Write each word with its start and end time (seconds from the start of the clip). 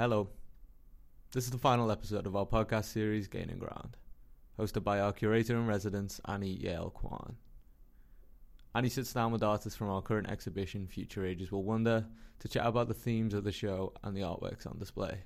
Hello. 0.00 0.28
This 1.32 1.46
is 1.46 1.50
the 1.50 1.58
final 1.58 1.90
episode 1.90 2.28
of 2.28 2.36
our 2.36 2.46
podcast 2.46 2.84
series, 2.84 3.26
Gaining 3.26 3.58
Ground, 3.58 3.96
hosted 4.56 4.84
by 4.84 5.00
our 5.00 5.12
curator 5.12 5.56
in 5.56 5.66
residence, 5.66 6.20
Annie 6.28 6.52
Jael 6.52 6.90
Kwan. 6.90 7.34
Annie 8.76 8.90
sits 8.90 9.12
down 9.12 9.32
with 9.32 9.42
artists 9.42 9.76
from 9.76 9.90
our 9.90 10.00
current 10.00 10.30
exhibition, 10.30 10.86
Future 10.86 11.26
Ages 11.26 11.50
Will 11.50 11.64
Wonder, 11.64 12.06
to 12.38 12.48
chat 12.48 12.64
about 12.64 12.86
the 12.86 12.94
themes 12.94 13.34
of 13.34 13.42
the 13.42 13.50
show 13.50 13.92
and 14.04 14.16
the 14.16 14.20
artworks 14.20 14.68
on 14.68 14.78
display. 14.78 15.18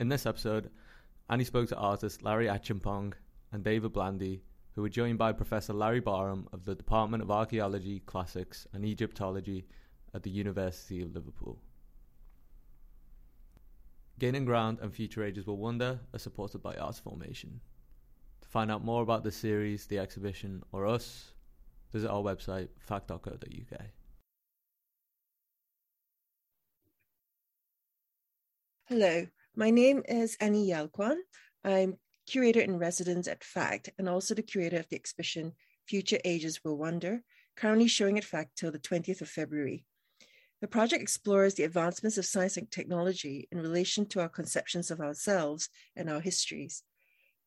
In 0.00 0.08
this 0.08 0.26
episode, 0.26 0.68
Annie 1.30 1.44
spoke 1.44 1.68
to 1.68 1.76
artists 1.76 2.24
Larry 2.24 2.46
Achiampong 2.48 3.12
and 3.52 3.62
David 3.62 3.92
Blandy, 3.92 4.42
who 4.74 4.82
were 4.82 4.88
joined 4.88 5.16
by 5.16 5.30
Professor 5.30 5.74
Larry 5.74 6.00
Barham 6.00 6.48
of 6.52 6.64
the 6.64 6.74
Department 6.74 7.22
of 7.22 7.30
Archaeology, 7.30 8.00
Classics 8.00 8.66
and 8.72 8.84
Egyptology 8.84 9.64
at 10.12 10.24
the 10.24 10.30
University 10.30 11.02
of 11.02 11.14
Liverpool. 11.14 11.60
Gaining 14.18 14.44
Ground 14.44 14.78
and 14.80 14.94
Future 14.94 15.24
Ages 15.24 15.46
Will 15.46 15.56
Wonder 15.56 16.00
are 16.12 16.18
supported 16.18 16.62
by 16.62 16.76
Arts 16.76 16.98
Formation. 16.98 17.60
To 18.42 18.48
find 18.48 18.70
out 18.70 18.84
more 18.84 19.02
about 19.02 19.24
the 19.24 19.32
series, 19.32 19.86
the 19.86 19.98
exhibition, 19.98 20.62
or 20.72 20.86
us, 20.86 21.32
visit 21.92 22.10
our 22.10 22.22
website, 22.22 22.68
fact.co.uk. 22.78 23.80
Hello, 28.86 29.26
my 29.56 29.70
name 29.70 30.02
is 30.06 30.36
Annie 30.40 30.66
Jael 30.66 30.88
Kwan. 30.88 31.16
I'm 31.64 31.96
curator 32.26 32.60
in 32.60 32.78
residence 32.78 33.26
at 33.26 33.42
FACT 33.42 33.90
and 33.98 34.08
also 34.08 34.34
the 34.34 34.42
curator 34.42 34.76
of 34.76 34.88
the 34.88 34.96
exhibition 34.96 35.52
Future 35.86 36.18
Ages 36.24 36.60
Will 36.64 36.76
Wonder, 36.76 37.22
currently 37.56 37.88
showing 37.88 38.18
at 38.18 38.24
FACT 38.24 38.56
till 38.56 38.70
the 38.70 38.78
20th 38.78 39.20
of 39.20 39.28
February. 39.28 39.84
The 40.62 40.68
project 40.68 41.02
explores 41.02 41.54
the 41.54 41.64
advancements 41.64 42.18
of 42.18 42.24
science 42.24 42.56
and 42.56 42.70
technology 42.70 43.48
in 43.50 43.58
relation 43.58 44.06
to 44.06 44.20
our 44.20 44.28
conceptions 44.28 44.92
of 44.92 45.00
ourselves 45.00 45.68
and 45.96 46.08
our 46.08 46.20
histories. 46.20 46.84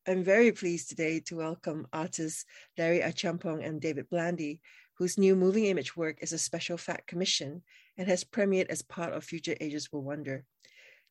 I'm 0.06 0.22
very 0.22 0.52
pleased 0.52 0.90
today 0.90 1.20
to 1.20 1.36
welcome 1.36 1.86
artists 1.94 2.44
Larry 2.76 3.00
Achiampong 3.00 3.66
and 3.66 3.80
David 3.80 4.10
Blandy, 4.10 4.60
whose 4.98 5.16
new 5.16 5.34
moving 5.34 5.64
image 5.64 5.96
work 5.96 6.18
is 6.20 6.34
a 6.34 6.38
special 6.38 6.76
fact 6.76 7.06
commission 7.06 7.62
and 7.96 8.06
has 8.06 8.22
premiered 8.22 8.68
as 8.68 8.82
part 8.82 9.14
of 9.14 9.24
Future 9.24 9.56
Ages 9.62 9.90
Will 9.90 10.02
Wonder. 10.02 10.44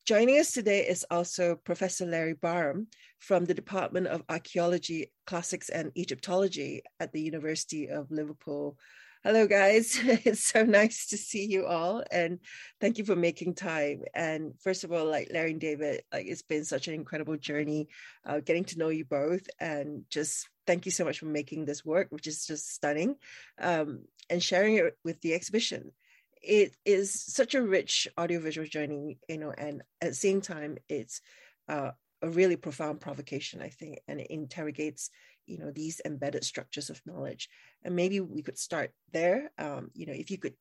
Joining 0.06 0.38
us 0.38 0.52
today 0.52 0.88
is 0.88 1.08
also 1.10 1.56
Professor 1.56 2.06
Larry 2.06 2.36
Barham 2.36 2.86
from 3.18 3.46
the 3.46 3.56
Department 3.56 4.06
of 4.06 4.22
Archaeology, 4.30 5.12
Classics 5.26 5.70
and 5.70 5.92
Egyptology 5.98 6.84
at 7.00 7.12
the 7.14 7.22
University 7.24 7.88
of 7.88 8.12
Liverpool. 8.12 8.78
Hello, 9.26 9.48
guys. 9.48 10.00
It's 10.24 10.44
so 10.44 10.62
nice 10.62 11.08
to 11.08 11.18
see 11.18 11.48
you 11.48 11.66
all, 11.66 12.04
and 12.12 12.38
thank 12.80 13.00
you 13.00 13.06
for 13.06 13.16
making 13.16 13.56
time. 13.56 14.04
And 14.14 14.54
first 14.62 14.84
of 14.84 14.92
all, 14.92 15.06
like 15.06 15.32
Larry 15.34 15.50
and 15.50 15.60
David, 15.60 16.04
like 16.14 16.28
it's 16.28 16.44
been 16.44 16.64
such 16.64 16.88
an 16.88 16.94
incredible 16.94 17.36
journey, 17.36 17.88
uh, 18.24 18.40
getting 18.42 18.66
to 18.66 18.78
know 18.78 18.90
you 18.90 19.04
both, 19.04 19.48
and 19.60 20.04
just 20.12 20.48
thank 20.68 20.86
you 20.86 20.92
so 20.92 21.06
much 21.06 21.18
for 21.18 21.26
making 21.26 21.66
this 21.66 21.84
work, 21.84 22.10
which 22.12 22.28
is 22.28 22.46
just 22.46 22.72
stunning, 22.72 23.16
um, 23.60 24.04
and 24.30 24.44
sharing 24.44 24.76
it 24.76 24.96
with 25.04 25.20
the 25.22 25.34
exhibition. 25.34 25.92
It 26.44 26.76
is 26.86 27.12
such 27.12 27.56
a 27.56 27.64
rich 27.64 28.08
audiovisual 28.20 28.68
journey, 28.68 29.18
you 29.28 29.40
know, 29.40 29.54
and 29.58 29.82
at 30.04 30.10
the 30.10 30.14
same 30.14 30.40
time, 30.40 30.78
it's 30.88 31.22
uh, 31.68 31.94
a 32.22 32.30
really 32.30 32.58
profound 32.58 33.02
provocation, 33.02 33.60
I 33.60 33.70
think, 33.70 34.02
and 34.08 34.20
it 34.20 34.28
interrogates 34.30 35.10
you 35.46 35.58
know 35.58 35.72
these 35.72 36.02
embedded 36.06 36.44
structures 36.44 36.90
of 36.90 37.02
knowledge. 37.06 37.50
And 37.84 37.96
maybe 37.96 38.20
we 38.20 38.42
could 38.42 38.58
start 38.58 38.92
there. 39.12 39.52
Um, 39.58 39.92
you 39.94 40.06
know 40.06 40.14
if 40.14 40.30
you 40.32 40.38
could 40.38 40.54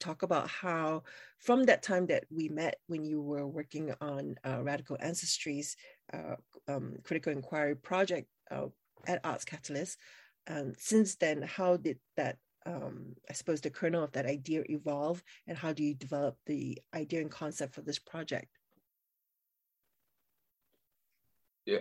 talk 0.00 0.22
about 0.22 0.48
how 0.48 1.02
from 1.38 1.64
that 1.64 1.82
time 1.82 2.06
that 2.06 2.24
we 2.30 2.48
met 2.48 2.76
when 2.86 3.04
you 3.04 3.20
were 3.20 3.46
working 3.46 3.92
on 4.00 4.36
uh, 4.46 4.62
radical 4.62 4.96
ancestries 4.98 5.74
uh, 6.12 6.36
um, 6.68 6.94
critical 7.02 7.32
inquiry 7.32 7.74
project 7.74 8.28
uh, 8.50 8.66
at 9.06 9.20
arts 9.24 9.44
catalyst 9.44 9.98
um, 10.48 10.72
since 10.78 11.16
then 11.16 11.42
how 11.42 11.76
did 11.76 11.98
that 12.16 12.36
um, 12.66 13.14
i 13.28 13.32
suppose 13.32 13.60
the 13.60 13.70
kernel 13.70 14.04
of 14.04 14.12
that 14.12 14.26
idea 14.26 14.62
evolve? 14.68 15.22
And 15.46 15.56
how 15.56 15.72
do 15.72 15.82
you 15.82 15.94
develop 15.94 16.36
the 16.46 16.78
idea 16.94 17.20
and 17.20 17.30
concept 17.30 17.74
for 17.74 17.82
this 17.82 17.98
project 17.98 18.57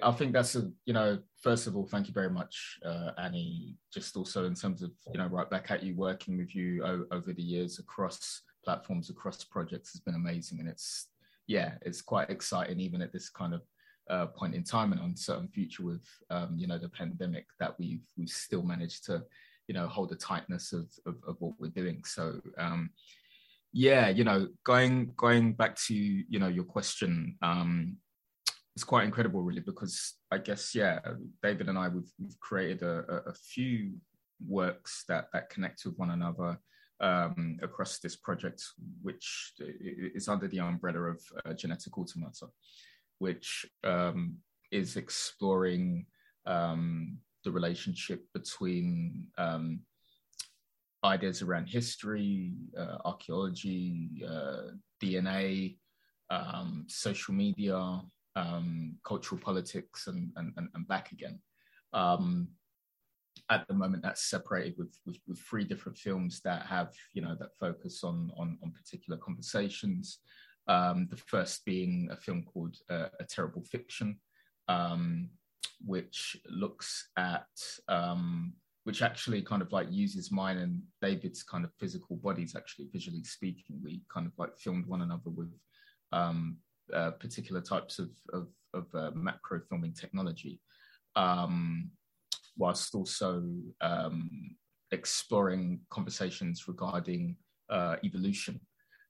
I 0.01 0.11
think 0.11 0.33
that's 0.33 0.55
a 0.55 0.71
you 0.85 0.93
know 0.93 1.19
first 1.41 1.67
of 1.67 1.75
all 1.75 1.85
thank 1.85 2.07
you 2.07 2.13
very 2.13 2.29
much 2.29 2.79
uh, 2.85 3.11
Annie. 3.17 3.77
Just 3.93 4.17
also 4.17 4.45
in 4.45 4.55
terms 4.55 4.81
of 4.81 4.91
you 5.13 5.17
know 5.17 5.27
right 5.27 5.49
back 5.49 5.71
at 5.71 5.83
you 5.83 5.95
working 5.95 6.37
with 6.37 6.55
you 6.55 6.83
o- 6.83 7.05
over 7.11 7.33
the 7.33 7.43
years 7.43 7.79
across 7.79 8.41
platforms 8.63 9.09
across 9.09 9.43
projects 9.43 9.93
has 9.93 10.01
been 10.01 10.15
amazing. 10.15 10.59
And 10.59 10.67
it's 10.67 11.07
yeah 11.47 11.73
it's 11.81 12.01
quite 12.01 12.29
exciting 12.29 12.79
even 12.79 13.01
at 13.01 13.13
this 13.13 13.29
kind 13.29 13.53
of 13.53 13.61
uh, 14.09 14.25
point 14.27 14.55
in 14.55 14.63
time 14.63 14.91
and 14.91 15.01
uncertain 15.01 15.47
future 15.47 15.83
with 15.83 16.05
um, 16.29 16.55
you 16.57 16.67
know 16.67 16.77
the 16.77 16.89
pandemic 16.89 17.45
that 17.59 17.77
we've 17.79 18.03
we've 18.17 18.29
still 18.29 18.63
managed 18.63 19.05
to 19.05 19.23
you 19.67 19.73
know 19.73 19.87
hold 19.87 20.09
the 20.09 20.15
tightness 20.15 20.73
of 20.73 20.87
of, 21.05 21.15
of 21.27 21.35
what 21.39 21.53
we're 21.59 21.69
doing. 21.69 22.03
So 22.05 22.41
um, 22.57 22.89
yeah 23.73 24.09
you 24.09 24.23
know 24.23 24.47
going 24.63 25.11
going 25.15 25.53
back 25.53 25.75
to 25.75 25.93
you 25.93 26.39
know 26.39 26.47
your 26.47 26.63
question 26.63 27.37
um, 27.41 27.97
it's 28.77 28.83
quite 28.83 29.05
incredible, 29.05 29.41
really, 29.41 29.61
because 29.61 30.13
I 30.31 30.38
guess 30.38 30.75
yeah, 30.75 30.99
David 31.41 31.67
and 31.67 31.79
I 31.79 31.88
we've, 31.88 32.11
we've 32.19 32.39
created 32.39 32.83
a, 32.83 33.23
a, 33.25 33.33
few 33.33 33.93
works 34.47 35.03
that 35.09 35.29
that 35.33 35.49
connect 35.49 35.83
with 35.83 35.97
one 35.97 36.11
another 36.11 36.59
um, 36.99 37.57
across 37.63 37.97
this 37.97 38.16
project, 38.16 38.61
which 39.01 39.53
is 40.13 40.27
under 40.27 40.47
the 40.47 40.59
umbrella 40.59 40.99
of 41.09 41.19
uh, 41.43 41.53
Genetic 41.53 41.97
Automata, 41.97 42.49
which 43.17 43.66
um, 43.83 44.35
is 44.71 44.95
exploring 44.95 46.05
um, 46.45 47.17
the 47.45 47.51
relationship 47.51 48.25
between 48.31 49.25
um, 49.39 49.79
ideas 51.03 51.41
around 51.41 51.66
history, 51.66 52.53
uh, 52.77 52.97
archaeology, 53.05 54.23
uh, 54.29 54.73
DNA, 55.01 55.77
um, 56.29 56.85
social 56.87 57.33
media, 57.33 58.03
um, 58.37 58.95
cultural 59.03 59.41
politics 59.41 60.07
and, 60.07 60.31
and, 60.35 60.53
and 60.55 60.87
back 60.87 61.11
again. 61.11 61.39
Um, 61.93 62.49
at 63.49 63.67
the 63.67 63.73
moment, 63.73 64.03
that's 64.03 64.29
separated 64.29 64.75
with, 64.77 64.95
with, 65.05 65.17
with, 65.27 65.39
three 65.39 65.63
different 65.63 65.97
films 65.97 66.41
that 66.41 66.65
have, 66.65 66.93
you 67.13 67.21
know, 67.21 67.35
that 67.39 67.57
focus 67.59 68.03
on, 68.03 68.31
on, 68.37 68.57
on 68.63 68.71
particular 68.71 69.17
conversations. 69.17 70.19
Um, 70.67 71.07
the 71.09 71.17
first 71.17 71.65
being 71.65 72.09
a 72.11 72.17
film 72.17 72.43
called 72.43 72.75
uh, 72.89 73.07
A 73.19 73.23
Terrible 73.23 73.63
Fiction, 73.63 74.19
um, 74.67 75.29
which 75.85 76.37
looks 76.49 77.09
at, 77.17 77.47
um, 77.87 78.53
which 78.83 79.01
actually 79.01 79.41
kind 79.41 79.61
of 79.61 79.71
like 79.71 79.87
uses 79.89 80.31
mine 80.31 80.57
and 80.57 80.81
David's 81.01 81.43
kind 81.43 81.63
of 81.63 81.71
physical 81.79 82.17
bodies, 82.17 82.55
actually 82.55 82.89
visually 82.91 83.23
speaking. 83.23 83.79
We 83.81 84.01
kind 84.13 84.27
of 84.27 84.33
like 84.37 84.57
filmed 84.57 84.87
one 84.87 85.01
another 85.01 85.29
with 85.29 85.53
um, 86.11 86.57
uh, 86.93 87.11
particular 87.11 87.61
types 87.61 87.99
of, 87.99 88.09
of, 88.33 88.47
of 88.73 88.85
uh, 88.93 89.11
macro 89.13 89.59
filming 89.69 89.93
technology, 89.93 90.59
um, 91.15 91.89
whilst 92.57 92.95
also 92.95 93.43
um, 93.81 94.55
exploring 94.91 95.79
conversations 95.89 96.67
regarding 96.67 97.35
uh, 97.69 97.97
evolution. 98.03 98.59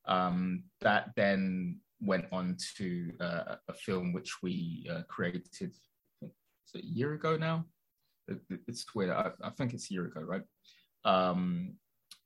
Um, 0.08 0.64
that 0.82 1.10
then 1.16 1.80
went 2.00 2.26
on 2.32 2.58
to 2.78 3.12
uh, 3.20 3.56
a 3.68 3.74
film 3.74 4.14
which 4.14 4.42
we 4.42 4.88
uh, 4.92 5.02
created 5.10 5.74
a 6.24 6.80
year 6.82 7.14
ago 7.14 7.38
now. 7.38 7.66
It, 8.28 8.40
it's 8.68 8.86
weird. 8.94 9.12
I, 9.12 9.32
I, 9.44 9.50
think 9.52 9.74
it's 9.74 9.90
a 9.90 9.94
year 9.94 10.06
ago, 10.06 10.22
right? 10.22 10.42
Um, 11.06 11.76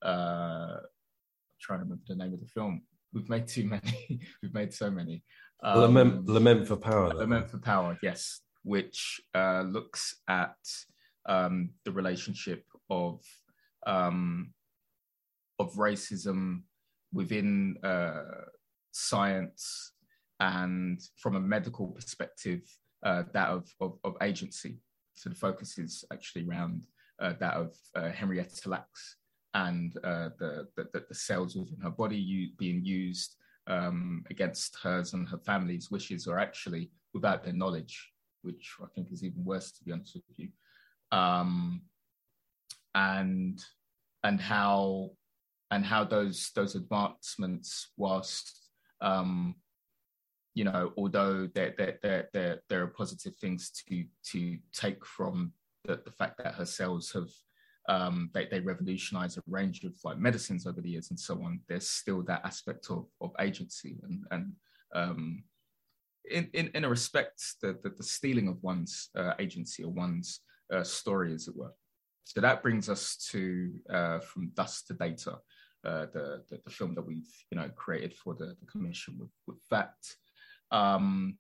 trying 0.02 1.80
to 1.80 1.84
remember 1.84 2.04
the 2.08 2.16
name 2.16 2.34
of 2.34 2.40
the 2.40 2.48
film 2.48 2.82
we've 3.14 3.30
made 3.30 3.48
too 3.48 3.66
many. 3.66 4.20
we've 4.42 4.54
made 4.54 4.74
so 4.74 4.90
many. 4.90 5.24
Um, 5.64 5.80
Lament, 5.80 6.26
Lament 6.28 6.68
for 6.68 6.76
Power. 6.76 7.14
Lament 7.14 7.50
for 7.50 7.60
Power, 7.60 7.98
yes, 8.02 8.42
which 8.64 9.22
uh, 9.36 9.62
looks 9.62 10.16
at 10.28 10.56
um, 11.28 11.70
the 11.86 11.92
relationship 11.92 12.64
of 12.90 13.22
um, 13.86 14.54
of 15.60 15.74
racism 15.76 16.62
within 17.14 17.78
uh, 17.84 18.24
science 18.92 19.94
and 20.40 21.00
from 21.18 21.36
a 21.36 21.40
medical 21.40 21.88
perspective, 21.88 22.62
uh, 23.06 23.24
that 23.34 23.50
of, 23.50 23.68
of, 23.80 24.00
of, 24.04 24.16
agency. 24.22 24.80
So 25.16 25.30
the 25.30 25.36
focus 25.36 25.78
is 25.78 26.04
actually 26.12 26.48
around 26.48 26.88
uh, 27.22 27.34
that 27.40 27.54
of 27.54 27.76
uh, 27.96 28.10
Henrietta 28.10 28.70
Lacks 28.70 29.18
and 29.54 29.98
uh, 30.04 30.30
the, 30.40 30.68
the, 30.76 31.04
the 31.08 31.16
cells 31.16 31.56
within 31.56 31.80
her 31.82 31.90
body 31.90 32.54
being 32.58 32.84
used 32.86 33.36
um, 33.68 34.24
against 34.30 34.78
hers 34.82 35.14
and 35.14 35.28
her 35.28 35.38
family's 35.38 35.92
wishes 35.92 36.28
or 36.28 36.40
actually 36.40 36.90
without 37.14 37.44
their 37.44 37.54
knowledge, 37.54 38.12
which 38.42 38.76
I 38.82 38.88
think 38.96 39.12
is 39.12 39.24
even 39.24 39.44
worse, 39.44 39.72
to 39.72 39.84
be 39.84 39.92
honest 39.92 40.16
with 40.16 40.38
you. 40.38 40.50
Um, 41.12 41.82
and 42.96 43.60
and 44.24 44.40
how 44.40 45.12
and 45.72 45.86
how 45.86 46.04
those 46.04 46.52
those 46.56 46.76
advancements, 46.76 47.92
whilst 47.98 48.62
um, 49.02 49.56
you 50.54 50.64
know, 50.64 50.92
although 50.98 51.48
there, 51.54 51.74
there, 51.78 51.98
there, 52.02 52.30
there, 52.34 52.62
there 52.70 52.84
are 52.84 52.88
positive 52.88 53.36
things 53.38 53.72
to, 53.88 54.04
to 54.26 54.58
take 54.74 55.06
from 55.06 55.54
the, 55.86 56.02
the 56.04 56.12
fact 56.12 56.38
that 56.38 56.56
her 56.56 56.66
cells 56.66 57.12
have, 57.12 57.30
um, 57.90 58.30
they, 58.34 58.46
they 58.46 58.60
revolutionize 58.60 59.38
a 59.38 59.44
range 59.48 59.84
of 59.84 59.94
like 60.04 60.18
medicines 60.18 60.68
over 60.68 60.82
the 60.82 60.90
years 60.90 61.10
and 61.10 61.20
so 61.20 61.36
on, 61.44 61.60
there's 61.68 61.88
still 61.88 62.22
that 62.24 62.42
aspect 62.46 62.88
of, 62.90 63.06
of 63.22 63.32
agency 63.40 63.98
and, 64.04 64.24
and 64.32 64.54
um, 64.94 65.44
in, 66.30 66.50
in, 66.54 66.70
in 66.76 66.86
a 66.86 66.90
respect, 66.90 67.42
the, 67.62 67.78
the, 67.82 67.90
the 67.90 68.04
stealing 68.04 68.48
of 68.48 68.62
one's 68.62 69.10
uh, 69.18 69.34
agency 69.40 69.84
or 69.84 69.92
one's 69.92 70.42
uh, 70.72 70.84
story, 70.84 71.34
as 71.34 71.48
it 71.48 71.56
were. 71.56 71.74
So 72.24 72.40
that 72.42 72.62
brings 72.62 72.90
us 72.90 73.18
to 73.32 73.72
uh, 73.90 74.20
From 74.20 74.52
Dust 74.56 74.88
to 74.88 74.94
Data, 74.94 75.40
uh, 75.84 76.06
the, 76.14 76.44
the, 76.50 76.60
the, 76.64 76.70
film 76.70 76.94
that 76.94 77.06
we've 77.06 77.28
you 77.50 77.58
know 77.58 77.70
created 77.76 78.14
for 78.14 78.36
the, 78.36 78.56
the 78.60 78.68
commission 78.72 79.16
with, 79.20 79.32
with 79.48 79.58
that 79.72 79.96
um, 80.72 81.38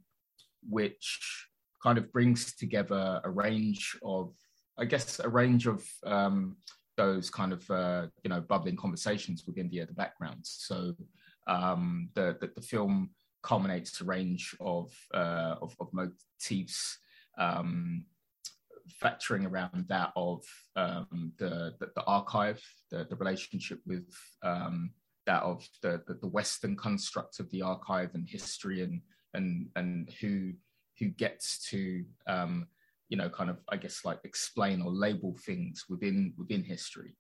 which 0.67 1.47
kind 1.81 1.97
of 1.97 2.11
brings 2.11 2.55
together 2.55 3.21
a 3.23 3.29
range 3.29 3.97
of, 4.03 4.33
I 4.77 4.85
guess, 4.85 5.19
a 5.19 5.29
range 5.29 5.68
of 5.68 5.85
um, 6.06 6.57
those 6.97 7.29
kind 7.29 7.53
of 7.53 7.69
uh, 7.69 8.07
you 8.23 8.29
know 8.29 8.41
bubbling 8.41 8.75
conversations 8.75 9.44
within 9.45 9.69
the 9.69 9.85
the 9.85 9.94
background. 9.94 10.39
So 10.44 10.94
um, 11.47 12.09
the, 12.13 12.38
the, 12.39 12.51
the 12.56 12.62
film 12.62 13.12
culminates 13.44 14.00
a 14.01 14.06
range 14.06 14.56
of 14.59 14.94
uh, 15.13 15.56
of, 15.62 15.75
of 15.79 15.89
motifs. 15.94 16.97
Um, 17.38 18.06
factoring 19.01 19.50
around 19.50 19.85
that 19.88 20.12
of 20.15 20.44
um, 20.75 21.31
the, 21.38 21.74
the, 21.79 21.91
the 21.95 22.03
archive, 22.03 22.62
the 22.89 23.06
the 23.09 23.15
relationship 23.15 23.79
with 23.85 24.07
um, 24.44 24.91
that 25.25 25.44
of 25.44 25.67
the, 25.81 26.01
the, 26.07 26.15
the 26.15 26.27
Western 26.27 26.75
construct 26.75 27.39
of 27.39 27.50
the 27.51 27.62
archive 27.62 28.12
and 28.15 28.27
history 28.27 28.81
and 28.81 29.01
and 29.33 29.69
and 29.75 30.09
who 30.19 30.51
who 31.00 31.07
gets 31.09 31.67
to 31.69 32.03
um, 32.27 32.67
you 33.11 33.17
know 33.17 33.29
kind 33.29 33.49
of 33.49 33.57
I 33.69 33.77
guess 33.77 34.03
like 34.03 34.19
explain 34.23 34.81
or 34.81 34.89
label 34.89 35.35
things 35.45 35.85
within 35.89 36.33
within 36.37 36.63
history. 36.63 37.13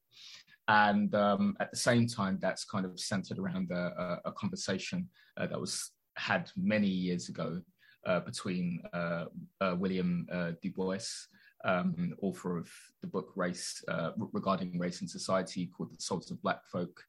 And 0.67 1.13
um, 1.15 1.57
at 1.59 1.69
the 1.71 1.77
same 1.77 2.07
time, 2.07 2.39
that's 2.41 2.63
kind 2.63 2.85
of 2.85 2.97
centered 2.97 3.39
around 3.39 3.71
a, 3.71 4.21
a 4.25 4.31
conversation 4.31 5.09
uh, 5.35 5.47
that 5.47 5.59
was 5.59 5.91
had 6.15 6.49
many 6.55 6.87
years 6.87 7.27
ago 7.29 7.61
uh, 8.05 8.21
between 8.21 8.81
uh, 8.93 9.25
uh 9.59 9.75
William 9.77 10.27
uh, 10.31 10.51
Du 10.61 10.71
Bois, 10.71 11.27
um, 11.65 12.13
author 12.21 12.57
of 12.57 12.69
the 13.01 13.07
book 13.07 13.33
Race 13.35 13.83
uh, 13.89 14.11
regarding 14.31 14.79
race 14.79 15.01
and 15.01 15.09
society, 15.09 15.65
called 15.75 15.91
The 15.91 16.01
Souls 16.01 16.31
of 16.31 16.41
Black 16.41 16.65
Folk, 16.71 17.03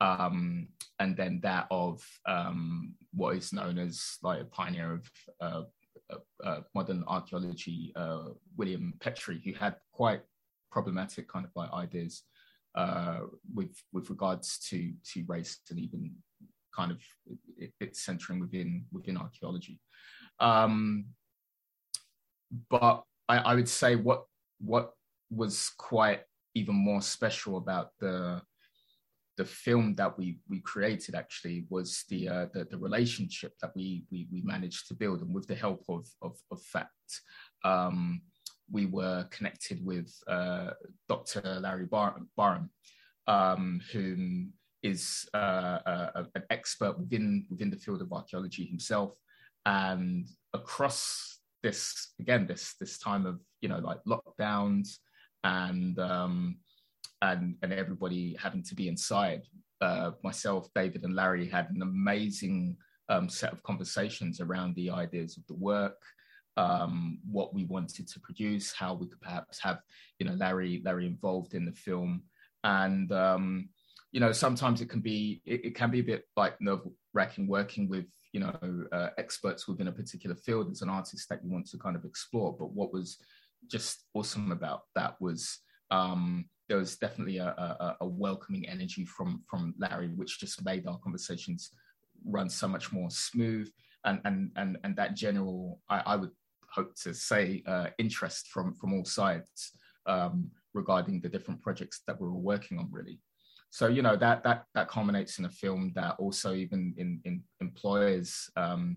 um, 0.00 0.66
and 0.98 1.16
then 1.16 1.38
that 1.42 1.66
of 1.70 2.02
um, 2.26 2.94
what 3.12 3.36
is 3.36 3.52
known 3.52 3.78
as 3.78 4.18
like 4.22 4.40
a 4.40 4.44
pioneer 4.46 4.94
of 4.94 5.10
uh, 5.40 5.62
uh, 6.42 6.60
modern 6.74 7.04
archaeology, 7.06 7.92
uh, 7.96 8.28
William 8.56 8.94
Petrie, 9.00 9.40
who 9.44 9.52
had 9.52 9.76
quite 9.92 10.22
problematic 10.70 11.28
kind 11.28 11.44
of 11.44 11.52
like 11.54 11.72
ideas 11.72 12.22
uh, 12.74 13.20
with 13.54 13.74
with 13.92 14.10
regards 14.10 14.58
to 14.58 14.92
to 15.12 15.24
race 15.26 15.60
and 15.70 15.78
even 15.78 16.10
kind 16.74 16.90
of 16.90 17.00
it, 17.56 17.72
it's 17.80 18.02
centering 18.02 18.40
within 18.40 18.84
within 18.92 19.16
archaeology. 19.16 19.80
Um, 20.40 21.06
but 22.68 23.04
I, 23.28 23.38
I 23.38 23.54
would 23.54 23.68
say 23.68 23.96
what 23.96 24.24
what 24.60 24.92
was 25.30 25.70
quite 25.78 26.22
even 26.54 26.74
more 26.74 27.02
special 27.02 27.56
about 27.56 27.90
the 28.00 28.42
the 29.36 29.44
film 29.44 29.94
that 29.96 30.16
we 30.16 30.38
we 30.48 30.60
created 30.60 31.14
actually 31.14 31.66
was 31.68 32.04
the 32.08 32.28
uh, 32.28 32.46
the, 32.52 32.64
the, 32.70 32.78
relationship 32.78 33.52
that 33.60 33.72
we, 33.74 34.04
we, 34.10 34.28
we 34.32 34.42
managed 34.42 34.86
to 34.88 34.94
build, 34.94 35.22
and 35.22 35.34
with 35.34 35.46
the 35.46 35.54
help 35.54 35.84
of 35.88 36.06
of, 36.22 36.36
of 36.50 36.62
fact, 36.62 36.90
um, 37.64 38.22
we 38.70 38.86
were 38.86 39.26
connected 39.30 39.84
with 39.84 40.12
uh, 40.28 40.70
Dr. 41.08 41.42
Larry 41.60 41.86
Bar- 41.86 42.20
Barham, 42.36 42.70
um, 43.26 43.80
whom 43.92 44.52
is 44.82 45.26
uh, 45.34 45.78
a, 45.86 46.26
an 46.34 46.42
expert 46.50 46.98
within 46.98 47.46
within 47.50 47.70
the 47.70 47.76
field 47.76 48.02
of 48.02 48.12
archaeology 48.12 48.64
himself, 48.64 49.14
and 49.66 50.28
across 50.52 51.40
this 51.62 52.12
again 52.20 52.46
this 52.46 52.74
this 52.78 52.98
time 52.98 53.26
of 53.26 53.40
you 53.60 53.68
know 53.68 53.78
like 53.78 53.98
lockdowns 54.04 54.98
and 55.44 55.98
um, 55.98 56.56
and 57.24 57.56
and 57.62 57.72
everybody 57.72 58.36
having 58.40 58.62
to 58.62 58.74
be 58.74 58.88
inside. 58.88 59.42
Uh, 59.80 60.12
myself, 60.22 60.68
David, 60.74 61.04
and 61.04 61.14
Larry 61.14 61.48
had 61.48 61.68
an 61.70 61.82
amazing 61.82 62.76
um, 63.08 63.28
set 63.28 63.52
of 63.52 63.62
conversations 63.62 64.40
around 64.40 64.74
the 64.74 64.90
ideas 64.90 65.36
of 65.36 65.46
the 65.46 65.54
work, 65.54 66.00
um, 66.56 67.18
what 67.30 67.52
we 67.52 67.64
wanted 67.64 68.08
to 68.08 68.20
produce, 68.20 68.72
how 68.72 68.94
we 68.94 69.08
could 69.08 69.20
perhaps 69.20 69.58
have, 69.60 69.80
you 70.18 70.26
know, 70.26 70.34
Larry 70.34 70.82
Larry 70.84 71.06
involved 71.06 71.54
in 71.54 71.64
the 71.64 71.72
film, 71.72 72.22
and 72.62 73.10
um, 73.12 73.68
you 74.12 74.20
know, 74.20 74.32
sometimes 74.32 74.80
it 74.80 74.88
can 74.88 75.00
be 75.00 75.42
it, 75.44 75.64
it 75.66 75.74
can 75.74 75.90
be 75.90 76.00
a 76.00 76.10
bit 76.12 76.24
like 76.36 76.60
nerve 76.60 76.86
wracking 77.14 77.46
working 77.46 77.88
with 77.88 78.06
you 78.32 78.40
know 78.40 78.56
uh, 78.92 79.08
experts 79.18 79.66
within 79.68 79.88
a 79.88 79.92
particular 79.92 80.36
field 80.36 80.70
as 80.70 80.82
an 80.82 80.90
artist 80.90 81.28
that 81.28 81.42
you 81.44 81.50
want 81.50 81.66
to 81.70 81.78
kind 81.78 81.96
of 81.96 82.04
explore. 82.04 82.56
But 82.58 82.72
what 82.72 82.92
was 82.92 83.18
just 83.66 84.04
awesome 84.14 84.52
about 84.52 84.82
that 84.94 85.14
was 85.20 85.58
um, 85.90 86.46
there 86.68 86.78
was 86.78 86.96
definitely 86.96 87.38
a, 87.38 87.46
a, 87.46 87.96
a, 88.00 88.06
welcoming 88.06 88.68
energy 88.68 89.04
from 89.04 89.42
from 89.48 89.74
Larry, 89.78 90.08
which 90.08 90.40
just 90.40 90.64
made 90.64 90.86
our 90.86 90.98
conversations 90.98 91.70
run 92.24 92.48
so 92.48 92.66
much 92.66 92.92
more 92.92 93.10
smooth, 93.10 93.68
and 94.04 94.20
and 94.24 94.50
and 94.56 94.78
and 94.84 94.96
that 94.96 95.14
general, 95.14 95.80
I, 95.88 96.02
I 96.06 96.16
would 96.16 96.30
hope 96.70 96.94
to 97.02 97.14
say, 97.14 97.62
uh, 97.66 97.88
interest 97.98 98.48
from 98.48 98.74
from 98.74 98.94
all 98.94 99.04
sides 99.04 99.72
um, 100.06 100.50
regarding 100.72 101.20
the 101.20 101.28
different 101.28 101.62
projects 101.62 102.00
that 102.06 102.20
we 102.20 102.26
were 102.26 102.34
working 102.34 102.78
on, 102.78 102.88
really. 102.90 103.20
So 103.70 103.88
you 103.88 104.02
know 104.02 104.16
that 104.16 104.42
that 104.44 104.64
that 104.74 104.88
culminates 104.88 105.38
in 105.38 105.44
a 105.44 105.50
film 105.50 105.92
that 105.96 106.16
also 106.18 106.54
even 106.54 106.94
in, 106.96 107.20
in 107.24 107.42
employs 107.60 108.48
um, 108.56 108.96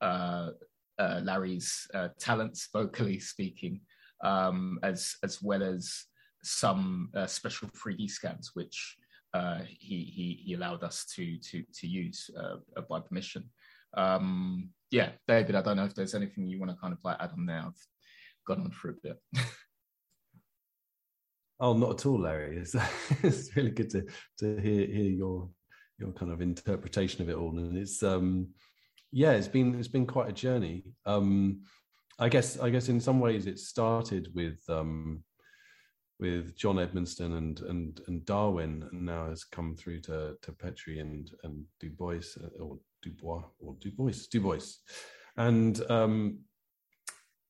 uh, 0.00 0.50
uh, 0.98 1.20
Larry's 1.22 1.86
uh, 1.94 2.08
talents, 2.18 2.68
vocally 2.72 3.18
speaking, 3.18 3.80
um, 4.24 4.78
as 4.82 5.16
as 5.22 5.42
well 5.42 5.62
as 5.62 6.06
some 6.46 7.10
uh, 7.14 7.26
special 7.26 7.68
3D 7.68 8.08
scans, 8.08 8.52
which 8.54 8.96
uh, 9.34 9.60
he, 9.66 10.04
he, 10.04 10.42
he 10.44 10.54
allowed 10.54 10.82
us 10.82 11.04
to 11.14 11.38
to 11.38 11.62
to 11.74 11.86
use 11.86 12.30
uh, 12.38 12.56
by 12.88 13.00
permission. 13.00 13.44
Um, 13.96 14.70
yeah, 14.90 15.10
David, 15.26 15.56
I 15.56 15.62
don't 15.62 15.76
know 15.76 15.84
if 15.84 15.94
there's 15.94 16.14
anything 16.14 16.46
you 16.46 16.58
want 16.58 16.70
to 16.70 16.78
kind 16.78 16.92
of 16.92 16.98
like 17.04 17.16
add 17.20 17.32
on 17.32 17.46
there. 17.46 17.62
I've 17.66 17.86
gone 18.46 18.60
on 18.60 18.70
for 18.70 18.90
a 18.90 18.94
bit. 19.02 19.18
oh, 21.60 21.74
not 21.74 22.00
at 22.00 22.06
all, 22.06 22.20
Larry. 22.20 22.58
It's, 22.58 22.76
it's 23.22 23.54
really 23.56 23.72
good 23.72 23.90
to 23.90 24.06
to 24.38 24.60
hear 24.60 24.86
hear 24.86 25.10
your 25.10 25.50
your 25.98 26.12
kind 26.12 26.30
of 26.30 26.40
interpretation 26.40 27.22
of 27.22 27.28
it 27.28 27.36
all, 27.36 27.58
and 27.58 27.76
it's 27.76 28.02
um 28.02 28.48
yeah, 29.12 29.32
it's 29.32 29.48
been 29.48 29.74
it's 29.74 29.88
been 29.88 30.06
quite 30.06 30.28
a 30.28 30.32
journey. 30.32 30.84
Um, 31.04 31.62
I 32.18 32.28
guess 32.28 32.58
I 32.58 32.70
guess 32.70 32.88
in 32.88 33.00
some 33.00 33.20
ways 33.20 33.46
it 33.46 33.58
started 33.58 34.28
with 34.34 34.58
um 34.68 35.22
with 36.18 36.56
John 36.56 36.78
Edmonstone 36.78 37.34
and 37.34 37.60
and 37.60 38.00
and 38.06 38.24
Darwin, 38.24 38.88
and 38.90 39.04
now 39.04 39.28
has 39.28 39.44
come 39.44 39.74
through 39.74 40.00
to 40.02 40.36
to 40.40 40.52
Petrie 40.52 41.00
and 41.00 41.30
and 41.44 41.64
Du 41.80 41.90
Bois 41.90 42.22
uh, 42.42 42.62
or 42.62 42.78
Dubois 43.02 43.42
or 43.58 43.76
Du 43.80 43.90
Bois 43.90 44.26
Du 44.30 44.40
Bois, 44.40 44.78
and 45.36 45.82
um, 45.90 46.38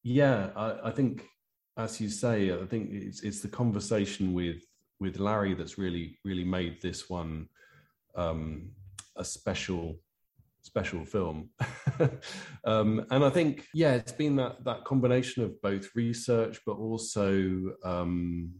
yeah, 0.02 0.50
I, 0.56 0.88
I 0.88 0.90
think 0.90 1.26
as 1.76 2.00
you 2.00 2.08
say, 2.08 2.52
I 2.52 2.66
think 2.66 2.90
it's 2.92 3.22
it's 3.22 3.40
the 3.40 3.48
conversation 3.48 4.32
with 4.32 4.62
with 4.98 5.18
Larry 5.18 5.54
that's 5.54 5.78
really 5.78 6.18
really 6.24 6.44
made 6.44 6.80
this 6.80 7.08
one 7.08 7.48
um, 8.16 8.70
a 9.16 9.24
special 9.24 10.00
special 10.66 11.04
film. 11.04 11.48
um, 12.64 13.06
and 13.10 13.24
I 13.24 13.30
think, 13.30 13.66
yeah, 13.72 13.94
it's 13.94 14.12
been 14.12 14.36
that 14.36 14.64
that 14.64 14.84
combination 14.84 15.42
of 15.44 15.60
both 15.62 15.88
research, 15.94 16.60
but 16.66 16.76
also, 16.76 17.72
um, 17.84 18.50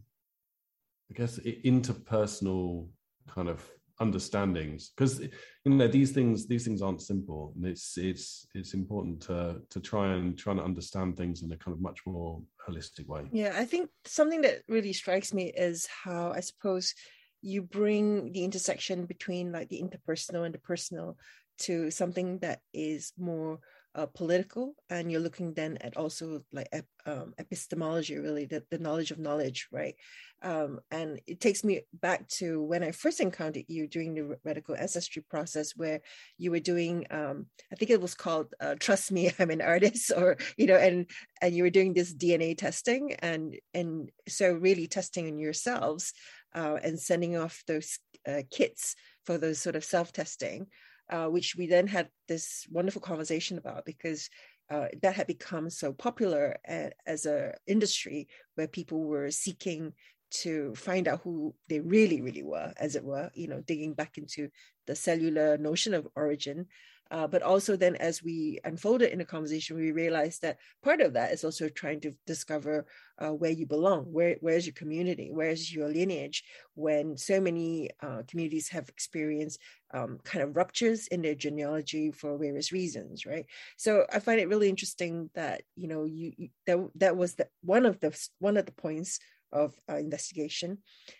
I 1.11 1.13
guess, 1.13 1.37
interpersonal 1.39 2.87
kind 3.27 3.49
of 3.49 3.63
understandings. 3.99 4.91
Because 4.95 5.19
you 5.19 5.29
know 5.65 5.87
these 5.87 6.11
things 6.11 6.47
these 6.47 6.63
things 6.65 6.81
aren't 6.81 7.01
simple, 7.01 7.53
and 7.55 7.65
it's 7.65 7.97
it's 7.97 8.47
it's 8.55 8.73
important 8.73 9.21
to 9.23 9.61
to 9.69 9.79
try 9.79 10.13
and 10.13 10.37
try 10.37 10.53
and 10.53 10.61
understand 10.61 11.17
things 11.17 11.43
in 11.43 11.51
a 11.51 11.57
kind 11.57 11.75
of 11.75 11.81
much 11.81 11.99
more 12.05 12.41
holistic 12.67 13.05
way. 13.07 13.23
Yeah, 13.31 13.53
I 13.55 13.65
think 13.65 13.89
something 14.05 14.41
that 14.41 14.63
really 14.69 14.93
strikes 14.93 15.33
me 15.33 15.51
is 15.55 15.87
how 15.87 16.31
I 16.31 16.39
suppose 16.39 16.93
you 17.41 17.61
bring 17.61 18.31
the 18.31 18.43
intersection 18.43 19.05
between 19.05 19.51
like 19.51 19.69
the 19.69 19.81
interpersonal 19.81 20.45
and 20.45 20.53
the 20.53 20.59
personal 20.59 21.17
to 21.59 21.91
something 21.91 22.39
that 22.39 22.61
is 22.73 23.13
more 23.17 23.59
uh, 23.97 24.05
political 24.05 24.75
and 24.91 25.11
you're 25.11 25.19
looking 25.19 25.53
then 25.53 25.75
at 25.81 25.97
also 25.97 26.43
like 26.53 26.69
um, 27.07 27.33
epistemology 27.39 28.15
really 28.17 28.45
the, 28.45 28.63
the 28.69 28.77
knowledge 28.77 29.09
of 29.09 29.17
knowledge 29.17 29.67
right? 29.71 29.95
Um, 30.43 30.79
and 30.91 31.19
it 31.25 31.41
takes 31.41 31.63
me 31.63 31.81
back 31.93 32.27
to 32.37 32.61
when 32.61 32.83
i 32.83 32.91
first 32.91 33.19
encountered 33.19 33.65
you 33.67 33.87
during 33.87 34.13
the 34.13 34.37
radical 34.45 34.75
ancestry 34.75 35.23
process 35.27 35.75
where 35.75 36.01
you 36.37 36.51
were 36.51 36.59
doing 36.59 37.07
um, 37.09 37.47
i 37.73 37.75
think 37.75 37.89
it 37.89 37.99
was 37.99 38.13
called 38.13 38.53
uh, 38.59 38.75
trust 38.79 39.11
me 39.11 39.31
i'm 39.39 39.49
an 39.49 39.61
artist 39.61 40.11
or 40.15 40.37
you 40.57 40.67
know 40.67 40.75
and 40.75 41.09
and 41.41 41.55
you 41.55 41.63
were 41.63 41.71
doing 41.71 41.95
this 41.95 42.13
dna 42.13 42.55
testing 42.55 43.13
and 43.13 43.55
and 43.73 44.11
so 44.27 44.53
really 44.53 44.85
testing 44.85 45.25
on 45.25 45.39
yourselves 45.39 46.13
uh, 46.53 46.77
and 46.83 46.99
sending 46.99 47.35
off 47.35 47.63
those 47.65 47.97
uh, 48.27 48.43
kits 48.51 48.95
for 49.25 49.39
those 49.39 49.57
sort 49.57 49.75
of 49.75 49.83
self-testing 49.83 50.67
uh, 51.09 51.27
which 51.27 51.55
we 51.55 51.67
then 51.67 51.87
had 51.87 52.09
this 52.27 52.65
wonderful 52.69 53.01
conversation 53.01 53.57
about 53.57 53.85
because 53.85 54.29
uh, 54.69 54.87
that 55.01 55.15
had 55.15 55.27
become 55.27 55.69
so 55.69 55.93
popular 55.93 56.57
as 57.05 57.25
a 57.25 57.53
industry 57.67 58.27
where 58.55 58.67
people 58.67 59.05
were 59.05 59.31
seeking 59.31 59.93
to 60.29 60.75
find 60.75 61.07
out 61.07 61.21
who 61.23 61.55
they 61.69 61.79
really 61.79 62.21
really 62.21 62.43
were 62.43 62.73
as 62.77 62.97
it 62.97 63.03
were 63.03 63.31
you 63.33 63.47
know 63.47 63.61
digging 63.61 63.93
back 63.93 64.17
into 64.17 64.49
the 64.85 64.95
cellular 64.95 65.57
notion 65.57 65.93
of 65.93 66.05
origin 66.17 66.65
uh, 67.11 67.27
but 67.27 67.41
also 67.41 67.75
then 67.75 67.95
as 67.97 68.23
we 68.23 68.59
unfolded 68.63 69.11
in 69.11 69.19
the 69.19 69.25
conversation, 69.25 69.77
we 69.77 69.91
realized 69.91 70.41
that 70.41 70.57
part 70.83 71.01
of 71.01 71.13
that 71.13 71.31
is 71.31 71.43
also 71.43 71.69
trying 71.69 71.99
to 72.01 72.13
discover 72.25 72.85
uh, 73.19 73.29
where 73.29 73.51
you 73.51 73.65
belong, 73.65 74.03
where, 74.05 74.37
where's 74.41 74.65
your 74.65 74.73
community, 74.73 75.29
where's 75.31 75.73
your 75.73 75.89
lineage, 75.89 76.43
when 76.75 77.17
so 77.17 77.39
many 77.39 77.89
uh, 78.01 78.21
communities 78.27 78.69
have 78.69 78.89
experienced 78.89 79.59
um, 79.93 80.19
kind 80.23 80.43
of 80.43 80.55
ruptures 80.55 81.07
in 81.07 81.21
their 81.21 81.35
genealogy 81.35 82.11
for 82.11 82.37
various 82.37 82.71
reasons, 82.71 83.25
right? 83.25 83.45
So 83.77 84.05
I 84.11 84.19
find 84.19 84.39
it 84.39 84.49
really 84.49 84.69
interesting 84.69 85.29
that, 85.33 85.61
you 85.75 85.87
know, 85.87 86.05
you, 86.05 86.33
you 86.37 86.49
that, 86.67 86.77
that 86.95 87.17
was 87.17 87.35
the, 87.35 87.47
one 87.61 87.85
of 87.85 87.99
the, 87.99 88.17
one 88.39 88.57
of 88.57 88.65
the 88.65 88.71
points 88.73 89.19
of 89.51 89.73
uh, 89.89 89.97
investigation. 89.97 90.79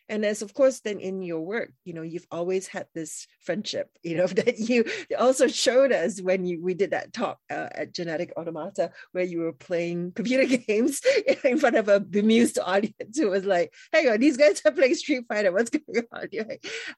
And 0.10 0.26
as 0.26 0.42
of 0.42 0.54
course 0.54 0.80
then 0.82 1.00
in 1.00 1.22
your 1.22 1.42
work 1.42 1.72
you 1.84 1.94
know 1.94 2.02
you've 2.02 2.28
always 2.32 2.68
had 2.68 2.88
this 2.94 3.28
friendship 3.42 3.90
you 4.04 4.18
know 4.18 4.28
that 4.40 4.60
you 4.60 4.86
also 5.18 5.48
showed 5.48 5.92
us 5.92 6.22
when 6.22 6.46
you 6.46 6.62
we 6.64 6.74
did 6.74 6.92
that 6.92 7.14
talk 7.14 7.40
uh, 7.50 7.70
at 7.72 7.94
genetic 7.94 8.32
automata 8.38 8.92
where 9.12 9.24
you 9.24 9.40
were 9.40 9.54
playing 9.54 10.12
computer 10.12 10.46
games 10.68 11.02
in 11.44 11.58
front 11.58 11.76
of 11.76 11.88
a 11.88 12.00
bemused 12.00 12.60
audience 12.60 13.18
who 13.18 13.30
was 13.30 13.46
like 13.46 13.74
hey 13.92 14.08
on 14.10 14.20
these 14.20 14.38
guys 14.38 14.62
are 14.66 14.72
playing 14.78 14.96
street 14.96 15.26
fighter? 15.28 15.52
What's 15.52 15.70
going 15.70 16.06
on? 16.12 16.28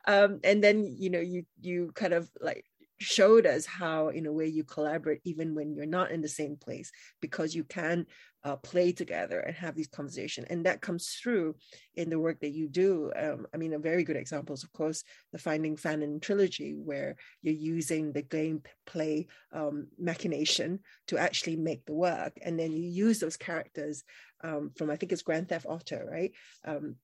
Um, 0.07 0.39
and 0.43 0.63
then 0.63 0.83
you 0.83 1.09
know 1.09 1.19
you 1.19 1.45
you 1.61 1.91
kind 1.95 2.13
of 2.13 2.29
like 2.41 2.65
showed 3.01 3.45
us 3.45 3.65
how 3.65 4.09
in 4.09 4.25
a 4.25 4.33
way 4.33 4.47
you 4.47 4.63
collaborate 4.63 5.21
even 5.23 5.55
when 5.55 5.73
you're 5.73 5.85
not 5.85 6.11
in 6.11 6.21
the 6.21 6.27
same 6.27 6.57
place 6.57 6.91
because 7.21 7.55
you 7.55 7.63
can 7.63 8.05
uh, 8.43 8.55
play 8.57 8.91
together 8.91 9.39
and 9.39 9.55
have 9.55 9.75
these 9.75 9.87
conversations 9.87 10.47
and 10.49 10.65
that 10.65 10.81
comes 10.81 11.17
through 11.21 11.55
in 11.95 12.09
the 12.09 12.19
work 12.19 12.39
that 12.39 12.51
you 12.51 12.67
do. 12.67 13.11
Um, 13.15 13.45
i 13.53 13.57
mean 13.57 13.73
a 13.73 13.79
very 13.79 14.03
good 14.03 14.15
example 14.15 14.53
is 14.53 14.63
of 14.63 14.71
course 14.73 15.03
the 15.31 15.37
finding 15.37 15.75
fanon 15.75 16.21
trilogy 16.21 16.73
where 16.73 17.15
you're 17.41 17.53
using 17.53 18.11
the 18.11 18.23
gameplay 18.23 19.27
um, 19.53 19.87
machination 19.97 20.79
to 21.07 21.17
actually 21.17 21.55
make 21.55 21.85
the 21.85 21.93
work 21.93 22.33
and 22.41 22.59
then 22.59 22.71
you 22.71 22.89
use 22.89 23.19
those 23.19 23.37
characters 23.37 24.03
um, 24.43 24.71
from 24.77 24.89
i 24.89 24.95
think 24.95 25.11
it's 25.11 25.21
grand 25.21 25.49
theft 25.49 25.65
auto 25.67 26.05
right? 26.09 26.31
Um, 26.65 26.95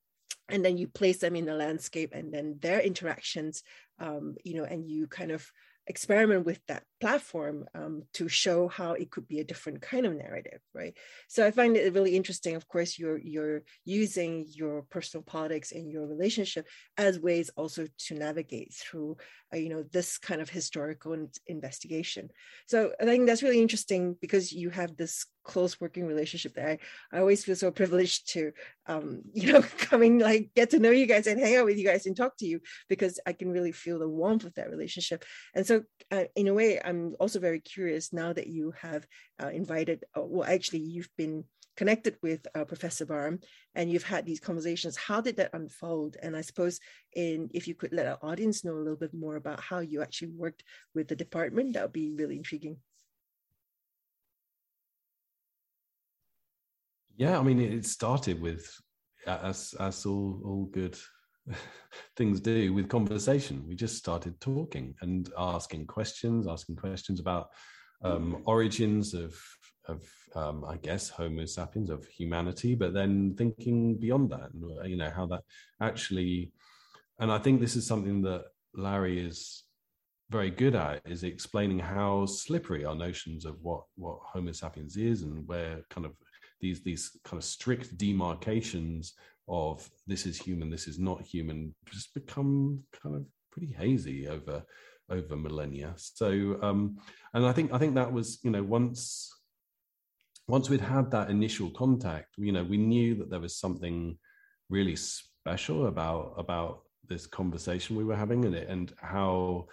and 0.49 0.63
then 0.63 0.77
you 0.77 0.87
place 0.87 1.17
them 1.17 1.35
in 1.35 1.45
the 1.45 1.55
landscape 1.55 2.11
and 2.13 2.31
then 2.33 2.57
their 2.61 2.79
interactions 2.79 3.63
um, 3.99 4.35
you 4.43 4.55
know 4.55 4.63
and 4.63 4.89
you 4.89 5.07
kind 5.07 5.31
of 5.31 5.49
experiment 5.87 6.45
with 6.45 6.59
that 6.67 6.83
platform 6.99 7.65
um, 7.75 8.03
to 8.13 8.27
show 8.27 8.67
how 8.67 8.93
it 8.93 9.11
could 9.11 9.27
be 9.27 9.39
a 9.39 9.43
different 9.43 9.81
kind 9.81 10.05
of 10.05 10.15
narrative 10.15 10.59
right? 10.73 10.95
So 11.27 11.45
i 11.45 11.51
find 11.51 11.75
it 11.77 11.93
really 11.93 12.15
interesting 12.15 12.55
of 12.55 12.67
course 12.67 12.97
you're 12.97 13.17
you're 13.17 13.63
using 13.83 14.45
your 14.47 14.83
personal 14.83 15.23
politics 15.23 15.71
and 15.71 15.91
your 15.91 16.07
relationship 16.07 16.67
as 16.97 17.19
ways 17.19 17.49
also 17.55 17.87
to 17.97 18.15
navigate 18.15 18.73
through 18.73 19.17
uh, 19.53 19.57
you 19.57 19.69
know 19.69 19.83
this 19.91 20.17
kind 20.17 20.41
of 20.41 20.49
historical 20.49 21.15
investigation. 21.47 22.29
So 22.67 22.93
i 22.99 23.05
think 23.05 23.25
that's 23.25 23.43
really 23.43 23.61
interesting 23.61 24.15
because 24.21 24.51
you 24.51 24.69
have 24.69 24.97
this 24.97 25.25
close 25.45 25.79
working 25.79 26.05
relationship 26.05 26.55
that 26.55 26.67
I, 26.67 26.79
I 27.13 27.19
always 27.19 27.45
feel 27.45 27.55
so 27.55 27.71
privileged 27.71 28.29
to 28.33 28.51
um, 28.87 29.21
you 29.33 29.53
know 29.53 29.61
coming 29.77 30.19
like 30.19 30.49
get 30.55 30.71
to 30.71 30.79
know 30.79 30.91
you 30.91 31.05
guys 31.05 31.27
and 31.27 31.39
hang 31.39 31.55
out 31.55 31.65
with 31.65 31.77
you 31.77 31.85
guys 31.85 32.05
and 32.05 32.17
talk 32.17 32.37
to 32.37 32.45
you 32.45 32.59
because 32.89 33.19
I 33.25 33.33
can 33.33 33.49
really 33.51 33.71
feel 33.71 33.99
the 33.99 34.09
warmth 34.09 34.43
of 34.43 34.53
that 34.55 34.69
relationship 34.69 35.23
and 35.53 35.65
so 35.65 35.83
uh, 36.11 36.25
in 36.35 36.47
a 36.47 36.53
way 36.53 36.81
I'm 36.83 37.15
also 37.19 37.39
very 37.39 37.59
curious 37.59 38.11
now 38.11 38.33
that 38.33 38.47
you 38.47 38.73
have 38.81 39.07
uh, 39.41 39.47
invited 39.47 40.03
uh, 40.17 40.21
well 40.23 40.49
actually 40.49 40.79
you've 40.79 41.09
been 41.17 41.45
connected 41.77 42.15
with 42.21 42.47
uh, 42.55 42.63
Professor 42.63 43.05
Barham 43.05 43.39
and 43.75 43.91
you've 43.91 44.03
had 44.03 44.25
these 44.25 44.39
conversations. 44.39 44.95
How 44.95 45.21
did 45.21 45.37
that 45.37 45.53
unfold? 45.53 46.17
And 46.21 46.35
I 46.35 46.41
suppose 46.41 46.79
in 47.13 47.49
if 47.53 47.67
you 47.67 47.75
could 47.75 47.93
let 47.93 48.07
our 48.07 48.17
audience 48.21 48.63
know 48.63 48.75
a 48.75 48.79
little 48.85 48.95
bit 48.95 49.13
more 49.13 49.35
about 49.35 49.59
how 49.59 49.79
you 49.79 50.01
actually 50.01 50.29
worked 50.29 50.63
with 50.93 51.07
the 51.07 51.15
department, 51.15 51.73
that 51.73 51.83
would 51.83 51.93
be 51.93 52.11
really 52.11 52.37
intriguing. 52.37 52.77
Yeah, 57.17 57.39
I 57.39 57.43
mean, 57.43 57.59
it 57.61 57.85
started 57.85 58.41
with 58.41 58.69
as 59.25 59.73
as 59.79 60.05
all 60.05 60.41
all 60.43 60.65
good 60.65 60.97
things 62.17 62.39
do 62.39 62.73
with 62.73 62.89
conversation. 62.89 63.63
We 63.67 63.75
just 63.75 63.97
started 63.97 64.39
talking 64.41 64.95
and 65.01 65.29
asking 65.37 65.87
questions, 65.87 66.47
asking 66.47 66.75
questions 66.75 67.19
about 67.19 67.49
um, 68.03 68.41
origins 68.45 69.13
of 69.13 69.35
of 69.87 70.03
um, 70.35 70.65
I 70.65 70.77
guess 70.77 71.09
Homo 71.09 71.45
sapiens 71.45 71.89
of 71.89 72.05
humanity, 72.07 72.75
but 72.75 72.93
then 72.93 73.35
thinking 73.37 73.95
beyond 73.97 74.31
that, 74.31 74.49
you 74.85 74.97
know 74.97 75.09
how 75.09 75.25
that 75.27 75.41
actually, 75.81 76.51
and 77.19 77.31
I 77.31 77.37
think 77.37 77.61
this 77.61 77.75
is 77.75 77.87
something 77.87 78.21
that 78.23 78.45
Larry 78.73 79.25
is 79.25 79.63
very 80.31 80.49
good 80.49 80.75
at 80.75 81.01
is 81.05 81.23
explaining 81.23 81.79
how 81.79 82.25
slippery 82.25 82.83
our 82.83 82.95
notions 82.95 83.45
of 83.45 83.55
what 83.61 83.83
what 83.95 84.17
Homo 84.23 84.51
sapiens 84.51 84.97
is 84.97 85.21
and 85.21 85.47
where 85.47 85.85
kind 85.89 86.05
of 86.05 86.13
these 86.65 86.81
these 86.81 87.03
kind 87.23 87.37
of 87.41 87.43
strict 87.43 87.97
demarcations 87.97 89.13
of 89.47 89.87
this 90.07 90.25
is 90.25 90.37
human, 90.37 90.69
this 90.69 90.87
is 90.87 90.97
not 90.97 91.21
human, 91.21 91.75
just 91.91 92.13
become 92.13 92.81
kind 93.01 93.15
of 93.15 93.23
pretty 93.51 93.71
hazy 93.73 94.27
over 94.27 94.63
over 95.09 95.35
millennia. 95.35 95.93
So, 95.97 96.57
um, 96.63 96.97
and 97.33 97.45
I 97.45 97.53
think 97.53 97.71
I 97.71 97.77
think 97.77 97.95
that 97.95 98.11
was 98.11 98.39
you 98.43 98.51
know 98.51 98.63
once 98.63 99.31
once 100.47 100.69
we'd 100.69 100.81
had 100.95 101.11
that 101.11 101.29
initial 101.29 101.69
contact, 101.71 102.29
you 102.37 102.51
know, 102.51 102.63
we 102.63 102.77
knew 102.77 103.15
that 103.15 103.29
there 103.29 103.39
was 103.39 103.57
something 103.57 104.17
really 104.69 104.95
special 104.95 105.87
about 105.87 106.33
about 106.37 106.81
this 107.07 107.27
conversation 107.27 107.95
we 107.95 108.03
were 108.03 108.15
having 108.15 108.45
and 108.45 108.55
it 108.55 108.67
and 108.67 108.93
how 108.99 109.67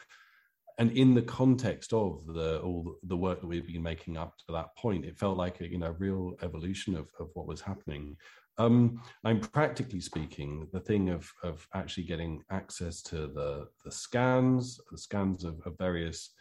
and 0.79 0.91
in 0.93 1.14
the 1.14 1.23
context 1.23 1.93
of 1.93 2.25
the 2.26 2.61
all 2.61 2.97
the 3.05 3.17
work 3.17 3.41
that 3.41 3.47
we've 3.47 3.67
been 3.67 3.83
making 3.83 4.17
up 4.17 4.37
to 4.38 4.52
that 4.52 4.75
point 4.76 5.05
it 5.05 5.19
felt 5.19 5.37
like 5.37 5.61
a 5.61 5.69
you 5.69 5.79
know 5.79 5.95
real 5.99 6.35
evolution 6.43 6.95
of, 6.97 7.09
of 7.19 7.29
what 7.35 7.47
was 7.47 7.61
happening. 7.61 8.17
Um 8.59 9.00
i'm 9.25 9.41
practically 9.41 10.00
speaking 10.00 10.69
the 10.73 10.81
thing 10.81 11.09
of 11.09 11.31
of 11.43 11.67
actually 11.75 12.05
getting 12.05 12.43
access 12.50 13.00
to 13.02 13.17
the 13.29 13.69
the 13.85 13.91
scans 13.91 14.79
the 14.91 14.99
scans 14.99 15.45
of, 15.45 15.61
of 15.64 15.79
various 15.79 16.35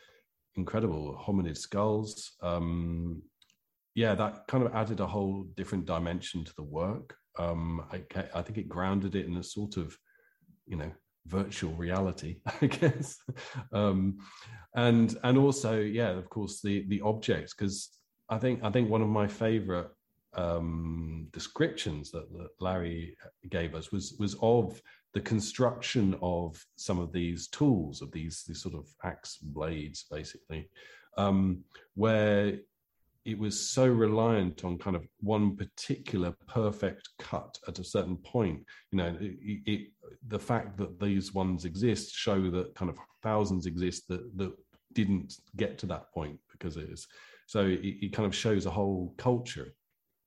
incredible 0.56 1.18
hominid 1.26 1.58
skulls 1.58 2.34
um 2.42 3.22
yeah 3.96 4.14
that 4.14 4.46
kind 4.48 4.66
of 4.66 4.76
added 4.76 5.00
a 5.00 5.08
whole 5.08 5.44
different 5.56 5.86
dimension 5.86 6.44
to 6.44 6.54
the 6.56 6.64
work. 6.64 7.16
Um 7.40 7.86
I, 7.92 8.04
I 8.36 8.42
think 8.42 8.58
it 8.58 8.68
grounded 8.68 9.16
it 9.16 9.26
in 9.26 9.38
a 9.38 9.44
sort 9.44 9.78
of 9.78 9.98
you 10.68 10.76
know 10.76 10.92
virtual 11.28 11.72
reality 11.74 12.38
i 12.62 12.66
guess. 12.68 13.18
Um 13.72 14.18
and 14.76 15.18
and 15.24 15.38
also 15.38 15.80
yeah 15.80 16.10
of 16.10 16.30
course 16.30 16.62
the 16.62 16.86
the 16.88 17.02
objects 17.02 17.54
because 17.54 17.90
i 18.30 18.38
think 18.38 18.64
i 18.64 18.70
think 18.70 18.90
one 18.90 19.02
of 19.02 19.10
my 19.10 19.28
favorite 19.28 19.90
um 20.34 21.28
descriptions 21.32 22.10
that, 22.12 22.32
that 22.32 22.50
larry 22.60 23.18
gave 23.50 23.76
us 23.76 23.92
was 23.92 24.16
was 24.18 24.36
of 24.42 24.82
the 25.14 25.20
construction 25.20 26.18
of 26.22 26.64
some 26.78 27.00
of 27.00 27.12
these 27.12 27.48
tools 27.48 28.02
of 28.02 28.12
these 28.12 28.44
these 28.48 28.62
sort 28.62 28.76
of 28.76 28.88
axe 29.04 29.38
blades 29.42 30.06
basically 30.10 30.70
um 31.18 31.62
where 31.96 32.58
it 33.24 33.38
was 33.38 33.70
so 33.70 33.86
reliant 33.86 34.66
on 34.66 34.78
kind 34.78 34.96
of 34.96 35.06
one 35.20 35.56
particular 35.56 36.34
perfect 36.48 37.08
cut 37.20 37.58
at 37.68 37.78
a 37.80 37.84
certain 37.84 38.18
point 38.18 38.60
you 38.92 38.98
know 38.98 39.16
it, 39.20 39.62
it, 39.66 39.88
the 40.28 40.40
fact 40.40 40.78
that 40.78 41.00
these 41.00 41.34
ones 41.34 41.66
exist 41.66 42.14
show 42.14 42.50
that 42.50 42.74
kind 42.76 42.90
of 42.90 42.98
thousands 43.22 43.66
exist 43.66 44.08
that 44.08 44.38
that 44.38 44.54
didn't 44.94 45.36
get 45.56 45.78
to 45.80 45.86
that 45.88 46.12
point 46.14 46.38
because 46.52 46.78
it 46.78 46.90
is. 46.90 47.08
So 47.48 47.66
it, 47.66 47.80
it 47.84 48.14
kind 48.14 48.26
of 48.26 48.36
shows 48.36 48.66
a 48.66 48.72
whole 48.72 49.14
culture 49.18 49.74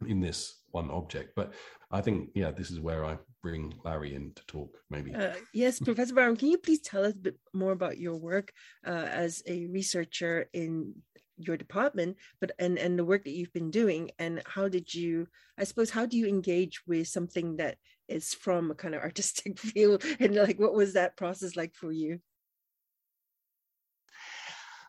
in 0.07 0.21
this 0.21 0.61
one 0.71 0.91
object. 0.91 1.33
But 1.37 1.53
i 1.91 2.01
think 2.01 2.31
yeah 2.35 2.51
this 2.51 2.71
is 2.71 2.81
where 2.81 3.05
i 3.05 3.17
bring 3.43 3.73
larry 3.85 4.15
in 4.15 4.33
to 4.35 4.45
talk 4.47 4.77
maybe. 4.91 5.15
Uh, 5.15 5.35
yes 5.53 5.79
professor 5.79 6.15
Barham, 6.15 6.37
can 6.37 6.49
you 6.49 6.59
please 6.59 6.81
tell 6.81 7.05
us 7.05 7.13
a 7.13 7.17
bit 7.17 7.39
more 7.53 7.73
about 7.73 7.99
your 7.99 8.17
work 8.17 8.53
uh, 8.87 9.07
as 9.25 9.43
a 9.47 9.67
researcher 9.67 10.49
in 10.53 10.95
your 11.37 11.57
department, 11.57 12.17
but 12.41 12.53
and 12.59 12.79
and 12.79 12.99
the 12.99 13.05
work 13.05 13.25
that 13.25 13.33
you've 13.33 13.53
been 13.53 13.71
doing, 13.71 14.11
and 14.19 14.43
how 14.47 14.69
did 14.69 14.93
you? 14.93 15.26
I 15.59 15.64
suppose 15.64 15.91
how 15.91 16.07
do 16.07 16.17
you 16.17 16.26
engage 16.26 16.83
with 16.87 17.09
something 17.09 17.57
that 17.57 17.79
is 18.09 18.35
from 18.35 18.71
a 18.71 18.75
kind 18.75 18.95
of 18.95 19.03
artistic 19.03 19.59
field, 19.71 20.05
and 20.21 20.35
like 20.35 20.59
what 20.59 20.75
was 20.75 20.95
that 20.95 21.17
process 21.17 21.57
like 21.57 21.75
for 21.75 21.93
you? 21.93 22.21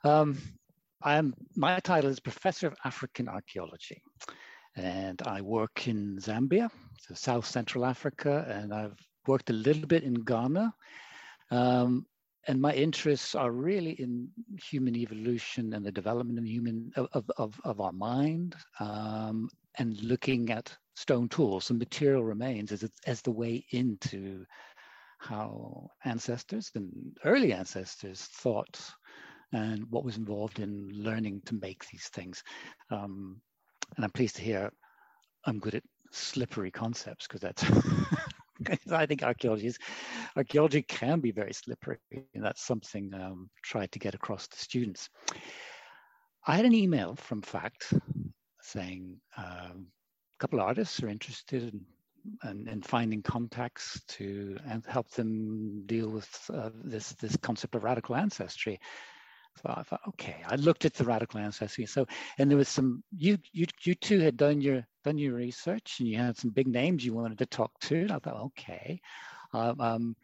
Um, 0.03 0.37
I 1.01 1.15
am. 1.15 1.33
My 1.55 1.79
title 1.79 2.09
is 2.09 2.19
Professor 2.19 2.67
of 2.67 2.75
African 2.83 3.27
Archaeology, 3.27 4.01
and 4.75 5.21
I 5.25 5.41
work 5.41 5.87
in 5.87 6.17
Zambia, 6.19 6.69
so 6.99 7.15
South 7.15 7.45
Central 7.45 7.85
Africa, 7.85 8.45
and 8.49 8.73
I've 8.73 8.99
worked 9.27 9.49
a 9.49 9.53
little 9.53 9.87
bit 9.87 10.03
in 10.03 10.13
Ghana. 10.13 10.73
Um, 11.51 12.05
and 12.47 12.61
my 12.61 12.73
interests 12.73 13.35
are 13.35 13.51
really 13.51 13.91
in 13.91 14.29
human 14.61 14.95
evolution 14.95 15.73
and 15.73 15.85
the 15.85 15.91
development 15.91 16.37
of 16.39 16.45
human 16.45 16.91
of, 16.95 17.29
of, 17.37 17.59
of 17.63 17.81
our 17.81 17.91
mind 17.91 18.55
um, 18.79 19.49
and 19.77 20.01
looking 20.03 20.51
at 20.51 20.75
stone 20.95 21.27
tools 21.27 21.69
and 21.69 21.79
material 21.79 22.23
remains 22.23 22.71
as, 22.71 22.89
as 23.05 23.21
the 23.21 23.31
way 23.31 23.65
into 23.71 24.45
how 25.19 25.89
ancestors 26.03 26.71
and 26.75 26.91
early 27.23 27.51
ancestors 27.51 28.21
thought 28.21 28.79
and 29.51 29.85
what 29.89 30.03
was 30.03 30.17
involved 30.17 30.59
in 30.59 30.89
learning 30.93 31.41
to 31.45 31.55
make 31.55 31.85
these 31.89 32.09
things. 32.09 32.43
Um, 32.91 33.41
and 33.95 34.03
I'm 34.05 34.11
pleased 34.11 34.35
to 34.37 34.41
hear 34.41 34.71
I'm 35.45 35.59
good 35.59 35.75
at 35.75 35.83
slippery 36.11 36.71
concepts 36.71 37.27
because 37.27 37.41
that's 37.41 37.63
I 38.91 39.05
think 39.05 39.23
archaeology 39.23 39.67
is 39.67 39.79
archaeology 40.35 40.81
can 40.81 41.19
be 41.19 41.31
very 41.31 41.53
slippery, 41.53 41.97
and 42.33 42.43
that's 42.43 42.65
something 42.65 43.13
um, 43.13 43.49
tried 43.63 43.91
to 43.93 43.99
get 43.99 44.15
across 44.15 44.47
to 44.47 44.57
students. 44.57 45.09
I 46.47 46.55
had 46.55 46.65
an 46.65 46.75
email 46.75 47.15
from 47.15 47.41
FACT 47.41 47.93
saying 48.61 49.19
um, 49.37 49.87
a 49.87 50.39
couple 50.39 50.59
of 50.59 50.65
artists 50.65 51.01
are 51.01 51.09
interested 51.09 51.63
in, 51.63 52.49
in, 52.49 52.67
in, 52.67 52.81
finding 52.81 53.21
contacts 53.21 54.01
to 54.07 54.57
and 54.67 54.85
help 54.85 55.09
them 55.11 55.83
deal 55.85 56.09
with 56.09 56.51
uh, 56.53 56.69
this 56.83 57.13
this 57.13 57.37
concept 57.37 57.75
of 57.75 57.83
radical 57.83 58.15
ancestry. 58.15 58.79
So 59.61 59.73
I 59.73 59.83
thought, 59.83 60.01
okay, 60.09 60.37
I 60.47 60.55
looked 60.55 60.85
at 60.85 60.93
the 60.93 61.05
radical 61.05 61.39
ancestry. 61.39 61.85
So, 61.85 62.05
and 62.37 62.49
there 62.49 62.57
was 62.57 62.69
some, 62.69 63.03
you, 63.15 63.37
you, 63.53 63.65
you 63.83 63.95
two 63.95 64.19
had 64.19 64.37
done 64.37 64.61
your, 64.61 64.85
done 65.03 65.17
your 65.17 65.33
research 65.33 65.97
and 65.99 66.09
you 66.09 66.17
had 66.17 66.37
some 66.37 66.51
big 66.51 66.67
names 66.67 67.05
you 67.05 67.13
wanted 67.13 67.37
to 67.37 67.45
talk 67.45 67.71
to. 67.81 67.95
And 67.95 68.11
I 68.11 68.19
thought, 68.19 68.41
okay, 68.41 68.99
um, 69.53 69.79
um, 69.79 70.15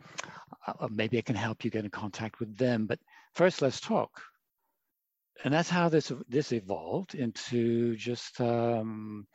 uh, 0.68 0.88
maybe 0.92 1.18
I 1.18 1.22
can 1.22 1.36
help 1.36 1.64
you 1.64 1.72
get 1.72 1.86
in 1.86 1.92
contact 1.92 2.40
with 2.40 2.58
them. 2.58 2.88
But 2.88 3.00
first, 3.34 3.62
let's 3.62 3.80
talk. 3.80 4.22
And 5.44 5.54
that's 5.54 5.70
how 5.70 5.90
this 5.90 6.12
this 6.28 6.52
evolved 6.52 7.16
into 7.16 7.96
just 7.96 8.40
um, 8.42 9.26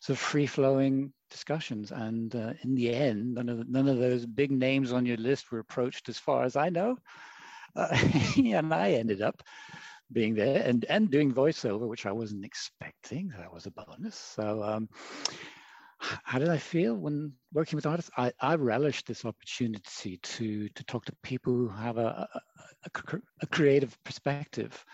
sort 0.00 0.16
of 0.16 0.20
free 0.20 0.46
flowing 0.46 1.12
discussions. 1.30 1.90
And 1.90 2.34
uh, 2.36 2.52
in 2.62 2.76
the 2.76 2.94
end, 2.94 3.34
none 3.34 3.48
of 3.48 3.68
none 3.68 3.88
of 3.88 3.98
those 3.98 4.26
big 4.26 4.52
names 4.52 4.92
on 4.92 5.06
your 5.06 5.16
list 5.16 5.50
were 5.50 5.58
approached, 5.58 6.08
as 6.08 6.18
far 6.18 6.44
as 6.44 6.54
I 6.54 6.68
know. 6.68 6.98
Uh, 7.78 7.94
and 8.36 8.72
I 8.72 8.92
ended 8.92 9.20
up 9.20 9.42
being 10.12 10.34
there 10.34 10.62
and, 10.64 10.84
and 10.88 11.10
doing 11.10 11.32
voiceover, 11.32 11.86
which 11.88 12.06
I 12.06 12.12
wasn't 12.12 12.44
expecting. 12.44 13.32
That 13.38 13.52
was 13.52 13.66
a 13.66 13.70
bonus. 13.70 14.16
So, 14.16 14.62
um, 14.62 14.88
how 15.98 16.38
did 16.38 16.48
I 16.48 16.58
feel 16.58 16.94
when 16.94 17.32
working 17.52 17.76
with 17.76 17.86
artists? 17.86 18.10
I, 18.16 18.32
I 18.40 18.54
relished 18.56 19.06
this 19.06 19.24
opportunity 19.24 20.18
to 20.22 20.68
to 20.68 20.84
talk 20.84 21.06
to 21.06 21.12
people 21.22 21.54
who 21.54 21.68
have 21.68 21.96
a, 21.96 22.28
a, 22.34 22.40
a, 23.40 23.46
creative 23.46 23.96
perspective. 24.04 24.84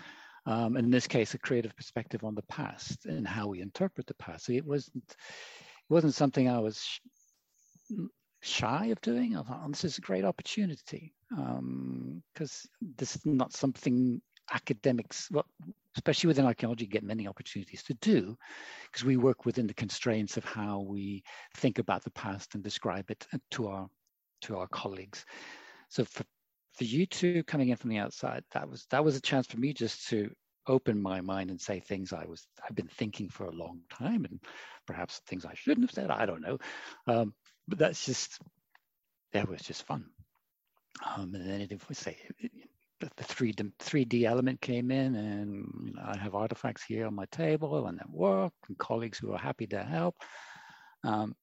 Um, 0.46 0.76
in 0.76 0.90
this 0.90 1.06
case, 1.06 1.34
a 1.34 1.38
creative 1.38 1.76
perspective 1.76 2.24
on 2.24 2.34
the 2.34 2.42
past 2.42 3.06
and 3.06 3.26
how 3.26 3.48
we 3.48 3.60
interpret 3.60 4.06
the 4.06 4.14
past. 4.14 4.46
So 4.46 4.52
it 4.52 4.64
wasn't 4.64 5.04
it 5.08 5.88
wasn't 5.88 6.14
something 6.14 6.48
I 6.48 6.60
was 6.60 7.00
shy 8.42 8.86
of 8.86 9.00
doing. 9.00 9.36
I 9.36 9.42
thought, 9.42 9.62
oh, 9.64 9.68
this 9.68 9.84
is 9.84 9.98
a 9.98 10.02
great 10.02 10.24
opportunity 10.24 11.14
because 11.30 11.48
um, 11.48 12.22
this 12.96 13.16
is 13.16 13.24
not 13.24 13.52
something 13.52 14.20
academics, 14.52 15.28
well, 15.30 15.46
especially 15.96 16.28
within 16.28 16.44
archaeology, 16.44 16.86
get 16.86 17.04
many 17.04 17.26
opportunities 17.26 17.82
to 17.84 17.94
do 17.94 18.36
because 18.90 19.04
we 19.04 19.16
work 19.16 19.46
within 19.46 19.66
the 19.66 19.74
constraints 19.74 20.36
of 20.36 20.44
how 20.44 20.80
we 20.80 21.22
think 21.56 21.78
about 21.78 22.02
the 22.04 22.10
past 22.10 22.54
and 22.54 22.62
describe 22.62 23.10
it 23.10 23.26
to 23.52 23.68
our 23.68 23.88
to 24.42 24.58
our 24.58 24.66
colleagues. 24.68 25.24
So 25.88 26.04
for 26.04 26.24
for 26.74 26.84
you 26.84 27.06
two 27.06 27.44
coming 27.44 27.68
in 27.68 27.76
from 27.76 27.90
the 27.90 27.98
outside, 27.98 28.44
that 28.52 28.68
was 28.68 28.86
that 28.90 29.04
was 29.04 29.16
a 29.16 29.20
chance 29.20 29.46
for 29.46 29.58
me 29.58 29.72
just 29.72 30.08
to 30.08 30.30
open 30.68 31.00
my 31.00 31.20
mind 31.20 31.50
and 31.50 31.60
say 31.60 31.80
things 31.80 32.12
I 32.12 32.24
was 32.24 32.46
I've 32.68 32.76
been 32.76 32.88
thinking 32.88 33.28
for 33.28 33.46
a 33.46 33.52
long 33.52 33.80
time 33.90 34.24
and 34.24 34.40
perhaps 34.86 35.20
things 35.26 35.44
I 35.44 35.54
shouldn't 35.54 35.88
have 35.88 35.94
said. 35.94 36.10
I 36.10 36.26
don't 36.26 36.42
know. 36.42 36.58
Um, 37.06 37.34
but 37.68 37.78
that's 37.78 38.04
just 38.04 38.38
that 39.32 39.48
was 39.48 39.62
just 39.62 39.86
fun. 39.86 40.04
Um, 41.04 41.34
and 41.34 41.48
then 41.48 41.60
it, 41.62 41.88
we 41.88 41.94
say 41.94 42.18
the 43.00 43.24
three 43.24 43.54
three 43.78 44.04
D 44.04 44.26
element 44.26 44.60
came 44.60 44.90
in, 44.90 45.14
and 45.16 45.98
I 46.04 46.16
have 46.16 46.34
artifacts 46.34 46.84
here 46.84 47.06
on 47.06 47.14
my 47.14 47.26
table 47.26 47.86
and 47.86 48.00
at 48.00 48.10
work, 48.10 48.52
and 48.68 48.78
colleagues 48.78 49.18
who 49.18 49.32
are 49.32 49.38
happy 49.38 49.66
to 49.68 49.82
help. 49.82 50.16
Um, 51.04 51.34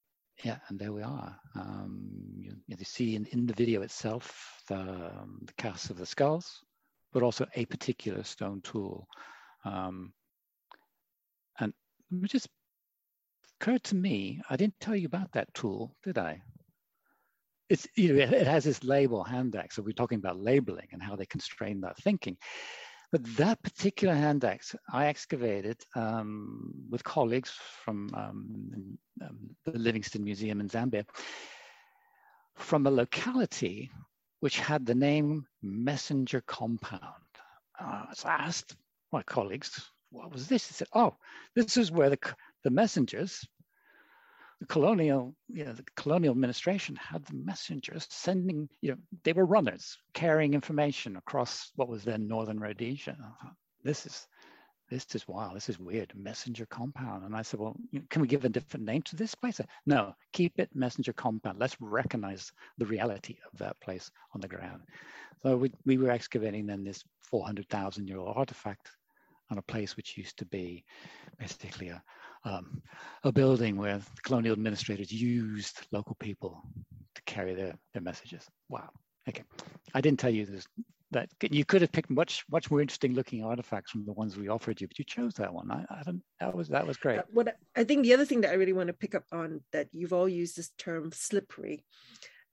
yeah, 0.44 0.60
and 0.70 0.80
there 0.80 0.94
we 0.94 1.02
are. 1.02 1.38
Um, 1.56 2.10
you, 2.38 2.56
you, 2.68 2.86
see 2.86 3.16
in, 3.16 3.26
in 3.26 3.46
the 3.46 3.54
video 3.54 3.82
itself 3.82 4.62
the, 4.70 4.78
um, 4.78 5.42
the 5.46 5.54
casts 5.58 5.90
of 5.90 5.98
the 5.98 6.06
skulls, 6.06 6.64
but 7.12 7.24
also 7.24 7.46
a 7.56 7.66
particular 7.66 8.24
stone 8.24 8.62
tool. 8.62 9.08
Um, 9.66 10.14
and 11.60 11.74
it 12.24 12.32
just 12.32 12.48
occurred 13.60 13.84
to 13.84 13.96
me, 13.96 14.42
I 14.50 14.56
didn't 14.56 14.80
tell 14.80 14.96
you 14.96 15.06
about 15.06 15.32
that 15.34 15.54
tool, 15.54 15.96
did 16.04 16.18
I? 16.18 16.42
It's, 17.70 17.88
you 17.96 18.14
know, 18.14 18.24
it 18.24 18.48
has 18.48 18.64
this 18.64 18.84
label, 18.84 19.24
hand 19.24 19.56
axe. 19.56 19.76
So 19.76 19.84
we're 19.84 19.92
talking 19.92 20.18
about 20.18 20.40
labeling 20.40 20.88
and 20.92 21.04
how 21.04 21.16
they 21.16 21.26
constrain 21.26 21.82
that 21.82 21.98
thinking. 21.98 22.38
But 23.12 23.24
that 23.38 23.62
particular 23.62 24.14
hand 24.14 24.46
axe, 24.46 24.76
I 24.92 25.08
excavated 25.08 25.78
um, 25.96 26.72
with 26.90 27.04
colleagues 27.04 27.52
from 27.84 28.10
um, 28.14 28.98
um, 29.22 29.38
the 29.66 29.78
Livingstone 29.78 30.24
Museum 30.24 30.62
in 30.62 30.70
Zambia 30.70 31.06
from 32.56 32.88
a 32.88 32.92
locality 32.92 33.90
which 34.40 34.60
had 34.60 34.86
the 34.86 34.96
name 34.96 35.46
Messenger 35.62 36.42
Compound. 36.48 37.02
Uh, 37.80 38.06
so 38.14 38.30
I 38.30 38.34
asked 38.34 38.76
my 39.12 39.24
colleagues, 39.24 39.90
what 40.12 40.32
was 40.32 40.48
this? 40.48 40.68
They 40.68 40.74
said, 40.74 40.88
oh, 40.94 41.16
this 41.56 41.78
is 41.78 41.92
where 41.92 42.10
the, 42.10 42.18
the 42.64 42.70
messengers, 42.70 43.48
the 44.60 44.66
colonial, 44.66 45.36
you 45.48 45.66
know, 45.66 45.74
the 45.74 45.86
colonial 45.96 46.32
administration 46.32 46.96
had 46.96 47.26
the 47.26 47.36
messengers 47.36 48.06
sending, 48.10 48.68
you 48.82 48.92
know, 48.92 48.98
they 49.24 49.34
were 49.34 49.46
runners 49.46 49.98
carrying 50.14 50.54
information 50.54 51.16
across 51.16 51.72
what 51.76 51.88
was 51.88 52.04
then 52.04 52.28
Northern 52.28 52.60
Rhodesia. 52.60 53.18
This 53.84 54.06
is, 54.06 54.28
this 54.90 55.06
is 55.16 55.28
wild. 55.28 55.56
this 55.56 55.70
is 55.70 55.80
weird, 55.80 56.12
messenger 56.16 56.66
compound. 56.66 57.24
And 57.24 57.36
I 57.36 57.42
said, 57.42 57.60
well, 57.60 57.78
can 58.10 58.22
we 58.22 58.28
give 58.28 58.44
a 58.44 58.50
different 58.50 58.86
name 58.86 59.02
to 59.04 59.16
this 59.16 59.34
place? 59.34 59.58
Said, 59.58 59.70
no, 59.86 60.14
keep 60.34 60.60
it 60.60 60.70
messenger 60.74 61.14
compound. 61.14 61.60
Let's 61.60 61.80
recognize 61.80 62.52
the 62.78 62.86
reality 62.86 63.38
of 63.52 63.60
that 63.60 63.80
place 63.80 64.12
on 64.34 64.42
the 64.42 64.48
ground. 64.48 64.82
So 65.42 65.56
we, 65.56 65.72
we 65.86 65.98
were 65.98 66.12
excavating 66.12 66.66
then 66.66 66.84
this 66.84 67.04
400,000 67.24 68.08
year 68.08 68.18
old 68.18 68.36
artifact 68.36 68.90
on 69.52 69.58
a 69.58 69.64
place 69.64 69.96
which 69.96 70.18
used 70.18 70.38
to 70.38 70.46
be 70.46 70.84
basically 71.40 71.90
a, 71.90 72.04
um, 72.44 72.82
a 73.24 73.32
building 73.32 73.78
where 73.78 74.00
colonial 74.24 74.54
administrators 74.54 75.12
used 75.12 75.82
local 75.92 76.16
people 76.20 76.62
to 77.16 77.22
carry 77.24 77.54
their, 77.54 77.76
their 77.94 78.02
messages. 78.02 78.46
Wow. 78.70 78.90
Okay. 79.28 79.44
I 79.94 80.02
didn't 80.02 80.20
tell 80.20 80.30
you 80.30 80.46
this, 80.46 80.68
that 81.12 81.30
you 81.42 81.66
could 81.66 81.82
have 81.82 81.92
picked 81.92 82.10
much 82.10 82.46
much 82.52 82.70
more 82.70 82.82
interesting 82.82 83.14
looking 83.14 83.44
artifacts 83.44 83.92
from 83.92 84.06
the 84.06 84.14
ones 84.14 84.38
we 84.38 84.48
offered 84.48 84.80
you, 84.80 84.88
but 84.88 85.00
you 85.00 85.06
chose 85.06 85.34
that 85.36 85.54
one. 85.54 85.72
I, 85.72 85.86
I 85.90 86.04
don't. 86.04 86.22
That 86.40 86.56
was 86.56 86.68
that 86.70 86.86
was 86.86 86.98
great. 86.98 87.20
Uh, 87.20 87.24
what 87.32 87.56
I 87.76 87.84
think 87.84 88.04
the 88.04 88.14
other 88.14 88.26
thing 88.26 88.42
that 88.42 88.52
I 88.52 88.56
really 88.56 88.74
want 88.74 88.88
to 88.88 88.94
pick 88.94 89.16
up 89.16 89.26
on 89.32 89.62
that 89.72 89.88
you've 89.92 90.14
all 90.14 90.30
used 90.30 90.56
this 90.56 90.70
term 90.78 91.12
slippery, 91.12 91.84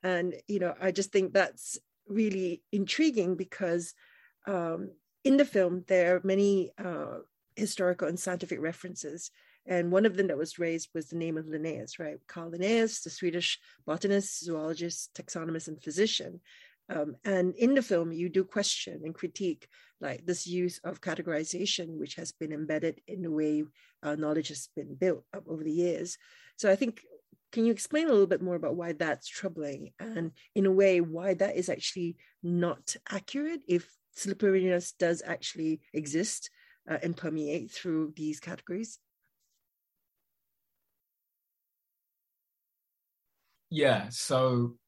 and 0.03 0.35
you 0.49 0.59
know 0.59 0.75
I 0.81 0.91
just 0.91 1.13
think 1.13 1.33
that's 1.33 1.79
really 2.09 2.63
intriguing 2.73 3.37
because 3.37 3.93
um, 4.47 4.91
in 5.25 5.37
the 5.37 5.45
film, 5.45 5.85
there 5.89 6.17
are 6.17 6.21
many 6.25 6.73
uh, 6.83 7.19
historical 7.57 8.09
and 8.09 8.19
scientific 8.19 8.61
references. 8.61 9.31
And 9.67 9.91
one 9.91 10.07
of 10.07 10.17
them 10.17 10.29
that 10.29 10.39
was 10.39 10.59
raised 10.59 10.91
was 10.95 11.09
the 11.09 11.17
name 11.17 11.37
of 11.37 11.49
Linnaeus, 11.49 11.99
right? 11.99 12.19
Carl 12.29 12.51
Linnaeus, 12.51 13.01
the 13.01 13.11
Swedish 13.11 13.59
botanist, 13.85 14.45
zoologist, 14.45 15.13
taxonomist, 15.15 15.69
and 15.69 15.83
physician. 15.83 16.41
Um, 16.89 17.17
and 17.25 17.55
in 17.57 17.75
the 17.75 17.83
film, 17.83 18.13
you 18.13 18.29
do 18.29 18.45
question 18.45 19.01
and 19.05 19.15
critique 19.15 19.67
like 20.01 20.25
this 20.25 20.47
use 20.47 20.79
of 20.85 21.01
categorization, 21.01 21.99
which 21.99 22.15
has 22.15 22.31
been 22.31 22.53
embedded 22.53 23.01
in 23.09 23.23
the 23.23 23.31
way 23.31 23.65
uh, 24.03 24.15
knowledge 24.15 24.49
has 24.49 24.69
been 24.77 24.95
built 24.95 25.25
up 25.35 25.45
over 25.49 25.65
the 25.65 25.73
years. 25.73 26.17
So 26.57 26.71
I 26.71 26.77
think, 26.77 27.01
can 27.51 27.65
you 27.65 27.73
explain 27.73 28.07
a 28.07 28.13
little 28.13 28.27
bit 28.27 28.43
more 28.43 28.55
about 28.55 28.77
why 28.77 28.93
that's 28.93 29.27
troubling, 29.27 29.93
and 29.99 30.31
in 30.55 30.67
a 30.67 30.71
way, 30.71 31.01
why 31.01 31.35
that 31.35 31.57
is 31.57 31.69
actually 31.69 32.17
not 32.43 32.95
accurate 33.11 33.63
if 33.67 33.89
slipperiness 34.15 34.93
does 34.93 35.23
actually 35.27 35.81
exist 35.93 36.51
uh, 36.89 36.99
and 37.03 37.17
permeate 37.17 37.73
through 37.73 38.13
these 38.17 38.39
categories? 38.39 39.01
Yeah, 43.77 44.07
so, 44.09 44.79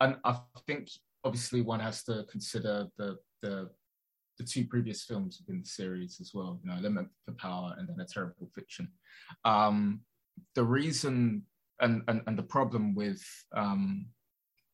and 0.00 0.14
I 0.24 0.38
think 0.64 0.90
obviously 1.24 1.60
one 1.60 1.80
has 1.80 2.04
to 2.04 2.24
consider 2.30 2.86
the 2.96 3.16
the 3.42 3.68
the 4.38 4.44
two 4.44 4.64
previous 4.64 5.02
films 5.02 5.40
within 5.40 5.62
the 5.62 5.68
series 5.68 6.18
as 6.20 6.30
well. 6.32 6.60
You 6.62 6.70
know, 6.70 6.80
Lament 6.80 7.08
for 7.24 7.32
Power 7.32 7.74
and 7.76 7.88
then 7.88 7.98
A 7.98 8.04
Terrible 8.04 8.48
Fiction. 8.54 8.92
Um, 9.44 10.02
the 10.54 10.62
reason 10.62 11.42
and, 11.80 12.02
and 12.06 12.22
and 12.28 12.38
the 12.38 12.44
problem 12.44 12.94
with 12.94 13.20
um, 13.56 14.06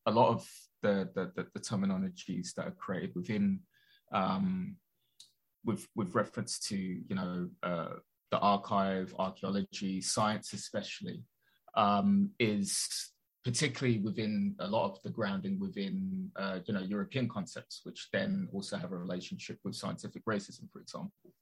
a 0.05 0.11
lot 0.11 0.29
of 0.29 0.47
the, 0.83 1.09
the, 1.15 1.47
the 1.55 1.59
terminologies 1.59 2.53
that 2.53 2.67
are 2.67 2.77
created 2.79 3.15
within 3.15 3.61
um, 4.13 4.75
with 5.65 5.87
with 5.95 6.13
reference 6.13 6.59
to 6.67 6.77
you 6.77 7.15
know 7.15 7.49
uh, 7.63 7.95
the 8.29 8.37
archive, 8.37 9.15
archaeology, 9.17 10.01
science 10.01 10.53
especially, 10.53 11.23
um, 11.75 12.31
is 12.39 13.11
particularly 13.43 13.97
within 13.99 14.55
a 14.59 14.67
lot 14.67 14.85
of 14.85 15.01
the 15.03 15.09
grounding 15.09 15.59
within 15.59 16.29
uh, 16.35 16.59
you 16.65 16.73
know 16.73 16.81
European 16.81 17.27
concepts, 17.27 17.81
which 17.83 18.09
then 18.13 18.47
also 18.53 18.77
have 18.77 18.91
a 18.91 18.97
relationship 18.97 19.57
with 19.63 19.75
scientific 19.75 20.23
racism, 20.25 20.71
for 20.71 20.79
example. 20.79 21.33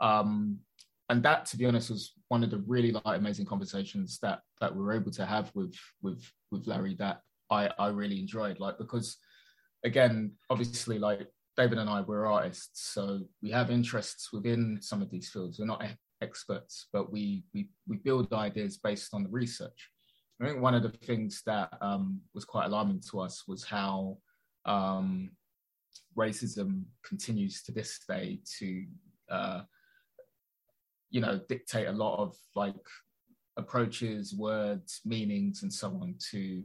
Um, 0.00 0.58
and 1.08 1.22
that, 1.24 1.44
to 1.46 1.56
be 1.56 1.66
honest, 1.66 1.90
was 1.90 2.12
one 2.28 2.44
of 2.44 2.50
the 2.50 2.62
really 2.66 2.92
like 2.92 3.18
amazing 3.18 3.46
conversations 3.46 4.18
that 4.22 4.40
that 4.60 4.74
we 4.74 4.82
were 4.82 4.92
able 4.92 5.10
to 5.12 5.26
have 5.26 5.50
with 5.54 5.74
with 6.02 6.22
with 6.50 6.66
Larry 6.66 6.94
that 6.96 7.20
I 7.50 7.70
I 7.78 7.88
really 7.88 8.20
enjoyed, 8.20 8.60
like 8.60 8.78
because 8.78 9.16
again, 9.84 10.32
obviously, 10.50 10.98
like 10.98 11.26
David 11.56 11.78
and 11.78 11.90
I, 11.90 12.02
we're 12.02 12.26
artists, 12.26 12.92
so 12.92 13.20
we 13.42 13.50
have 13.50 13.70
interests 13.70 14.32
within 14.32 14.78
some 14.80 15.02
of 15.02 15.10
these 15.10 15.28
fields. 15.28 15.58
We're 15.58 15.66
not 15.66 15.84
experts, 16.22 16.86
but 16.92 17.10
we 17.12 17.44
we 17.54 17.68
we 17.86 17.96
build 17.98 18.32
ideas 18.32 18.78
based 18.78 19.14
on 19.14 19.24
the 19.24 19.30
research. 19.30 19.90
I 20.40 20.46
think 20.46 20.62
one 20.62 20.74
of 20.74 20.82
the 20.82 20.90
things 20.90 21.42
that 21.46 21.70
um, 21.82 22.20
was 22.34 22.44
quite 22.46 22.66
alarming 22.66 23.02
to 23.10 23.20
us 23.20 23.44
was 23.46 23.62
how 23.62 24.16
um, 24.64 25.30
racism 26.16 26.84
continues 27.04 27.62
to 27.64 27.72
this 27.72 28.00
day 28.08 28.40
to, 28.58 28.86
uh, 29.30 29.60
you 31.10 31.20
know, 31.20 31.40
dictate 31.48 31.88
a 31.88 31.92
lot 31.92 32.18
of 32.20 32.34
like 32.54 32.74
approaches, 33.58 34.34
words, 34.34 35.02
meanings, 35.04 35.62
and 35.62 35.72
so 35.72 35.88
on 35.88 36.14
to 36.30 36.62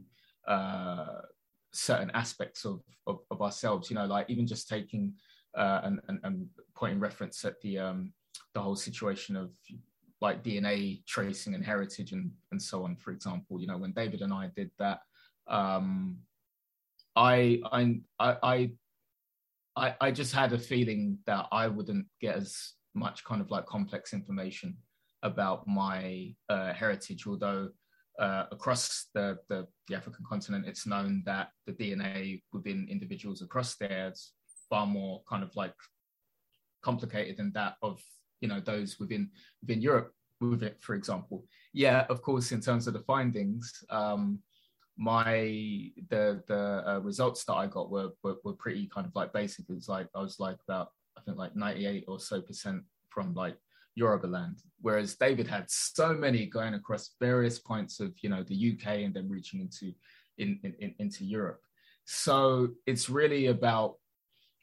uh, 0.48 1.20
certain 1.74 2.10
aspects 2.14 2.64
of, 2.64 2.80
of, 3.06 3.18
of 3.30 3.42
ourselves. 3.42 3.90
You 3.90 3.96
know, 3.96 4.06
like 4.06 4.30
even 4.30 4.46
just 4.46 4.68
taking 4.68 5.12
uh, 5.54 5.80
and, 5.84 6.00
and, 6.08 6.18
and 6.22 6.46
pointing 6.74 7.00
reference 7.00 7.44
at 7.44 7.60
the 7.60 7.78
um, 7.78 8.12
the 8.54 8.60
whole 8.60 8.76
situation 8.76 9.36
of 9.36 9.50
like 10.20 10.42
DNA 10.42 11.04
tracing 11.06 11.54
and 11.54 11.64
heritage 11.64 12.12
and, 12.12 12.30
and 12.50 12.60
so 12.60 12.84
on, 12.84 12.96
for 12.96 13.10
example. 13.10 13.60
You 13.60 13.66
know, 13.66 13.78
when 13.78 13.92
David 13.92 14.22
and 14.22 14.32
I 14.32 14.50
did 14.54 14.70
that, 14.78 15.00
um, 15.46 16.18
I, 17.14 17.60
I, 17.70 18.00
I, 18.18 18.70
I, 19.76 19.94
I 20.00 20.10
just 20.10 20.34
had 20.34 20.52
a 20.52 20.58
feeling 20.58 21.18
that 21.26 21.46
I 21.52 21.66
wouldn't 21.66 22.06
get 22.20 22.36
as 22.36 22.72
much 22.94 23.24
kind 23.24 23.40
of 23.40 23.50
like 23.50 23.66
complex 23.66 24.12
information 24.12 24.76
about 25.22 25.66
my 25.66 26.34
uh, 26.48 26.72
heritage, 26.72 27.26
although 27.26 27.68
uh, 28.18 28.44
across 28.50 29.06
the, 29.14 29.38
the, 29.48 29.66
the, 29.88 29.94
African 29.94 30.24
continent, 30.26 30.64
it's 30.66 30.86
known 30.86 31.22
that 31.26 31.50
the 31.66 31.72
DNA 31.72 32.42
within 32.52 32.86
individuals 32.90 33.42
across 33.42 33.76
there 33.76 34.10
is 34.12 34.32
far 34.70 34.86
more 34.86 35.22
kind 35.28 35.42
of 35.42 35.54
like 35.54 35.74
complicated 36.82 37.36
than 37.36 37.52
that 37.52 37.74
of 37.82 38.00
you 38.40 38.48
know 38.48 38.60
those 38.60 38.98
within 38.98 39.30
within 39.62 39.80
Europe 39.80 40.12
with 40.40 40.62
it, 40.62 40.76
for 40.80 40.94
example. 40.94 41.44
Yeah, 41.72 42.06
of 42.08 42.22
course, 42.22 42.52
in 42.52 42.60
terms 42.60 42.86
of 42.86 42.92
the 42.92 43.00
findings, 43.00 43.84
um, 43.90 44.40
my 44.96 45.90
the 46.10 46.42
the 46.46 46.82
uh, 46.86 47.00
results 47.02 47.44
that 47.44 47.54
I 47.54 47.66
got 47.66 47.90
were, 47.90 48.10
were, 48.22 48.36
were 48.44 48.54
pretty 48.54 48.88
kind 48.88 49.06
of 49.06 49.14
like 49.14 49.32
basic. 49.32 49.68
It 49.68 49.74
was 49.74 49.88
like 49.88 50.08
I 50.14 50.20
was 50.20 50.38
like 50.38 50.58
about 50.68 50.88
I 51.18 51.20
think 51.22 51.36
like 51.36 51.56
ninety 51.56 51.86
eight 51.86 52.04
or 52.08 52.18
so 52.20 52.40
percent 52.40 52.82
from 53.10 53.34
like 53.34 53.56
Yoruba 53.94 54.26
land, 54.26 54.56
whereas 54.80 55.14
David 55.14 55.48
had 55.48 55.70
so 55.70 56.12
many 56.12 56.46
going 56.46 56.74
across 56.74 57.14
various 57.20 57.58
points 57.58 58.00
of 58.00 58.14
you 58.22 58.28
know 58.28 58.42
the 58.42 58.72
UK 58.72 58.98
and 59.04 59.14
then 59.14 59.28
reaching 59.28 59.60
into 59.60 59.92
in, 60.38 60.58
in, 60.62 60.94
into 60.98 61.24
Europe. 61.24 61.60
So 62.04 62.68
it's 62.86 63.10
really 63.10 63.46
about 63.46 63.96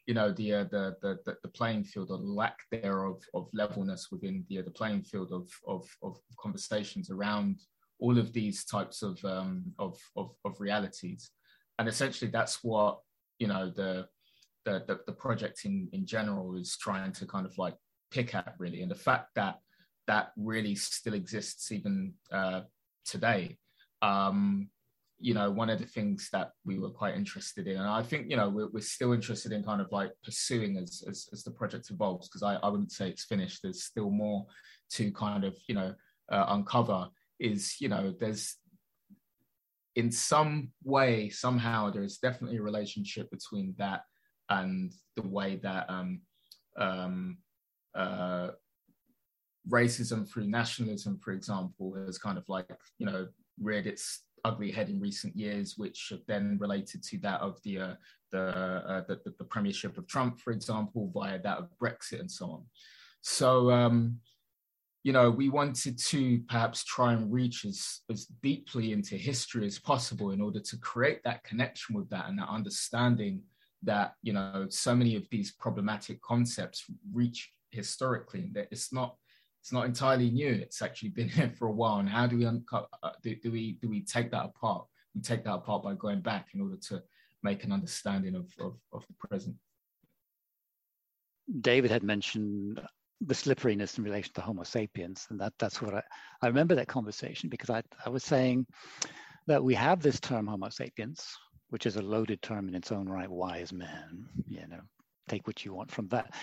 you 0.06 0.14
know 0.14 0.32
the, 0.32 0.52
uh, 0.52 0.64
the, 0.64 0.96
the 1.02 1.36
the 1.42 1.48
playing 1.48 1.84
field 1.84 2.10
or 2.10 2.18
lack 2.18 2.58
thereof 2.70 3.22
of 3.32 3.48
levelness 3.52 4.08
within 4.10 4.44
the 4.48 4.60
the 4.62 4.70
playing 4.70 5.02
field 5.02 5.32
of, 5.32 5.48
of 5.66 5.88
of 6.02 6.18
conversations 6.38 7.10
around 7.10 7.60
all 8.00 8.18
of 8.18 8.32
these 8.32 8.64
types 8.64 9.02
of 9.02 9.22
um, 9.24 9.64
of, 9.78 9.98
of 10.16 10.34
of 10.44 10.60
realities, 10.60 11.30
and 11.78 11.88
essentially 11.88 12.30
that's 12.30 12.62
what 12.62 13.00
you 13.38 13.46
know 13.46 13.70
the 13.70 14.06
the 14.64 14.84
the, 14.86 15.00
the 15.06 15.12
project 15.12 15.64
in 15.64 15.88
in 15.92 16.04
general 16.04 16.56
is 16.56 16.76
trying 16.76 17.12
to 17.12 17.26
kind 17.26 17.46
of 17.46 17.56
like 17.56 17.76
pick 18.10 18.34
at 18.34 18.54
really, 18.58 18.82
and 18.82 18.90
the 18.90 18.94
fact 18.96 19.28
that 19.34 19.58
that 20.06 20.32
really 20.36 20.74
still 20.74 21.14
exists 21.14 21.72
even 21.72 22.12
uh, 22.30 22.60
today. 23.06 23.56
Um, 24.02 24.68
you 25.24 25.32
know, 25.32 25.50
one 25.50 25.70
of 25.70 25.78
the 25.78 25.86
things 25.96 26.28
that 26.34 26.48
we 26.68 26.78
were 26.78 26.90
quite 27.00 27.16
interested 27.22 27.66
in, 27.66 27.78
and 27.78 27.88
I 28.00 28.02
think, 28.02 28.22
you 28.30 28.36
know, 28.36 28.50
we're, 28.56 28.70
we're 28.74 28.92
still 28.96 29.12
interested 29.18 29.52
in 29.52 29.64
kind 29.64 29.80
of 29.80 29.90
like 29.90 30.12
pursuing 30.22 30.76
as, 30.76 31.02
as, 31.08 31.18
as 31.32 31.42
the 31.42 31.50
project 31.50 31.88
evolves, 31.90 32.28
because 32.28 32.42
I, 32.42 32.56
I 32.56 32.68
wouldn't 32.68 32.92
say 32.92 33.08
it's 33.08 33.24
finished. 33.24 33.60
There's 33.62 33.84
still 33.84 34.10
more 34.10 34.44
to 34.96 35.10
kind 35.12 35.44
of, 35.44 35.56
you 35.66 35.76
know, 35.76 35.94
uh, 36.30 36.44
uncover 36.48 37.08
is, 37.38 37.80
you 37.80 37.88
know, 37.88 38.14
there's 38.20 38.56
in 39.96 40.10
some 40.10 40.72
way, 40.82 41.30
somehow, 41.30 41.88
there 41.88 42.02
is 42.02 42.18
definitely 42.18 42.58
a 42.58 42.62
relationship 42.70 43.30
between 43.30 43.74
that 43.78 44.02
and 44.50 44.92
the 45.16 45.26
way 45.36 45.56
that 45.62 45.88
um, 45.88 46.20
um, 46.76 47.38
uh, 47.94 48.48
racism 49.70 50.28
through 50.28 50.48
nationalism, 50.48 51.18
for 51.24 51.32
example, 51.32 51.94
has 51.94 52.18
kind 52.18 52.36
of 52.36 52.44
like, 52.46 52.68
you 52.98 53.06
know, 53.06 53.26
reared 53.58 53.86
its 53.86 54.22
ugly 54.44 54.70
head 54.70 54.88
in 54.88 55.00
recent 55.00 55.36
years, 55.36 55.74
which 55.76 56.08
have 56.10 56.20
then 56.26 56.58
related 56.60 57.02
to 57.02 57.18
that 57.18 57.40
of 57.40 57.60
the, 57.62 57.78
uh, 57.78 57.94
the, 58.30 58.42
uh, 58.42 59.04
the, 59.08 59.20
the, 59.38 59.44
premiership 59.44 59.96
of 59.96 60.06
Trump, 60.06 60.40
for 60.40 60.52
example, 60.52 61.10
via 61.14 61.38
that 61.40 61.58
of 61.58 61.68
Brexit 61.82 62.20
and 62.20 62.30
so 62.30 62.50
on. 62.50 62.62
So, 63.22 63.70
um, 63.70 64.18
you 65.02 65.12
know, 65.12 65.30
we 65.30 65.48
wanted 65.48 65.98
to 65.98 66.40
perhaps 66.48 66.84
try 66.84 67.12
and 67.12 67.32
reach 67.32 67.64
as, 67.64 68.00
as 68.10 68.26
deeply 68.42 68.92
into 68.92 69.16
history 69.16 69.66
as 69.66 69.78
possible 69.78 70.30
in 70.30 70.40
order 70.40 70.60
to 70.60 70.76
create 70.78 71.20
that 71.24 71.44
connection 71.44 71.94
with 71.94 72.08
that 72.10 72.28
and 72.28 72.38
that 72.38 72.48
understanding 72.48 73.42
that, 73.82 74.14
you 74.22 74.32
know, 74.32 74.66
so 74.70 74.94
many 74.94 75.14
of 75.14 75.28
these 75.30 75.52
problematic 75.52 76.22
concepts 76.22 76.84
reach 77.12 77.50
historically, 77.70 78.50
that 78.54 78.68
it's 78.70 78.92
not 78.92 79.16
it's 79.64 79.72
not 79.72 79.86
entirely 79.86 80.30
new. 80.30 80.50
It's 80.50 80.82
actually 80.82 81.08
been 81.08 81.28
here 81.30 81.50
for 81.56 81.68
a 81.68 81.72
while. 81.72 81.98
And 81.98 82.08
how 82.08 82.26
do 82.26 82.36
we 82.36 82.44
uncut? 82.44 82.86
Uh, 83.02 83.12
do, 83.22 83.34
do, 83.34 83.50
we 83.50 83.78
do 83.80 83.88
we 83.88 84.02
take 84.02 84.30
that 84.32 84.44
apart? 84.44 84.84
We 85.14 85.22
take 85.22 85.42
that 85.44 85.54
apart 85.54 85.82
by 85.82 85.94
going 85.94 86.20
back 86.20 86.48
in 86.52 86.60
order 86.60 86.76
to 86.88 87.02
make 87.42 87.64
an 87.64 87.72
understanding 87.72 88.34
of, 88.34 88.46
of, 88.60 88.76
of 88.92 89.06
the 89.06 89.14
present. 89.26 89.56
David 91.62 91.90
had 91.90 92.02
mentioned 92.02 92.78
the 93.22 93.34
slipperiness 93.34 93.96
in 93.96 94.04
relation 94.04 94.34
to 94.34 94.42
Homo 94.42 94.64
sapiens, 94.64 95.26
and 95.30 95.40
that 95.40 95.54
that's 95.58 95.80
what 95.80 95.94
I 95.94 96.02
I 96.42 96.48
remember 96.48 96.74
that 96.74 96.88
conversation 96.88 97.48
because 97.48 97.70
I 97.70 97.82
I 98.04 98.10
was 98.10 98.22
saying 98.22 98.66
that 99.46 99.64
we 99.64 99.74
have 99.74 100.02
this 100.02 100.20
term 100.20 100.46
Homo 100.46 100.68
sapiens, 100.68 101.26
which 101.70 101.86
is 101.86 101.96
a 101.96 102.02
loaded 102.02 102.42
term 102.42 102.68
in 102.68 102.74
its 102.74 102.92
own 102.92 103.08
right, 103.08 103.30
wise 103.30 103.72
man, 103.72 104.28
you 104.46 104.66
know, 104.68 104.80
take 105.28 105.46
what 105.46 105.64
you 105.64 105.74
want 105.74 105.90
from 105.90 106.08
that. 106.08 106.34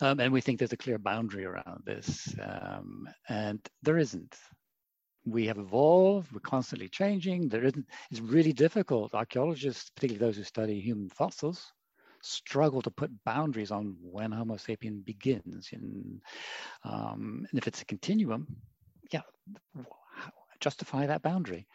Um, 0.00 0.20
and 0.20 0.32
we 0.32 0.40
think 0.40 0.58
there's 0.58 0.72
a 0.72 0.76
clear 0.76 0.98
boundary 0.98 1.44
around 1.44 1.82
this, 1.84 2.34
um, 2.42 3.08
and 3.28 3.60
there 3.82 3.98
isn't. 3.98 4.36
We 5.24 5.46
have 5.46 5.58
evolved, 5.58 6.30
we're 6.32 6.40
constantly 6.40 6.88
changing. 6.88 7.48
There 7.48 7.64
isn't, 7.64 7.86
it's 8.10 8.20
really 8.20 8.52
difficult. 8.52 9.14
Archaeologists, 9.14 9.90
particularly 9.90 10.24
those 10.24 10.36
who 10.36 10.44
study 10.44 10.80
human 10.80 11.08
fossils, 11.08 11.72
struggle 12.22 12.82
to 12.82 12.90
put 12.90 13.10
boundaries 13.24 13.70
on 13.70 13.96
when 14.00 14.30
Homo 14.30 14.54
sapien 14.56 15.04
begins. 15.04 15.70
And, 15.72 16.20
um, 16.84 17.46
and 17.50 17.58
if 17.58 17.66
it's 17.66 17.82
a 17.82 17.86
continuum, 17.86 18.46
yeah, 19.12 19.22
justify 20.60 21.06
that 21.06 21.22
boundary. 21.22 21.66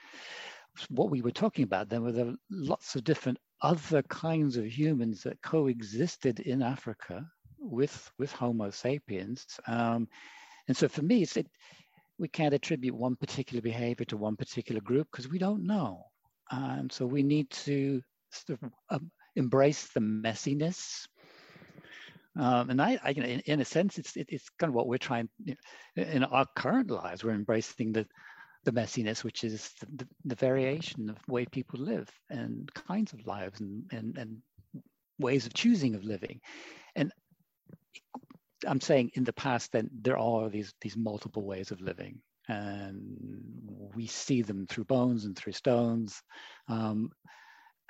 What 0.90 1.10
we 1.10 1.22
were 1.22 1.32
talking 1.32 1.64
about 1.64 1.90
then 1.90 2.04
were 2.04 2.12
the 2.12 2.38
lots 2.50 2.96
of 2.96 3.04
different 3.04 3.38
other 3.62 4.02
kinds 4.04 4.58
of 4.58 4.66
humans 4.66 5.24
that 5.24 5.42
coexisted 5.42 6.40
in 6.42 6.62
Africa 6.62 7.26
with 7.60 8.12
with 8.18 8.32
Homo 8.32 8.70
sapiens. 8.72 9.46
Um, 9.68 10.08
and 10.68 10.78
so 10.78 10.88
for 10.88 11.02
me, 11.04 11.24
it's 11.24 11.38
it, 11.38 11.48
we 12.20 12.28
can't 12.28 12.54
attribute 12.54 12.96
one 12.96 13.16
particular 13.16 13.62
behavior 13.62 14.06
to 14.06 14.18
one 14.18 14.36
particular 14.36 14.82
group 14.82 15.08
because 15.12 15.30
we 15.30 15.40
don't 15.40 15.66
know. 15.66 16.06
And 16.52 16.82
um, 16.82 16.90
so 16.90 17.06
we 17.06 17.24
need 17.24 17.50
to 17.52 18.02
sort 18.32 18.62
of 18.64 18.72
um, 18.90 19.12
embrace 19.36 19.90
the 19.94 20.02
messiness 20.02 21.08
Um, 22.38 22.70
and 22.70 22.82
I, 22.82 23.00
I 23.04 23.12
in, 23.12 23.42
in, 23.42 23.62
a 23.62 23.66
sense, 23.66 23.98
it's 23.98 24.16
it, 24.16 24.28
it's 24.30 24.50
kind 24.58 24.70
of 24.70 24.76
what 24.76 24.88
we're 24.88 24.98
trying 24.98 25.30
you 25.44 25.56
know, 25.98 26.04
in 26.04 26.24
our 26.24 26.46
current 26.56 26.90
lives. 26.90 27.24
We're 27.24 27.32
embracing 27.32 27.92
the 27.92 28.08
the 28.64 28.72
messiness, 28.72 29.24
which 29.24 29.44
is 29.44 29.72
the, 29.96 30.08
the, 30.26 30.36
variation 30.36 31.10
of 31.10 31.18
way 31.28 31.46
people 31.46 31.80
live 31.80 32.10
and 32.30 32.72
kinds 32.74 33.12
of 33.14 33.26
lives 33.26 33.60
and, 33.60 33.84
and, 33.92 34.18
and 34.18 34.38
ways 35.20 35.46
of 35.46 35.54
choosing 35.54 35.96
of 35.96 36.04
living. 36.04 36.40
And 36.96 37.12
I'm 38.68 38.82
saying 38.82 39.12
in 39.16 39.24
the 39.24 39.34
past, 39.34 39.72
then 39.72 39.90
there 40.02 40.18
are 40.18 40.50
these 40.50 40.74
these 40.82 40.96
multiple 40.96 41.44
ways 41.44 41.72
of 41.72 41.82
living, 41.82 42.22
and 42.48 43.02
we 43.96 44.06
see 44.06 44.44
them 44.44 44.68
through 44.68 44.86
bones 44.86 45.26
and 45.26 45.36
through 45.36 45.54
stones. 45.54 46.22
Um, 46.68 47.12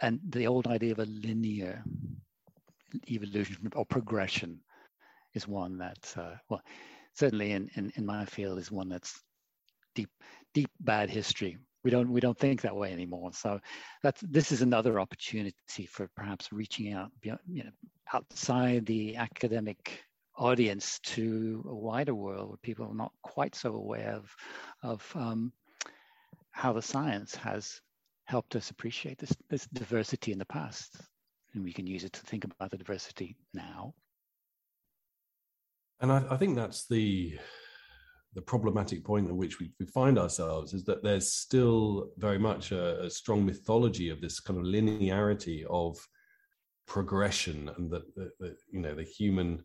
and 0.01 0.19
the 0.29 0.47
old 0.47 0.67
idea 0.67 0.93
of 0.93 0.99
a 0.99 1.05
linear 1.05 1.83
evolution 3.09 3.69
or 3.75 3.85
progression 3.85 4.59
is 5.33 5.47
one 5.47 5.77
that, 5.77 6.13
uh, 6.17 6.35
well, 6.49 6.61
certainly 7.13 7.51
in, 7.51 7.69
in, 7.75 7.91
in 7.95 8.05
my 8.05 8.25
field 8.25 8.57
is 8.57 8.71
one 8.71 8.89
that's 8.89 9.21
deep, 9.95 10.09
deep 10.53 10.69
bad 10.79 11.09
history. 11.09 11.57
We 11.83 11.91
don't 11.91 12.11
we 12.11 12.21
don't 12.21 12.37
think 12.37 12.61
that 12.61 12.75
way 12.75 12.93
anymore. 12.93 13.31
So 13.33 13.59
that's 14.03 14.21
this 14.21 14.51
is 14.51 14.61
another 14.61 14.99
opportunity 14.99 15.85
for 15.87 16.07
perhaps 16.15 16.51
reaching 16.51 16.93
out, 16.93 17.11
you 17.23 17.37
know, 17.63 17.71
outside 18.13 18.85
the 18.85 19.15
academic 19.15 20.03
audience 20.37 20.99
to 20.99 21.63
a 21.67 21.75
wider 21.75 22.15
world 22.15 22.49
where 22.49 22.57
people 22.61 22.85
are 22.85 22.95
not 22.95 23.11
quite 23.23 23.55
so 23.55 23.75
aware 23.75 24.13
of 24.13 24.35
of 24.83 25.11
um, 25.15 25.51
how 26.51 26.73
the 26.73 26.81
science 26.81 27.35
has 27.35 27.81
helped 28.25 28.55
us 28.55 28.69
appreciate 28.69 29.17
this 29.17 29.33
this 29.49 29.65
diversity 29.73 30.31
in 30.31 30.39
the 30.39 30.45
past 30.45 31.01
and 31.53 31.63
we 31.63 31.73
can 31.73 31.87
use 31.87 32.03
it 32.03 32.13
to 32.13 32.21
think 32.21 32.43
about 32.45 32.71
the 32.71 32.77
diversity 32.77 33.35
now. 33.53 33.93
And 35.99 36.11
I, 36.11 36.23
I 36.31 36.37
think 36.37 36.55
that's 36.55 36.87
the 36.87 37.37
the 38.33 38.41
problematic 38.41 39.03
point 39.03 39.27
at 39.27 39.35
which 39.35 39.59
we, 39.59 39.71
we, 39.79 39.85
find 39.85 40.17
ourselves 40.17 40.73
is 40.73 40.85
that 40.85 41.03
there's 41.03 41.33
still 41.33 42.11
very 42.17 42.39
much 42.39 42.71
a, 42.71 43.03
a, 43.03 43.09
strong 43.09 43.45
mythology 43.45 44.09
of 44.09 44.21
this 44.21 44.39
kind 44.39 44.57
of 44.57 44.65
linearity 44.65 45.65
of 45.69 45.97
progression 46.87 47.69
and 47.77 47.91
that, 47.91 48.03
that, 48.15 48.55
you 48.71 48.79
know 48.79 48.95
the 48.95 49.03
human 49.03 49.61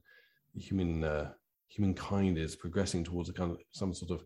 human 0.54 1.04
uh, 1.04 1.30
humankind 1.68 2.38
is 2.38 2.56
progressing 2.56 3.04
towards 3.04 3.28
a 3.28 3.32
kind 3.32 3.52
of 3.52 3.58
some 3.72 3.94
sort 3.94 4.10
of 4.10 4.24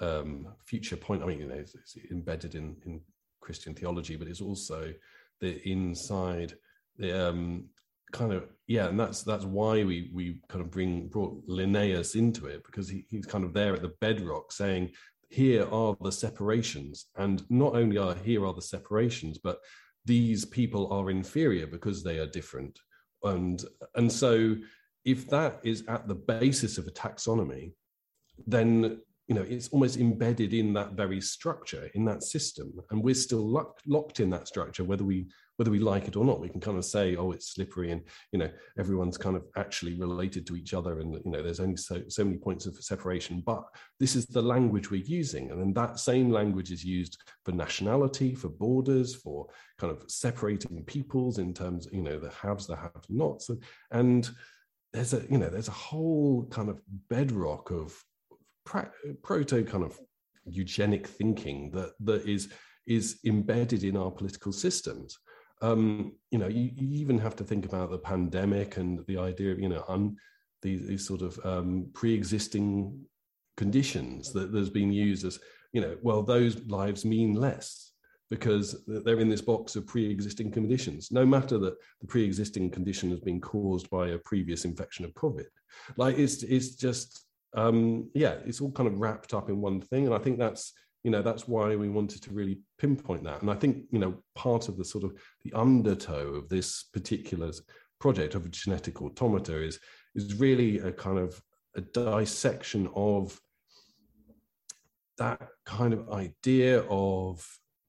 um, 0.00 0.46
future 0.64 0.96
point. 0.96 1.22
I 1.22 1.26
mean, 1.26 1.40
you 1.40 1.48
know, 1.48 1.54
it's, 1.54 1.74
it's 1.74 1.96
embedded 2.10 2.54
in 2.54 2.76
in 2.86 3.00
Christian 3.40 3.74
theology, 3.74 4.16
but 4.16 4.28
it's 4.28 4.40
also 4.40 4.92
the 5.40 5.68
inside 5.68 6.54
the 6.96 7.28
um, 7.28 7.68
kind 8.12 8.32
of 8.32 8.48
yeah, 8.66 8.88
and 8.88 8.98
that's 8.98 9.22
that's 9.22 9.44
why 9.44 9.84
we 9.84 10.10
we 10.12 10.40
kind 10.48 10.62
of 10.62 10.70
bring 10.70 11.08
brought 11.08 11.42
Linnaeus 11.46 12.14
into 12.14 12.46
it 12.46 12.64
because 12.64 12.88
he, 12.88 13.04
he's 13.08 13.26
kind 13.26 13.44
of 13.44 13.52
there 13.52 13.74
at 13.74 13.82
the 13.82 13.94
bedrock 14.00 14.52
saying 14.52 14.90
here 15.30 15.66
are 15.70 15.96
the 16.00 16.12
separations, 16.12 17.06
and 17.16 17.42
not 17.50 17.74
only 17.74 17.98
are 17.98 18.14
here 18.14 18.46
are 18.46 18.54
the 18.54 18.62
separations, 18.62 19.38
but 19.38 19.58
these 20.04 20.44
people 20.44 20.92
are 20.92 21.10
inferior 21.10 21.66
because 21.66 22.02
they 22.02 22.18
are 22.18 22.26
different, 22.26 22.78
and 23.24 23.64
and 23.94 24.10
so 24.10 24.56
if 25.04 25.28
that 25.28 25.60
is 25.62 25.84
at 25.88 26.06
the 26.08 26.14
basis 26.14 26.78
of 26.78 26.86
a 26.86 26.90
taxonomy, 26.90 27.72
then 28.46 29.00
you 29.28 29.34
know 29.34 29.42
it's 29.42 29.68
almost 29.68 29.98
embedded 29.98 30.54
in 30.54 30.72
that 30.72 30.92
very 30.92 31.20
structure 31.20 31.90
in 31.94 32.04
that 32.04 32.22
system 32.22 32.72
and 32.90 33.02
we're 33.02 33.14
still 33.14 33.46
locked, 33.46 33.82
locked 33.86 34.20
in 34.20 34.30
that 34.30 34.48
structure 34.48 34.84
whether 34.84 35.04
we 35.04 35.26
whether 35.58 35.70
we 35.72 35.80
like 35.80 36.06
it 36.06 36.16
or 36.16 36.24
not. 36.24 36.40
We 36.40 36.48
can 36.48 36.60
kind 36.60 36.78
of 36.78 36.84
say 36.84 37.16
oh 37.16 37.32
it's 37.32 37.52
slippery 37.52 37.90
and 37.90 38.02
you 38.32 38.38
know 38.38 38.50
everyone's 38.78 39.18
kind 39.18 39.36
of 39.36 39.44
actually 39.56 39.94
related 39.94 40.46
to 40.46 40.56
each 40.56 40.72
other 40.72 41.00
and 41.00 41.14
you 41.24 41.30
know 41.30 41.42
there's 41.42 41.60
only 41.60 41.76
so, 41.76 42.02
so 42.08 42.24
many 42.24 42.38
points 42.38 42.64
of 42.66 42.76
separation. 42.76 43.42
But 43.44 43.64
this 44.00 44.16
is 44.16 44.26
the 44.26 44.40
language 44.42 44.90
we're 44.90 45.02
using 45.02 45.50
and 45.50 45.60
then 45.60 45.74
that 45.74 45.98
same 45.98 46.30
language 46.30 46.70
is 46.70 46.84
used 46.84 47.20
for 47.44 47.52
nationality 47.52 48.34
for 48.34 48.48
borders 48.48 49.14
for 49.14 49.48
kind 49.78 49.92
of 49.92 50.04
separating 50.08 50.84
peoples 50.84 51.38
in 51.38 51.52
terms 51.52 51.88
you 51.92 52.02
know 52.02 52.18
the 52.18 52.30
haves 52.30 52.66
the 52.66 52.76
have 52.76 52.92
nots 53.08 53.48
and, 53.48 53.62
and 53.90 54.30
there's 54.92 55.12
a 55.12 55.22
you 55.28 55.38
know 55.38 55.48
there's 55.48 55.68
a 55.68 55.72
whole 55.72 56.46
kind 56.50 56.68
of 56.68 56.80
bedrock 57.10 57.70
of 57.70 58.00
proto 59.22 59.64
kind 59.64 59.84
of 59.84 59.98
eugenic 60.44 61.06
thinking 61.06 61.70
that 61.72 61.92
that 62.00 62.26
is 62.26 62.48
is 62.86 63.18
embedded 63.24 63.84
in 63.84 63.96
our 63.96 64.10
political 64.10 64.50
systems. 64.50 65.18
Um, 65.60 66.12
you 66.30 66.38
know, 66.38 66.48
you, 66.48 66.70
you, 66.74 67.00
even 67.00 67.18
have 67.18 67.34
to 67.36 67.44
think 67.44 67.64
about 67.64 67.90
the 67.90 67.98
pandemic 67.98 68.76
and 68.76 69.04
the 69.06 69.18
idea 69.18 69.52
of 69.52 69.58
you 69.58 69.68
know 69.68 69.84
un, 69.88 70.16
these, 70.62 70.86
these 70.86 71.06
sort 71.06 71.22
of 71.22 71.38
um, 71.44 71.88
pre-existing 71.94 72.98
conditions 73.56 74.32
that 74.32 74.52
there's 74.52 74.70
been 74.70 74.92
used 74.92 75.26
as 75.26 75.40
you 75.72 75.80
know 75.80 75.96
well 76.00 76.22
those 76.22 76.64
lives 76.66 77.04
mean 77.04 77.34
less 77.34 77.92
because 78.30 78.84
they're 78.86 79.18
in 79.18 79.28
this 79.28 79.40
box 79.40 79.74
of 79.74 79.84
pre-existing 79.84 80.52
conditions 80.52 81.10
no 81.10 81.26
matter 81.26 81.58
that 81.58 81.74
the 82.00 82.06
pre-existing 82.06 82.70
condition 82.70 83.10
has 83.10 83.18
been 83.18 83.40
caused 83.40 83.90
by 83.90 84.10
a 84.10 84.18
previous 84.18 84.64
infection 84.64 85.04
of 85.04 85.12
covid 85.14 85.46
like 85.96 86.16
it's 86.18 86.44
it's 86.44 86.76
just 86.76 87.26
um, 87.54 88.08
yeah, 88.14 88.36
it's 88.44 88.60
all 88.60 88.72
kind 88.72 88.88
of 88.88 89.00
wrapped 89.00 89.34
up 89.34 89.48
in 89.48 89.60
one 89.60 89.80
thing. 89.80 90.06
And 90.06 90.14
I 90.14 90.18
think 90.18 90.38
that's, 90.38 90.72
you 91.04 91.10
know, 91.10 91.22
that's 91.22 91.46
why 91.46 91.76
we 91.76 91.88
wanted 91.88 92.22
to 92.22 92.32
really 92.32 92.60
pinpoint 92.78 93.24
that. 93.24 93.42
And 93.42 93.50
I 93.50 93.54
think, 93.54 93.84
you 93.90 93.98
know, 93.98 94.22
part 94.34 94.68
of 94.68 94.76
the 94.76 94.84
sort 94.84 95.04
of 95.04 95.12
the 95.42 95.52
undertow 95.52 96.34
of 96.34 96.48
this 96.48 96.84
particular 96.92 97.52
project 98.00 98.34
of 98.34 98.50
genetic 98.50 99.02
automata 99.02 99.60
is 99.60 99.78
is 100.14 100.34
really 100.34 100.78
a 100.78 100.92
kind 100.92 101.18
of 101.18 101.40
a 101.76 101.80
dissection 101.80 102.88
of 102.94 103.38
that 105.18 105.48
kind 105.64 105.92
of 105.92 106.10
idea 106.10 106.82
of 106.88 107.46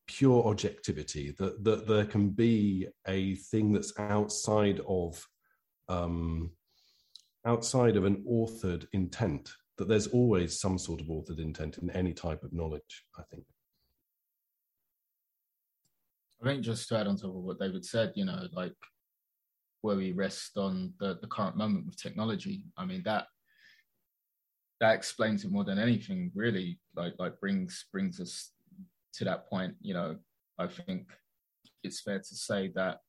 pure 0.07 0.43
objectivity 0.47 1.35
that 1.37 1.63
that 1.63 1.87
there 1.87 2.05
can 2.05 2.29
be 2.29 2.87
a 3.07 3.35
thing 3.35 3.71
that's 3.71 3.93
outside 3.99 4.81
of 4.87 5.23
um, 5.87 6.51
outside 7.45 7.95
of 7.95 8.05
an 8.05 8.23
authored 8.29 8.85
intent, 8.93 9.51
that 9.79 9.87
there's 9.87 10.07
always 10.07 10.59
some 10.59 10.77
sort 10.77 10.99
of 10.99 11.07
authored 11.07 11.39
intent 11.39 11.77
in 11.77 11.89
any 11.91 12.13
type 12.13 12.43
of 12.43 12.51
knowledge, 12.51 13.05
I 13.17 13.23
think. 13.31 13.45
I 16.43 16.45
think 16.45 16.63
just 16.63 16.89
to 16.89 16.97
add 16.97 17.07
on 17.07 17.15
top 17.15 17.29
of 17.29 17.43
what 17.43 17.59
David 17.59 17.85
said, 17.85 18.11
you 18.15 18.25
know, 18.25 18.47
like 18.51 18.75
where 19.81 19.95
we 19.95 20.11
rest 20.11 20.57
on 20.57 20.93
the, 20.99 21.17
the 21.21 21.27
current 21.27 21.55
moment 21.55 21.85
with 21.85 22.01
technology, 22.01 22.65
I 22.77 22.85
mean 22.85 23.03
that 23.05 23.27
that 24.81 24.95
explains 24.95 25.45
it 25.45 25.51
more 25.51 25.63
than 25.63 25.79
anything, 25.79 26.31
really. 26.35 26.77
Like 26.95 27.13
like 27.17 27.39
brings 27.39 27.85
brings 27.91 28.19
us 28.19 28.51
to 29.13 29.25
that 29.25 29.49
point. 29.49 29.75
You 29.81 29.93
know, 29.93 30.17
I 30.57 30.67
think 30.67 31.07
it's 31.83 32.01
fair 32.01 32.19
to 32.19 32.35
say 32.35 32.71
that 32.75 32.99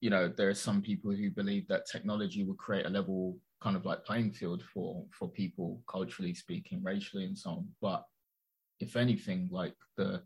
you 0.00 0.10
know 0.10 0.28
there 0.28 0.50
are 0.50 0.54
some 0.54 0.82
people 0.82 1.10
who 1.10 1.30
believe 1.30 1.68
that 1.68 1.86
technology 1.90 2.44
will 2.44 2.54
create 2.54 2.86
a 2.86 2.90
level 2.90 3.38
kind 3.60 3.76
of 3.76 3.84
like 3.84 4.04
playing 4.04 4.32
field 4.32 4.62
for 4.62 5.04
for 5.10 5.28
people 5.28 5.82
culturally 5.88 6.34
speaking 6.34 6.82
racially 6.82 7.24
and 7.24 7.36
so 7.36 7.50
on 7.50 7.68
but 7.80 8.04
if 8.80 8.96
anything 8.96 9.48
like 9.50 9.74
the 9.96 10.22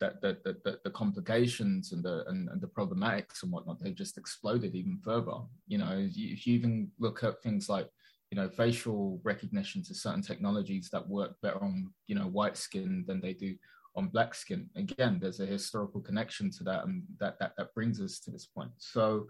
that 0.00 0.20
the, 0.22 0.38
the, 0.44 0.78
the, 0.82 0.90
complications 0.90 1.92
and 1.92 2.02
the 2.02 2.24
and, 2.28 2.48
and, 2.48 2.62
the 2.62 2.66
problematics 2.66 3.42
and 3.42 3.52
whatnot 3.52 3.78
they've 3.78 3.94
just 3.94 4.16
exploded 4.16 4.74
even 4.74 4.98
further 5.04 5.36
you 5.66 5.76
know 5.76 5.92
if 5.92 6.16
you, 6.16 6.32
if 6.32 6.46
you 6.46 6.54
even 6.54 6.90
look 6.98 7.22
at 7.22 7.42
things 7.42 7.68
like 7.68 7.86
you 8.30 8.36
know 8.36 8.48
facial 8.48 9.20
recognition 9.24 9.82
to 9.82 9.94
certain 9.94 10.22
technologies 10.22 10.88
that 10.90 11.06
work 11.06 11.36
better 11.42 11.62
on 11.62 11.92
you 12.06 12.14
know 12.14 12.26
white 12.26 12.56
skin 12.56 13.04
than 13.06 13.20
they 13.20 13.34
do 13.34 13.54
on 13.96 14.08
black 14.08 14.34
skin. 14.34 14.68
Again, 14.76 15.18
there's 15.20 15.40
a 15.40 15.46
historical 15.46 16.00
connection 16.00 16.50
to 16.52 16.64
that, 16.64 16.84
and 16.84 17.02
that 17.18 17.38
that 17.40 17.52
that 17.56 17.74
brings 17.74 18.00
us 18.00 18.20
to 18.20 18.30
this 18.30 18.46
point. 18.46 18.70
So, 18.78 19.26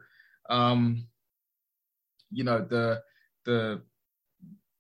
um, 0.49 1.07
you 2.31 2.45
know, 2.45 2.61
the 2.61 3.03
the 3.45 3.83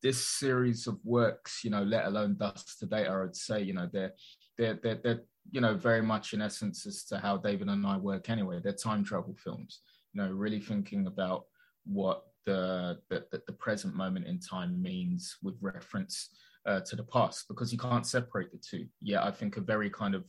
this 0.03 0.27
series 0.27 0.87
of 0.87 0.99
works, 1.05 1.61
you 1.63 1.71
know, 1.71 1.83
let 1.83 2.07
alone 2.07 2.37
Dust 2.39 2.79
to 2.79 2.87
Data, 2.87 3.11
I 3.11 3.21
would 3.21 3.37
say, 3.37 3.63
you 3.63 3.75
know, 3.75 3.89
they're 3.93 4.13
they're 4.57 4.79
they're, 4.83 5.01
they're 5.03 5.23
you 5.51 5.61
know 5.61 5.75
very 5.75 6.03
much 6.03 6.33
in 6.33 6.43
essence 6.43 6.87
as 6.87 7.05
to 7.05 7.19
how 7.19 7.37
David 7.37 7.69
and 7.69 7.87
I 7.87 7.97
work 7.97 8.31
anyway. 8.31 8.61
They're 8.63 8.73
time 8.73 9.05
travel 9.05 9.35
films. 9.43 9.81
You 10.13 10.23
know, 10.23 10.31
really 10.31 10.61
thinking 10.61 11.07
about 11.07 11.45
what 11.85 12.25
the 12.47 12.99
the, 13.09 13.25
the 13.31 13.53
present 13.53 13.95
moment 13.95 14.27
in 14.27 14.39
time 14.39 14.81
means 14.81 15.37
with 15.43 15.57
reference 15.61 16.31
uh, 16.67 16.81
to 16.81 16.97
the 16.97 17.05
past 17.05 17.47
because 17.49 17.73
you 17.73 17.79
can't 17.79 18.07
separate 18.07 18.53
the 18.53 18.59
two. 18.59 18.87
Yeah, 19.01 19.25
I 19.25 19.31
think 19.31 19.57
a 19.57 19.61
very 19.61 19.91
kind 19.91 20.15
of 20.15 20.25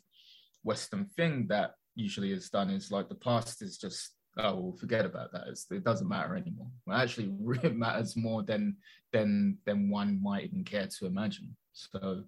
Western 0.63 1.05
thing 1.05 1.47
that 1.47 1.75
usually 1.95 2.31
is 2.31 2.49
done 2.49 2.69
is 2.69 2.91
like 2.91 3.09
the 3.09 3.15
past 3.15 3.61
is 3.61 3.77
just 3.77 4.11
oh 4.37 4.55
well, 4.55 4.77
forget 4.79 5.05
about 5.05 5.31
that. 5.33 5.47
It's, 5.47 5.69
it 5.71 5.83
doesn't 5.83 6.07
matter 6.07 6.35
anymore. 6.35 6.67
Well, 6.85 6.97
actually, 6.97 7.33
it 7.63 7.75
matters 7.75 8.15
more 8.15 8.43
than 8.43 8.77
than 9.11 9.57
than 9.65 9.89
one 9.89 10.21
might 10.21 10.45
even 10.45 10.63
care 10.63 10.87
to 10.87 11.05
imagine. 11.05 11.55
So, 11.73 12.23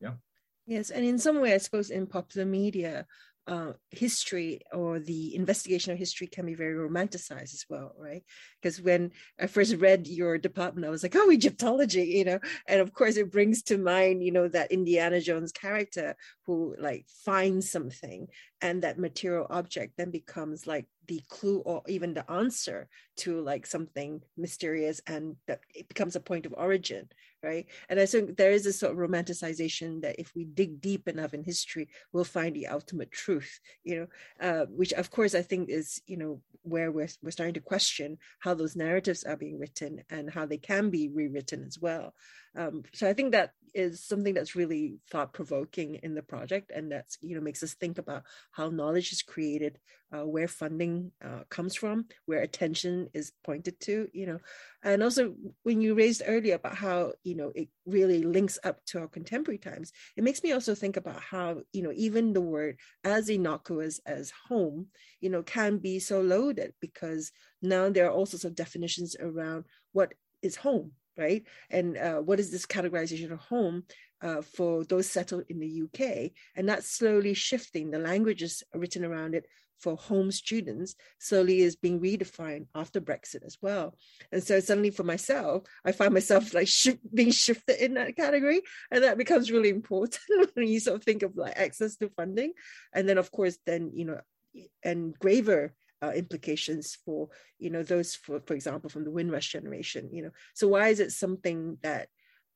yeah. 0.00 0.12
Yes, 0.66 0.90
and 0.90 1.04
in 1.04 1.18
some 1.18 1.40
way, 1.40 1.54
I 1.54 1.58
suppose 1.58 1.90
in 1.90 2.06
popular 2.06 2.46
media, 2.46 3.06
uh, 3.48 3.72
history 3.90 4.60
or 4.72 5.00
the 5.00 5.34
investigation 5.34 5.92
of 5.92 5.98
history 5.98 6.28
can 6.28 6.46
be 6.46 6.54
very 6.54 6.74
romanticized 6.74 7.54
as 7.54 7.64
well, 7.68 7.92
right? 7.98 8.22
Because 8.60 8.80
when 8.80 9.10
I 9.40 9.48
first 9.48 9.74
read 9.76 10.06
your 10.06 10.38
department, 10.38 10.86
I 10.86 10.90
was 10.90 11.02
like, 11.02 11.16
oh, 11.16 11.30
Egyptology, 11.30 12.04
you 12.18 12.24
know, 12.24 12.38
and 12.68 12.80
of 12.80 12.92
course 12.92 13.16
it 13.16 13.32
brings 13.32 13.62
to 13.64 13.78
mind, 13.78 14.22
you 14.22 14.30
know, 14.30 14.48
that 14.48 14.70
Indiana 14.70 15.20
Jones 15.20 15.50
character 15.50 16.14
who 16.46 16.76
like 16.78 17.06
finds 17.24 17.70
something 17.70 18.28
and 18.60 18.82
that 18.82 18.98
material 18.98 19.46
object 19.50 19.94
then 19.96 20.10
becomes 20.10 20.66
like 20.66 20.86
the 21.06 21.20
clue 21.28 21.58
or 21.60 21.82
even 21.88 22.14
the 22.14 22.30
answer 22.30 22.88
to 23.16 23.40
like 23.40 23.66
something 23.66 24.22
mysterious 24.36 25.00
and 25.06 25.36
that 25.46 25.60
it 25.74 25.88
becomes 25.88 26.16
a 26.16 26.20
point 26.20 26.46
of 26.46 26.54
origin 26.56 27.08
right? 27.42 27.66
And 27.88 27.98
i 27.98 28.06
think 28.06 28.36
there 28.36 28.52
is 28.52 28.66
a 28.66 28.72
sort 28.72 28.92
of 28.92 28.98
romanticization 28.98 30.00
that 30.02 30.18
if 30.18 30.32
we 30.34 30.44
dig 30.44 30.80
deep 30.80 31.08
enough 31.08 31.34
in 31.34 31.42
history 31.42 31.88
we'll 32.12 32.24
find 32.24 32.54
the 32.54 32.68
ultimate 32.68 33.10
truth 33.10 33.60
you 33.84 33.96
know 33.96 34.06
uh, 34.40 34.66
which 34.66 34.92
of 34.92 35.10
course 35.10 35.34
i 35.34 35.42
think 35.42 35.68
is 35.68 36.00
you 36.06 36.16
know 36.16 36.40
where 36.62 36.90
we're, 36.90 37.08
we're 37.22 37.30
starting 37.30 37.54
to 37.54 37.60
question 37.60 38.18
how 38.38 38.54
those 38.54 38.76
narratives 38.76 39.24
are 39.24 39.36
being 39.36 39.58
written 39.58 40.02
and 40.10 40.30
how 40.30 40.46
they 40.46 40.58
can 40.58 40.90
be 40.90 41.08
rewritten 41.08 41.64
as 41.64 41.78
well. 41.78 42.14
Um, 42.56 42.82
so 42.92 43.08
I 43.08 43.14
think 43.14 43.32
that 43.32 43.52
is 43.74 44.04
something 44.04 44.34
that's 44.34 44.54
really 44.54 44.98
thought 45.10 45.32
provoking 45.32 45.94
in 46.02 46.14
the 46.14 46.22
project, 46.22 46.70
and 46.74 46.92
that's 46.92 47.16
you 47.22 47.34
know 47.34 47.40
makes 47.40 47.62
us 47.62 47.74
think 47.74 47.98
about 47.98 48.24
how 48.50 48.68
knowledge 48.68 49.12
is 49.12 49.22
created, 49.22 49.78
uh, 50.12 50.26
where 50.26 50.48
funding 50.48 51.10
uh, 51.24 51.44
comes 51.48 51.74
from, 51.74 52.04
where 52.26 52.42
attention 52.42 53.08
is 53.14 53.32
pointed 53.42 53.80
to, 53.80 54.08
you 54.12 54.26
know, 54.26 54.38
and 54.82 55.02
also 55.02 55.34
when 55.62 55.80
you 55.80 55.94
raised 55.94 56.22
earlier 56.26 56.54
about 56.54 56.74
how 56.74 57.12
you 57.22 57.34
know 57.34 57.52
it 57.54 57.68
really 57.86 58.22
links 58.22 58.58
up 58.64 58.84
to 58.86 59.00
our 59.00 59.08
contemporary 59.08 59.58
times, 59.58 59.92
it 60.16 60.24
makes 60.24 60.42
me 60.42 60.52
also 60.52 60.74
think 60.74 60.96
about 60.96 61.20
how 61.20 61.62
you 61.72 61.82
know 61.82 61.92
even 61.94 62.32
the 62.32 62.40
word 62.40 62.78
as 63.04 63.28
innocuous 63.28 64.00
as 64.06 64.32
home, 64.48 64.88
you 65.20 65.30
know, 65.30 65.42
can 65.42 65.78
be 65.78 65.98
so 65.98 66.20
loaded 66.20 66.72
because 66.80 67.32
now 67.60 67.88
there 67.88 68.06
are 68.06 68.12
all 68.12 68.26
sorts 68.26 68.44
of 68.44 68.54
definitions 68.54 69.16
around 69.20 69.64
what 69.92 70.14
is 70.42 70.56
home 70.56 70.92
right? 71.16 71.44
And 71.70 71.96
uh, 71.96 72.18
what 72.20 72.40
is 72.40 72.50
this 72.50 72.66
categorization 72.66 73.32
of 73.32 73.38
home 73.40 73.84
uh, 74.22 74.42
for 74.42 74.84
those 74.84 75.08
settled 75.08 75.44
in 75.48 75.60
the 75.60 75.82
UK? 75.82 76.30
And 76.56 76.68
that's 76.68 76.88
slowly 76.88 77.34
shifting. 77.34 77.90
The 77.90 77.98
languages 77.98 78.62
written 78.74 79.04
around 79.04 79.34
it 79.34 79.46
for 79.82 79.96
home 79.96 80.30
students 80.30 80.94
slowly 81.18 81.60
is 81.60 81.76
being 81.76 82.00
redefined 82.00 82.66
after 82.74 83.00
Brexit 83.00 83.44
as 83.44 83.58
well. 83.60 83.96
And 84.30 84.42
so 84.42 84.60
suddenly 84.60 84.90
for 84.90 85.02
myself, 85.02 85.64
I 85.84 85.92
find 85.92 86.14
myself 86.14 86.54
like 86.54 86.68
sh- 86.68 87.00
being 87.12 87.32
shifted 87.32 87.84
in 87.84 87.94
that 87.94 88.16
category. 88.16 88.62
And 88.90 89.02
that 89.02 89.18
becomes 89.18 89.50
really 89.50 89.70
important 89.70 90.20
when 90.54 90.68
you 90.68 90.80
sort 90.80 90.96
of 90.96 91.04
think 91.04 91.22
of 91.22 91.36
like 91.36 91.56
access 91.56 91.96
to 91.96 92.08
funding. 92.10 92.52
And 92.92 93.08
then 93.08 93.18
of 93.18 93.30
course, 93.32 93.58
then, 93.66 93.90
you 93.94 94.04
know, 94.04 94.20
and 94.82 95.18
graver 95.18 95.74
uh, 96.02 96.10
implications 96.10 96.98
for 97.04 97.28
you 97.58 97.70
know 97.70 97.82
those 97.82 98.16
for 98.16 98.40
for 98.40 98.54
example 98.54 98.90
from 98.90 99.04
the 99.04 99.10
Windrush 99.10 99.52
generation 99.52 100.10
you 100.12 100.24
know 100.24 100.30
so 100.52 100.66
why 100.68 100.88
is 100.88 101.00
it 101.00 101.12
something 101.12 101.78
that 101.82 102.08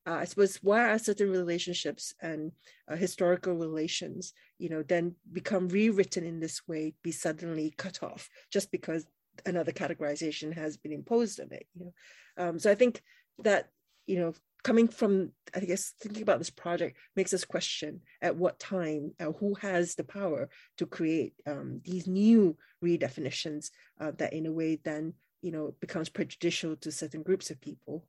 uh, 0.07 0.15
I 0.15 0.25
suppose 0.25 0.57
why 0.63 0.89
are 0.89 0.99
certain 0.99 1.31
relationships 1.31 2.15
and 2.21 2.53
uh, 2.91 2.97
historical 2.97 3.55
relations 3.55 4.33
you 4.59 4.69
know 4.69 4.83
then 4.83 5.15
become 5.33 5.69
rewritten 5.69 6.25
in 6.25 6.41
this 6.41 6.67
way 6.69 6.95
be 7.03 7.13
suddenly 7.13 7.75
cut 7.77 8.03
off 8.03 8.29
just 8.51 8.71
because 8.71 9.07
another 9.45 9.73
categorization 9.73 10.55
has 10.55 10.77
been 10.77 10.93
imposed 10.93 11.41
on 11.41 11.53
it 11.53 11.67
you 11.75 11.85
know? 11.85 11.93
Um, 12.39 12.59
so 12.59 12.71
I 12.71 12.75
think 12.75 13.03
that 13.41 13.69
you 14.07 14.19
know 14.19 14.33
coming 14.63 14.89
from 14.89 15.31
i 15.55 15.61
guess 15.61 15.93
thinking 16.01 16.23
about 16.23 16.39
this 16.39 16.51
project 16.51 16.97
makes 17.15 17.33
us 17.33 17.45
question 17.45 18.01
at 18.21 18.37
what 18.37 18.59
time 18.59 19.13
uh, 19.21 19.31
who 19.39 19.55
has 19.55 19.95
the 19.95 20.05
power 20.05 20.49
to 20.77 20.87
create 20.87 21.35
um, 21.47 21.81
these 21.85 22.07
new 22.07 22.57
redefinitions 22.85 23.71
uh, 24.01 24.11
that 24.19 24.33
in 24.33 24.47
a 24.47 24.53
way 24.53 24.79
then 24.85 25.13
you 25.43 25.53
know 25.53 25.75
becomes 25.81 26.09
prejudicial 26.09 26.75
to 26.77 26.91
certain 26.91 27.23
groups 27.23 27.51
of 27.51 27.61
people 27.61 28.05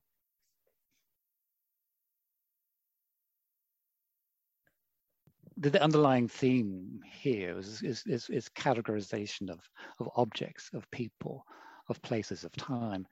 the, 5.57 5.81
underlying 5.81 6.27
theme 6.27 6.99
here 7.05 7.57
is, 7.57 7.81
is, 7.81 8.03
is, 8.05 8.29
is 8.29 8.49
categorization 8.49 9.49
of, 9.49 9.59
of 9.99 10.09
objects, 10.15 10.69
of 10.73 10.89
people, 10.91 11.43
of 11.89 12.01
places, 12.01 12.43
of 12.43 12.51
time 12.53 13.07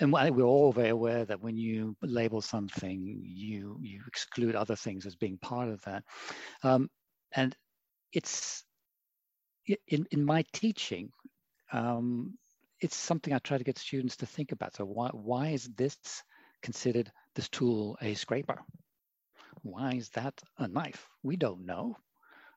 and 0.00 0.12
we're 0.12 0.42
all 0.42 0.72
very 0.72 0.90
aware 0.90 1.24
that 1.24 1.40
when 1.40 1.56
you 1.56 1.96
label 2.02 2.40
something, 2.40 3.20
you 3.24 3.78
you 3.82 4.02
exclude 4.06 4.54
other 4.54 4.76
things 4.76 5.06
as 5.06 5.16
being 5.16 5.38
part 5.38 5.68
of 5.68 5.82
that. 5.82 6.04
Um, 6.62 6.88
and 7.32 7.56
it's 8.12 8.64
in 9.88 10.06
in 10.10 10.24
my 10.24 10.44
teaching, 10.52 11.10
um, 11.72 12.38
it's 12.80 12.96
something 12.96 13.34
I 13.34 13.38
try 13.38 13.58
to 13.58 13.64
get 13.64 13.78
students 13.78 14.16
to 14.18 14.26
think 14.26 14.52
about. 14.52 14.76
So 14.76 14.84
why 14.84 15.08
why 15.12 15.48
is 15.48 15.68
this 15.76 15.96
considered 16.62 17.10
this 17.34 17.48
tool 17.48 17.96
a 18.00 18.14
scraper? 18.14 18.60
Why 19.62 19.92
is 19.92 20.08
that 20.10 20.40
a 20.58 20.68
knife? 20.68 21.08
We 21.22 21.36
don't 21.36 21.66
know. 21.66 21.96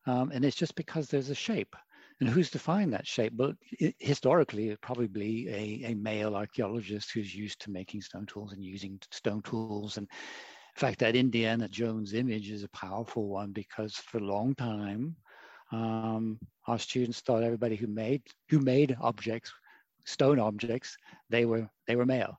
Um, 0.06 0.32
and 0.32 0.44
it's 0.44 0.56
just 0.56 0.76
because 0.76 1.08
there's 1.08 1.30
a 1.30 1.36
shape. 1.36 1.76
And 2.20 2.30
who's 2.30 2.52
defined 2.52 2.94
that 2.94 3.08
shape? 3.08 3.34
Well, 3.36 3.54
it, 3.72 3.96
historically, 4.00 4.70
it 4.70 4.82
probably 4.82 5.48
a, 5.50 5.92
a 5.92 5.96
male 5.96 6.36
archaeologist 6.36 7.12
who's 7.12 7.34
used 7.34 7.62
to 7.62 7.72
making 7.72 8.02
stone 8.02 8.26
tools 8.26 8.54
and 8.54 8.64
using 8.64 9.00
stone 9.12 9.42
tools. 9.42 9.98
And 9.98 10.08
in 10.08 10.80
fact, 10.80 11.00
that 11.00 11.16
Indiana 11.16 11.68
Jones 11.68 12.14
image 12.14 12.52
is 12.52 12.64
a 12.64 12.70
powerful 12.70 13.28
one 13.28 13.52
because 13.52 13.96
for 13.96 14.20
a 14.20 14.22
long 14.24 14.56
time, 14.56 15.16
um, 15.72 16.40
our 16.68 16.78
students 16.80 17.22
thought 17.22 17.44
everybody 17.44 17.76
who 17.76 17.88
made 17.88 18.22
who 18.50 18.60
made 18.60 18.96
objects, 19.02 19.52
stone 20.06 20.40
objects, 20.40 20.98
they 21.30 21.46
were 21.46 21.70
they 21.88 21.96
were 21.96 22.06
male. 22.06 22.38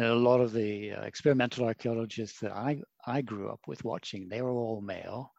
And 0.00 0.08
a 0.08 0.14
lot 0.14 0.40
of 0.40 0.54
the 0.54 0.92
uh, 0.92 1.02
experimental 1.02 1.66
archaeologists 1.66 2.40
that 2.40 2.52
I 2.52 2.80
I 3.04 3.20
grew 3.20 3.50
up 3.50 3.60
with 3.66 3.84
watching, 3.84 4.30
they 4.30 4.40
were 4.40 4.50
all 4.50 4.80
male. 4.80 5.30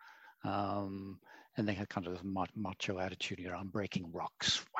Um, 0.44 1.18
and 1.58 1.68
they 1.68 1.74
had 1.74 1.90
kind 1.90 2.06
of 2.06 2.14
this 2.14 2.24
macho 2.56 3.00
attitude 3.00 3.40
you 3.40 3.50
know 3.50 3.56
i'm 3.56 3.70
breaking 3.70 4.12
rocks. 4.12 4.64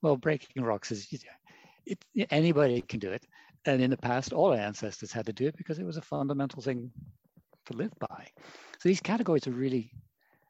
Well 0.00 0.16
breaking 0.16 0.62
rocks 0.62 0.90
is 0.92 1.08
it, 1.84 2.04
anybody 2.30 2.80
can 2.80 3.00
do 3.00 3.10
it. 3.10 3.26
And 3.66 3.82
in 3.82 3.90
the 3.90 3.98
past 3.98 4.32
all 4.32 4.52
our 4.52 4.58
ancestors 4.58 5.12
had 5.12 5.26
to 5.26 5.32
do 5.34 5.46
it 5.46 5.56
because 5.58 5.78
it 5.78 5.84
was 5.84 5.98
a 5.98 6.02
fundamental 6.02 6.62
thing 6.62 6.90
to 7.66 7.76
live 7.76 7.92
by. 7.98 8.28
So 8.78 8.88
these 8.88 9.00
categories 9.00 9.46
are 9.46 9.52
really 9.52 9.90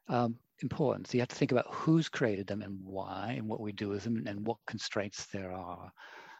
um, 0.07 0.37
important. 0.61 1.07
So 1.07 1.17
you 1.17 1.21
have 1.21 1.29
to 1.29 1.35
think 1.35 1.51
about 1.51 1.67
who's 1.69 2.07
created 2.07 2.47
them 2.47 2.61
and 2.61 2.79
why 2.81 3.35
and 3.37 3.47
what 3.49 3.59
we 3.59 3.73
do 3.73 3.89
with 3.89 4.03
them 4.05 4.23
and 4.25 4.45
what 4.47 4.57
constraints 4.67 5.25
there 5.25 5.51
are. 5.51 5.91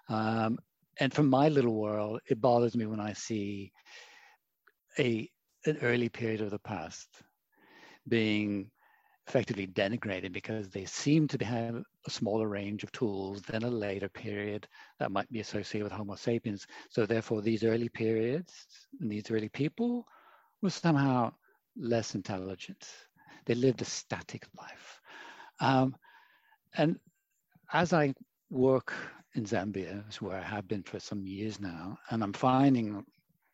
Um, 0.07 0.57
and 0.99 1.13
from 1.13 1.29
my 1.29 1.49
little 1.49 1.75
world 1.75 2.19
it 2.29 2.41
bothers 2.41 2.75
me 2.75 2.85
when 2.85 2.99
i 2.99 3.13
see 3.13 3.71
a 4.99 5.29
an 5.65 5.77
early 5.81 6.09
period 6.09 6.41
of 6.41 6.51
the 6.51 6.59
past 6.59 7.07
being 8.07 8.69
effectively 9.27 9.65
denigrated 9.65 10.31
because 10.31 10.69
they 10.69 10.85
seem 10.85 11.27
to 11.27 11.43
have 11.43 11.83
a 12.05 12.09
smaller 12.09 12.47
range 12.47 12.83
of 12.83 12.91
tools 12.91 13.41
than 13.41 13.63
a 13.63 13.69
later 13.69 14.07
period 14.07 14.67
that 14.99 15.11
might 15.11 15.31
be 15.31 15.39
associated 15.39 15.83
with 15.83 15.91
Homo 15.91 16.15
sapiens. 16.15 16.67
So 16.89 17.05
therefore, 17.05 17.41
these 17.41 17.63
early 17.63 17.89
periods 17.89 18.53
and 19.01 19.11
these 19.11 19.31
early 19.31 19.49
people 19.49 20.05
were 20.61 20.69
somehow 20.69 21.33
less 21.75 22.13
intelligent. 22.13 22.87
They 23.45 23.55
lived 23.55 23.81
a 23.81 23.85
static 23.85 24.45
life. 24.57 25.01
Um, 25.59 25.95
and 26.77 26.99
as 27.73 27.93
I 27.93 28.13
work 28.51 28.93
in 29.35 29.43
Zambia, 29.45 30.03
where 30.21 30.37
I 30.37 30.41
have 30.43 30.67
been 30.67 30.83
for 30.83 30.99
some 30.99 31.25
years 31.25 31.59
now, 31.59 31.97
and 32.09 32.23
I'm 32.23 32.33
finding 32.33 33.05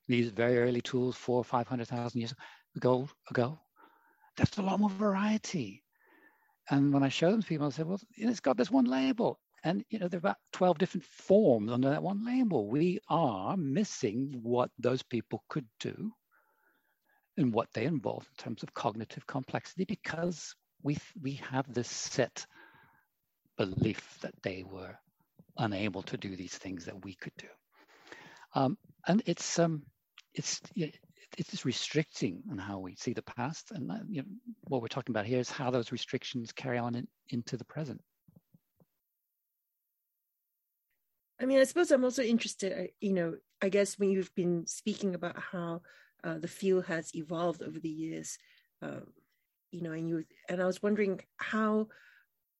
these 0.07 0.29
very 0.29 0.59
early 0.59 0.81
tools 0.81 1.15
four 1.15 1.37
or 1.37 1.43
500,000 1.43 2.19
years 2.19 2.33
ago, 2.75 3.09
ago 3.29 3.59
there's 4.37 4.57
a 4.57 4.61
lot 4.61 4.79
more 4.79 4.89
variety. 4.89 5.83
And 6.69 6.93
when 6.93 7.03
I 7.03 7.09
show 7.09 7.31
them 7.31 7.41
to 7.41 7.47
people, 7.47 7.67
I 7.67 7.69
say, 7.71 7.83
well, 7.83 7.99
it's 8.15 8.39
got 8.39 8.57
this 8.57 8.71
one 8.71 8.85
label. 8.85 9.39
And 9.63 9.83
you 9.89 9.99
know, 9.99 10.07
there 10.07 10.17
are 10.17 10.19
about 10.19 10.37
12 10.53 10.77
different 10.77 11.05
forms 11.05 11.71
under 11.71 11.89
that 11.89 12.01
one 12.01 12.25
label. 12.25 12.67
We 12.67 12.99
are 13.09 13.55
missing 13.57 14.39
what 14.41 14.71
those 14.79 15.03
people 15.03 15.43
could 15.49 15.67
do 15.79 16.11
and 17.37 17.53
what 17.53 17.67
they 17.73 17.85
involve 17.85 18.23
in 18.23 18.43
terms 18.43 18.63
of 18.63 18.73
cognitive 18.73 19.27
complexity 19.27 19.85
because 19.85 20.55
we 20.83 20.97
we 21.21 21.33
have 21.51 21.71
this 21.71 21.87
set 21.87 22.45
belief 23.57 24.17
that 24.21 24.33
they 24.41 24.63
were 24.63 24.97
unable 25.57 26.03
to 26.03 26.17
do 26.17 26.35
these 26.35 26.57
things 26.57 26.85
that 26.85 27.03
we 27.03 27.15
could 27.15 27.33
do. 27.37 27.47
Um, 28.53 28.77
and 29.07 29.21
it's 29.25 29.59
um, 29.59 29.83
it's 30.33 30.61
it 30.75 31.53
is 31.53 31.65
restricting 31.65 32.43
on 32.51 32.57
how 32.57 32.79
we 32.79 32.95
see 32.95 33.13
the 33.13 33.21
past. 33.21 33.71
And 33.71 33.91
you 34.09 34.21
know, 34.21 34.27
what 34.67 34.81
we're 34.81 34.87
talking 34.87 35.13
about 35.13 35.25
here 35.25 35.39
is 35.39 35.49
how 35.49 35.71
those 35.71 35.91
restrictions 35.91 36.51
carry 36.51 36.77
on 36.77 36.95
in, 36.95 37.07
into 37.29 37.57
the 37.57 37.65
present. 37.65 38.01
I 41.41 41.45
mean, 41.45 41.59
I 41.59 41.63
suppose 41.63 41.89
I'm 41.89 42.03
also 42.03 42.21
interested, 42.21 42.91
you 42.99 43.13
know, 43.13 43.35
I 43.63 43.69
guess 43.69 43.97
when 43.97 44.11
you've 44.11 44.33
been 44.35 44.67
speaking 44.67 45.15
about 45.15 45.39
how 45.39 45.81
uh, 46.23 46.37
the 46.37 46.47
field 46.47 46.85
has 46.85 47.15
evolved 47.15 47.63
over 47.63 47.79
the 47.79 47.89
years, 47.89 48.37
uh, 48.83 48.99
you 49.71 49.81
know, 49.81 49.91
and 49.91 50.07
you 50.07 50.25
and 50.49 50.61
I 50.61 50.65
was 50.65 50.83
wondering 50.83 51.21
how 51.37 51.87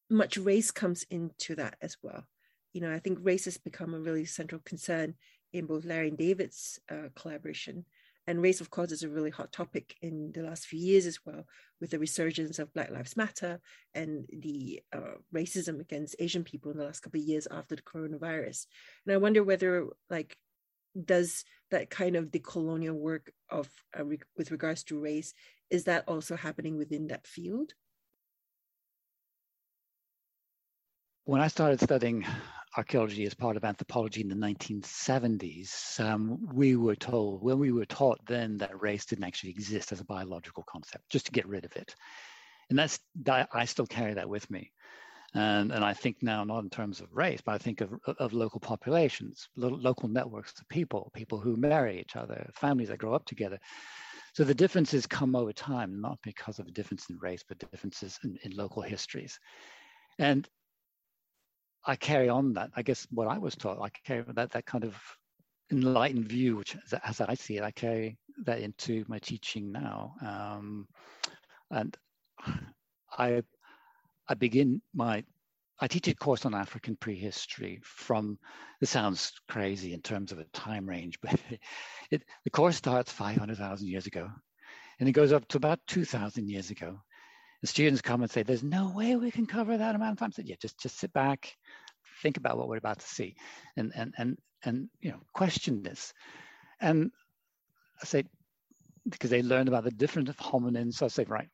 much 0.10 0.38
race 0.38 0.72
comes 0.72 1.06
into 1.12 1.56
that 1.56 1.76
as 1.82 1.98
well. 2.02 2.26
You 2.74 2.82
know, 2.82 2.93
I 2.93 2.99
think 2.99 3.19
race 3.22 3.45
has 3.45 3.57
become 3.57 3.93
a 3.93 3.99
really 3.99 4.26
central 4.26 4.61
concern 4.63 5.15
in 5.53 5.65
both 5.65 5.86
Larry 5.86 6.09
and 6.09 6.17
David's 6.17 6.80
uh, 6.89 7.09
collaboration. 7.15 7.86
And 8.28 8.41
race, 8.41 8.61
of 8.61 8.69
course, 8.69 8.91
is 8.91 9.03
a 9.03 9.09
really 9.09 9.32
hot 9.32 9.51
topic 9.51 9.95
in 10.01 10.32
the 10.34 10.43
last 10.43 10.67
few 10.67 10.80
years 10.80 11.05
as 11.05 11.19
well, 11.26 11.45
with 11.80 11.89
the 11.89 11.99
resurgence 11.99 12.59
of 12.59 12.74
Black 12.74 12.91
Lives 12.91 13.17
Matter 13.17 13.59
and 13.95 14.26
the 14.32 14.82
uh, 14.93 15.17
racism 15.34 15.82
against 15.82 16.15
Asian 16.19 16.43
people 16.43 16.72
in 16.72 16.78
the 16.78 16.86
last 16.86 17.01
couple 17.01 17.19
of 17.19 17.26
years 17.26 17.47
after 17.49 17.76
the 17.76 17.82
coronavirus. 17.82 18.67
And 19.05 19.13
I 19.13 19.17
wonder 19.17 19.43
whether, 19.43 19.88
like, 20.09 20.38
does 21.05 21.45
that 21.72 21.89
kind 21.89 22.15
of 22.15 22.26
decolonial 22.26 22.93
work 22.93 23.32
of 23.49 23.69
uh, 23.97 24.05
re- 24.05 24.19
with 24.38 24.51
regards 24.51 24.84
to 24.84 24.99
race 24.99 25.34
is 25.69 25.86
that 25.86 26.03
also 26.07 26.36
happening 26.36 26.78
within 26.78 27.07
that 27.07 27.26
field? 27.26 27.74
When 31.24 31.39
I 31.39 31.47
started 31.47 31.80
studying 31.80 32.26
archaeology 32.78 33.26
as 33.26 33.34
part 33.34 33.57
of 33.57 33.65
anthropology 33.65 34.22
in 34.22 34.30
the 34.30 34.36
1970s, 34.36 35.99
um, 35.99 36.39
we 36.53 36.76
were 36.76 36.95
told, 36.95 37.41
when 37.43 37.59
we 37.59 37.72
were 37.72 37.86
taught 37.86 38.19
then 38.26 38.57
that 38.57 38.82
race 38.82 39.05
didn't 39.05 39.26
actually 39.26 39.49
exist 39.49 39.91
as 39.91 39.99
a 39.99 40.05
biological 40.05 40.63
concept, 40.67 41.09
just 41.09 41.26
to 41.26 41.32
get 41.32 41.47
rid 41.47 41.65
of 41.65 41.76
it. 41.76 41.95
And 42.69 42.80
that's, 42.80 42.99
I 43.28 43.65
still 43.65 43.86
carry 43.86 44.13
that 44.13 44.30
with 44.30 44.49
me. 44.49 44.72
And, 45.34 45.72
and 45.72 45.84
I 45.84 45.93
think 45.93 46.17
now, 46.22 46.43
not 46.43 46.63
in 46.63 46.69
terms 46.69 46.99
of 46.99 47.07
race, 47.11 47.41
but 47.41 47.53
I 47.53 47.57
think 47.57 47.82
of, 47.82 47.93
of 48.19 48.34
local 48.34 48.59
populations, 48.59 49.47
lo- 49.55 49.69
local 49.69 50.09
networks 50.09 50.53
of 50.59 50.67
people, 50.67 51.09
people 51.13 51.39
who 51.39 51.55
marry 51.55 51.99
each 51.99 52.15
other, 52.17 52.49
families 52.53 52.89
that 52.89 52.97
grow 52.97 53.13
up 53.13 53.26
together. 53.26 53.57
So 54.34 54.43
the 54.43 54.53
differences 54.53 55.07
come 55.07 55.36
over 55.36 55.53
time, 55.53 56.01
not 56.01 56.19
because 56.24 56.59
of 56.59 56.67
a 56.67 56.72
difference 56.72 57.09
in 57.09 57.17
race, 57.19 57.43
but 57.47 57.59
differences 57.59 58.19
in, 58.24 58.38
in 58.43 58.55
local 58.55 58.82
histories. 58.82 59.39
And 60.19 60.47
I 61.86 61.95
carry 61.95 62.29
on 62.29 62.53
that. 62.53 62.71
I 62.75 62.82
guess 62.82 63.07
what 63.11 63.27
I 63.27 63.38
was 63.38 63.55
taught, 63.55 63.82
I 63.82 63.89
carry 64.05 64.23
that 64.27 64.51
that 64.51 64.65
kind 64.65 64.84
of 64.84 64.95
enlightened 65.71 66.27
view, 66.27 66.57
which 66.57 66.75
as 67.03 67.21
I 67.21 67.34
see 67.34 67.57
it, 67.57 67.63
I 67.63 67.71
carry 67.71 68.17
that 68.45 68.59
into 68.59 69.05
my 69.07 69.19
teaching 69.19 69.71
now. 69.71 70.15
Um, 70.21 70.88
and 71.69 71.97
I 73.17 73.43
I 74.27 74.34
begin 74.36 74.82
my 74.93 75.23
I 75.82 75.88
teach 75.88 76.07
a 76.07 76.13
course 76.13 76.45
on 76.45 76.53
African 76.53 76.95
prehistory 76.95 77.79
from, 77.84 78.38
this 78.79 78.91
sounds 78.91 79.34
crazy 79.49 79.93
in 79.93 80.01
terms 80.01 80.32
of 80.32 80.38
a 80.38 80.43
time 80.53 80.88
range, 80.88 81.17
but 81.23 81.39
it, 82.11 82.23
the 82.43 82.51
course 82.51 82.75
starts 82.75 83.11
500,000 83.11 83.88
years 83.88 84.05
ago 84.05 84.29
and 84.99 85.09
it 85.09 85.13
goes 85.13 85.32
up 85.32 85.47
to 85.47 85.57
about 85.57 85.79
2,000 85.88 86.47
years 86.47 86.69
ago. 86.69 86.99
The 87.62 87.68
students 87.68 88.01
come 88.01 88.22
and 88.22 88.32
say, 88.32 88.43
there's 88.43 88.64
no 88.64 88.91
way 88.95 89.16
we 89.16 89.32
can 89.32 89.45
cover 89.45 89.78
that 89.78 89.95
amount 89.95 90.14
of 90.14 90.20
time. 90.20 90.32
I 90.34 90.36
said, 90.36 90.47
yeah, 90.47 90.55
just, 90.62 90.80
just 90.80 90.97
sit 90.97 91.14
back, 91.14 91.55
think 92.22 92.38
about 92.38 92.57
what 92.57 92.68
we're 92.68 92.78
about 92.78 92.99
to 92.99 93.07
see 93.07 93.36
and, 93.78 93.91
and, 93.95 94.14
and, 94.18 94.38
and, 94.64 94.89
you 94.99 95.12
know, 95.12 95.20
question 95.34 95.84
this. 95.84 96.14
And 96.80 97.12
I 98.01 98.05
say, 98.05 98.24
because 99.09 99.30
they 99.30 99.41
learned 99.41 99.68
about 99.68 99.84
the 99.84 99.91
difference 99.91 100.30
of 100.30 100.38
hominins, 100.38 100.95
so 100.95 101.05
I 101.05 101.09
say, 101.09 101.26
right, 101.28 101.49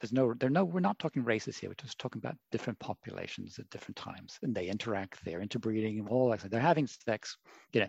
there's 0.00 0.12
no 0.12 0.32
there 0.34 0.50
no 0.50 0.64
we're 0.64 0.80
not 0.80 0.98
talking 0.98 1.24
races 1.24 1.56
here. 1.56 1.70
We're 1.70 1.74
just 1.74 1.98
talking 1.98 2.20
about 2.20 2.36
different 2.52 2.78
populations 2.78 3.58
at 3.58 3.68
different 3.70 3.96
times. 3.96 4.38
And 4.42 4.54
they 4.54 4.68
interact 4.68 5.24
they're 5.24 5.40
interbreeding 5.40 5.98
and 5.98 6.08
all 6.08 6.30
that 6.30 6.50
they're 6.50 6.60
having 6.60 6.86
sex 6.86 7.36
you 7.72 7.86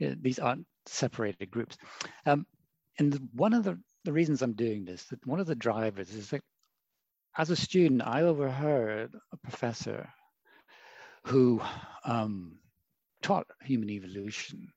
know 0.00 0.14
these 0.20 0.38
aren't 0.38 0.66
separated 0.86 1.50
groups. 1.50 1.76
Um, 2.26 2.46
and 2.98 3.28
one 3.32 3.54
of 3.54 3.64
the, 3.64 3.78
the 4.04 4.12
reasons 4.12 4.42
i'm 4.42 4.54
doing 4.54 4.84
this 4.84 5.04
that 5.04 5.26
one 5.26 5.40
of 5.40 5.46
the 5.46 5.54
drivers 5.54 6.12
is 6.12 6.30
that 6.30 6.42
as 7.38 7.50
a 7.50 7.56
student 7.56 8.02
i 8.04 8.22
overheard 8.22 9.10
a 9.32 9.36
professor 9.38 10.08
who 11.24 11.60
um, 12.04 12.58
taught 13.22 13.46
human 13.62 13.90
evolution 13.90 14.68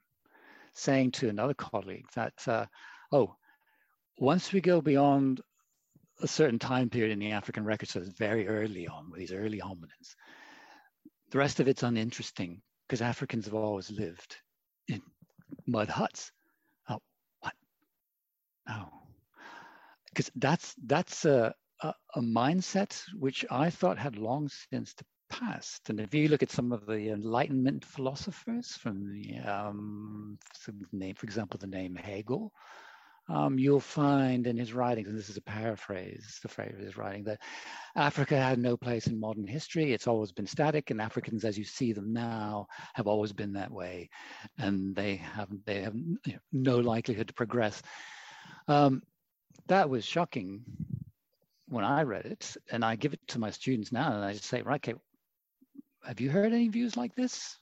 saying 0.74 1.12
to 1.12 1.30
another 1.30 1.53
colleague 1.53 2.05
that 2.16 2.34
uh, 2.47 2.66
oh 3.12 3.36
once 4.18 4.53
we 4.53 4.62
go 4.62 4.82
beyond 4.82 5.41
a 6.22 6.28
certain 6.28 6.59
time 6.59 6.89
period 6.89 7.12
in 7.12 7.20
the 7.20 7.32
African 7.32 7.66
record, 7.66 7.89
so 7.89 7.99
it's 7.99 8.09
very 8.09 8.47
early 8.47 8.88
on 8.88 9.09
with 9.09 9.20
these 9.20 9.34
early 9.34 9.59
hominins. 9.59 10.16
The 11.32 11.38
rest 11.38 11.59
of 11.59 11.68
it's 11.68 11.84
uninteresting 11.84 12.62
because 12.88 13.01
Africans 13.01 13.45
have 13.45 13.55
always 13.55 13.89
lived 13.89 14.36
in 14.88 15.01
mud 15.66 15.89
huts. 15.89 16.32
Oh, 16.89 17.01
what? 17.39 17.53
No, 18.68 18.89
because 20.09 20.30
that's 20.36 20.76
that's 20.86 21.26
a, 21.26 21.53
a, 21.82 21.93
a 22.15 22.21
mindset 22.21 23.01
which 23.17 23.45
I 23.49 23.69
thought 23.69 23.97
had 23.97 24.17
long 24.17 24.49
since 24.71 24.93
passed. 25.29 25.89
And 25.89 25.99
if 25.99 26.13
you 26.13 26.27
look 26.27 26.43
at 26.43 26.51
some 26.51 26.71
of 26.71 26.86
the 26.86 27.09
Enlightenment 27.09 27.86
philosophers 27.86 28.73
from 28.73 29.11
the 29.11 29.39
um, 29.39 30.38
name, 30.91 31.15
for 31.15 31.25
example, 31.25 31.57
the 31.59 31.67
name 31.67 31.95
Hegel, 31.95 32.51
um, 33.29 33.57
you'll 33.57 33.79
find 33.79 34.45
in 34.45 34.57
his 34.57 34.73
writings, 34.73 35.07
and 35.07 35.17
this 35.17 35.29
is 35.29 35.38
a 35.38 35.41
paraphrase, 35.41 36.39
the 36.41 36.49
phrase 36.49 36.73
of 36.73 36.84
his 36.84 36.97
writing, 36.97 37.23
that 37.25 37.39
Africa 37.95 38.36
had 38.36 38.59
no 38.59 38.75
place 38.75 39.07
in 39.07 39.19
modern 39.19 39.47
history. 39.47 39.93
It's 39.93 40.07
always 40.07 40.34
been 40.34 40.47
static, 40.47 40.91
and 40.91 40.99
Africans, 40.99 41.45
as 41.45 41.57
you 41.57 41.63
see 41.63 41.93
them 41.93 42.11
now, 42.11 42.67
have 42.93 43.07
always 43.07 43.32
been 43.32 43.53
that 43.53 43.71
way, 43.71 44.09
and 44.57 44.93
they 44.95 45.15
have 45.15 45.47
they 45.65 45.82
have 45.82 45.95
no 46.51 46.79
likelihood 46.79 47.27
to 47.29 47.34
progress. 47.34 47.82
Um, 48.67 49.01
that 49.67 49.89
was 49.89 50.03
shocking 50.03 50.63
when 51.72 51.86
I 51.86 52.03
read 52.03 52.26
it, 52.26 52.57
and 52.69 52.84
I 52.84 52.97
give 52.97 53.13
it 53.13 53.26
to 53.30 53.39
my 53.39 53.49
students 53.49 53.93
now, 53.93 54.11
and 54.13 54.26
I 54.26 54.34
just 54.34 54.45
say, 54.45 54.61
right, 54.61 54.86
okay, 54.86 54.99
have 56.05 56.19
you 56.19 56.30
heard 56.30 56.51
any 56.51 56.67
views 56.67 56.97
like 56.97 57.15
this? 57.15 57.57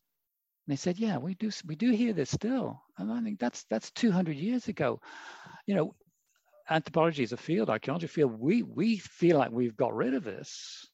And 0.65 0.73
they 0.73 0.77
said, 0.77 0.97
yeah, 0.97 1.17
we 1.17 1.35
do, 1.35 1.51
we 1.67 1.75
do 1.75 1.91
hear 1.91 2.13
this 2.13 2.31
still. 2.31 2.81
And 2.97 3.11
I 3.11 3.21
think 3.21 3.39
that's, 3.39 3.65
that's 3.69 3.91
200 3.91 4.35
years 4.35 4.67
ago. 4.67 4.99
You 5.67 5.75
know, 5.75 5.95
anthropology 6.67 7.21
is 7.21 7.33
a 7.33 7.37
field, 7.37 7.69
archaeology 7.69 8.07
field, 8.07 8.39
we, 8.39 8.63
we 8.63 8.97
feel 8.97 9.37
like 9.37 9.51
we've 9.51 9.77
got 9.77 9.95
rid 9.95 10.15
of 10.15 10.23
this, 10.23 10.87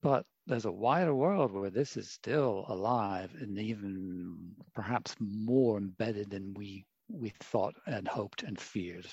but 0.00 0.24
there's 0.46 0.66
a 0.66 0.72
wider 0.72 1.14
world 1.14 1.50
where 1.50 1.70
this 1.70 1.96
is 1.96 2.10
still 2.10 2.64
alive 2.68 3.34
and 3.40 3.58
even 3.58 4.36
perhaps 4.72 5.16
more 5.18 5.78
embedded 5.78 6.30
than 6.30 6.54
we, 6.54 6.86
we 7.08 7.32
thought 7.40 7.74
and 7.86 8.06
hoped 8.06 8.44
and 8.44 8.60
feared. 8.60 9.06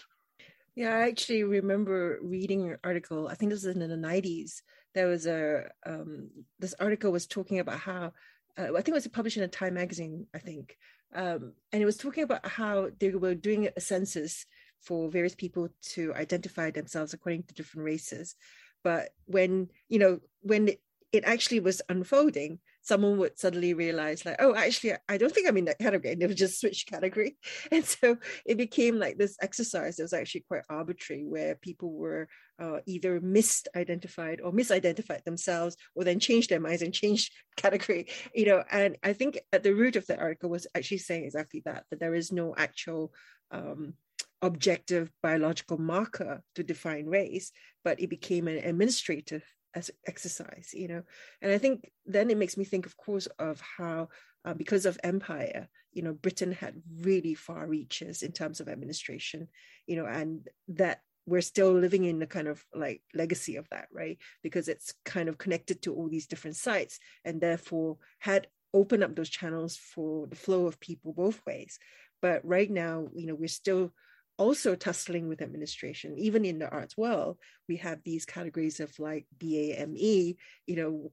Yeah, 0.76 0.96
I 0.96 1.08
actually 1.10 1.44
remember 1.44 2.20
reading 2.22 2.72
an 2.72 2.78
article. 2.84 3.28
I 3.28 3.36
think 3.36 3.52
this 3.52 3.66
was 3.66 3.76
in 3.76 3.80
the 3.80 3.96
90s. 3.96 4.62
There 4.94 5.08
was 5.08 5.26
a 5.26 5.66
um, 5.86 6.30
this 6.60 6.74
article 6.80 7.12
was 7.12 7.28
talking 7.28 7.60
about 7.60 7.80
how 7.80 8.14
uh, 8.58 8.68
I 8.74 8.82
think 8.82 8.90
it 8.90 8.94
was 8.94 9.08
published 9.08 9.38
in 9.38 9.44
a 9.44 9.48
Time 9.48 9.74
magazine, 9.74 10.28
I 10.34 10.40
think, 10.40 10.78
um, 11.14 11.54
and 11.72 11.82
it 11.82 11.86
was 11.86 11.98
talking 11.98 12.24
about 12.24 12.46
how 12.46 12.90
they 13.00 13.10
were 13.10 13.36
doing 13.36 13.70
a 13.76 13.82
census 13.82 14.46
for 14.82 15.10
various 15.10 15.36
people 15.36 15.70
to 15.94 16.14
identify 16.16 16.72
themselves 16.72 17.14
according 17.14 17.44
to 17.44 17.54
different 17.54 17.86
races. 17.86 18.36
But 18.84 19.10
when 19.26 19.70
you 19.90 20.00
know 20.00 20.20
when 20.42 20.70
it, 20.70 20.82
it 21.12 21.24
actually 21.26 21.60
was 21.60 21.82
unfolding, 21.90 22.60
someone 22.82 23.18
would 23.18 23.38
suddenly 23.38 23.74
realize 23.74 24.26
like 24.26 24.38
oh 24.40 24.56
actually 24.56 24.94
i 25.08 25.18
don't 25.18 25.34
think 25.34 25.48
i'm 25.48 25.58
in 25.58 25.66
that 25.66 25.80
category. 25.80 26.14
And 26.14 26.22
they 26.22 26.28
would 26.28 26.38
just 26.38 26.60
switch 26.60 26.86
category. 26.88 27.38
And 27.72 27.86
so 27.86 28.18
it 28.46 28.58
became 28.58 29.00
like 29.00 29.18
this 29.18 29.38
exercise 29.42 29.96
that 29.96 30.04
was 30.04 30.14
actually 30.14 30.46
quite 30.48 30.64
arbitrary 30.70 31.24
where 31.26 31.56
people 31.56 31.94
were 31.94 32.28
uh, 32.60 32.80
either 32.86 33.20
misidentified 33.20 34.40
or 34.44 34.52
misidentified 34.52 35.24
themselves 35.24 35.78
or 35.96 36.04
then 36.04 36.20
changed 36.20 36.50
their 36.50 36.60
minds 36.60 36.82
and 36.82 36.94
changed 36.94 37.34
category 37.58 38.08
you 38.34 38.46
know? 38.46 38.64
And 38.72 38.98
i 39.04 39.14
think 39.14 39.40
at 39.54 39.64
the 39.64 39.74
root 39.74 39.96
of 39.96 40.08
the 40.08 40.18
article 40.18 40.50
was 40.50 40.68
actually 40.76 41.00
saying 41.00 41.26
exactly 41.26 41.62
that 41.66 41.86
that 41.90 42.00
there 42.00 42.16
is 42.16 42.32
no 42.32 42.54
actual 42.58 43.14
um, 43.52 43.94
objective 44.42 45.12
biological 45.22 45.78
marker 45.78 46.42
to 46.56 46.64
define 46.64 47.06
race, 47.06 47.52
but 47.84 48.00
it 48.00 48.10
became 48.10 48.48
an 48.48 48.58
administrative 48.58 49.44
as 49.76 49.92
exercise 50.08 50.72
you 50.74 50.88
know? 50.88 51.04
And 51.42 51.52
i 51.52 51.58
think 51.58 51.92
then 52.06 52.30
it 52.30 52.38
makes 52.38 52.58
me 52.58 52.66
think 52.66 52.86
of 52.86 52.98
course 52.98 53.28
of 53.40 53.62
how 53.62 54.10
uh, 54.46 54.54
because 54.54 54.86
of 54.86 55.00
empire 55.04 55.68
you 55.92 56.02
know 56.02 56.14
britain 56.14 56.52
had 56.52 56.82
really 57.02 57.34
far 57.34 57.68
reaches 57.68 58.24
in 58.24 58.32
terms 58.32 58.60
of 58.60 58.68
administration 58.68 59.48
you 59.88 59.96
know 59.96 60.06
and 60.06 60.48
that 60.70 61.02
we're 61.26 61.42
still 61.42 61.72
living 61.72 62.06
in 62.06 62.20
the 62.20 62.28
kind 62.28 62.48
of 62.48 62.64
like 62.74 63.02
legacy 63.14 63.56
of 63.56 63.68
that 63.70 63.88
right? 63.94 64.18
Because 64.44 64.68
it's 64.68 64.94
kind 65.06 65.30
of 65.30 65.38
connected 65.38 65.82
to 65.84 65.94
all 65.94 66.10
these 66.10 66.28
different 66.28 66.56
sites 66.56 67.00
and 67.24 67.40
therefore 67.40 67.98
had 68.20 68.48
opened 68.74 69.04
up 69.04 69.16
those 69.16 69.30
channels 69.30 69.78
for 69.78 70.28
the 70.28 70.36
flow 70.36 70.66
of 70.66 70.80
people 70.80 71.14
both 71.14 71.42
ways. 71.46 71.78
But 72.22 72.42
right 72.44 72.70
now 72.70 73.08
you 73.14 73.28
know 73.28 73.36
we're 73.36 73.48
still 73.48 73.92
also 74.38 74.76
tussling 74.76 75.28
with 75.28 75.42
administration. 75.42 76.18
Even 76.18 76.46
in 76.46 76.60
the 76.60 76.70
arts 76.70 76.98
world, 76.98 77.38
we 77.68 77.78
have 77.78 78.00
these 78.04 78.26
categories 78.26 78.80
of 78.80 78.98
like 79.00 79.26
BAME, 79.38 80.36
you 80.68 80.76
know, 80.76 81.12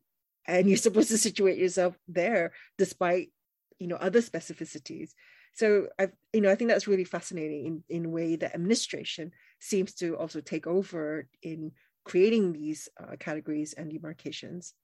and 0.49 0.69
you're 0.69 0.77
supposed 0.89 1.11
to 1.11 1.19
situate 1.19 1.59
yourself 1.59 1.97
there 2.09 2.53
despite 2.79 3.31
you 3.79 3.87
know 3.87 3.97
other 3.97 4.21
specificities 4.21 5.11
so 5.55 5.87
i 5.99 6.09
you 6.33 6.41
know 6.41 6.51
i 6.51 6.55
think 6.55 6.69
that's 6.69 6.89
really 6.89 7.05
fascinating 7.05 7.66
in 7.66 7.97
in 7.97 8.07
a 8.07 8.09
way 8.09 8.35
that 8.35 8.55
administration 8.55 9.31
seems 9.61 9.95
to 9.95 10.16
also 10.16 10.41
take 10.41 10.66
over 10.66 11.29
in 11.43 11.71
creating 12.05 12.53
these 12.53 12.89
uh, 13.01 13.16
categories 13.21 13.75
and 13.75 13.91
demarcations 13.91 14.75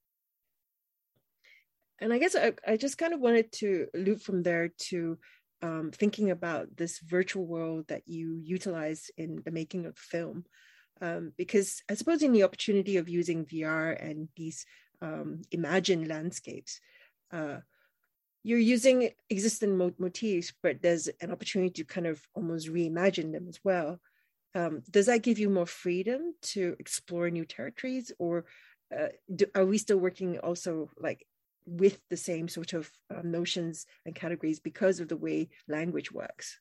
and 2.00 2.12
i 2.12 2.18
guess 2.18 2.36
I, 2.36 2.52
I 2.66 2.76
just 2.76 2.98
kind 2.98 3.14
of 3.14 3.20
wanted 3.20 3.50
to 3.52 3.88
loop 3.94 4.20
from 4.20 4.42
there 4.42 4.70
to 4.90 5.18
um, 5.64 5.90
thinking 5.92 6.30
about 6.30 6.76
this 6.76 6.98
virtual 6.98 7.46
world 7.46 7.84
that 7.88 8.02
you 8.06 8.26
utilize 8.36 9.10
in 9.16 9.42
the 9.44 9.50
making 9.50 9.86
of 9.86 9.94
the 9.94 10.00
film 10.00 10.44
um, 11.00 11.32
because 11.36 11.82
i 11.90 11.94
suppose 11.94 12.22
in 12.22 12.32
the 12.32 12.44
opportunity 12.44 12.96
of 12.96 13.08
using 13.08 13.44
vr 13.44 13.84
and 14.08 14.28
these 14.36 14.66
um, 15.02 15.42
imagined 15.50 16.06
landscapes 16.08 16.80
uh, 17.32 17.58
you're 18.44 18.58
using 18.58 19.08
existing 19.30 19.76
motifs, 19.76 20.52
but 20.62 20.82
there's 20.82 21.08
an 21.22 21.32
opportunity 21.32 21.70
to 21.70 21.84
kind 21.84 22.06
of 22.06 22.22
almost 22.34 22.68
reimagine 22.68 23.32
them 23.32 23.48
as 23.48 23.58
well. 23.64 23.98
Um, 24.54 24.82
does 24.90 25.06
that 25.06 25.22
give 25.22 25.38
you 25.38 25.48
more 25.48 25.66
freedom 25.66 26.34
to 26.52 26.76
explore 26.78 27.30
new 27.30 27.46
territories, 27.46 28.12
or 28.18 28.44
uh, 28.96 29.08
do, 29.34 29.46
are 29.54 29.64
we 29.64 29.78
still 29.78 29.96
working 29.96 30.38
also 30.38 30.90
like 30.98 31.26
with 31.66 32.00
the 32.10 32.16
same 32.16 32.48
sort 32.48 32.72
of 32.72 32.90
uh, 33.14 33.22
notions 33.22 33.86
and 34.04 34.14
categories 34.14 34.60
because 34.60 35.00
of 35.00 35.08
the 35.08 35.16
way 35.16 35.48
language 35.68 36.12
works? 36.12 36.58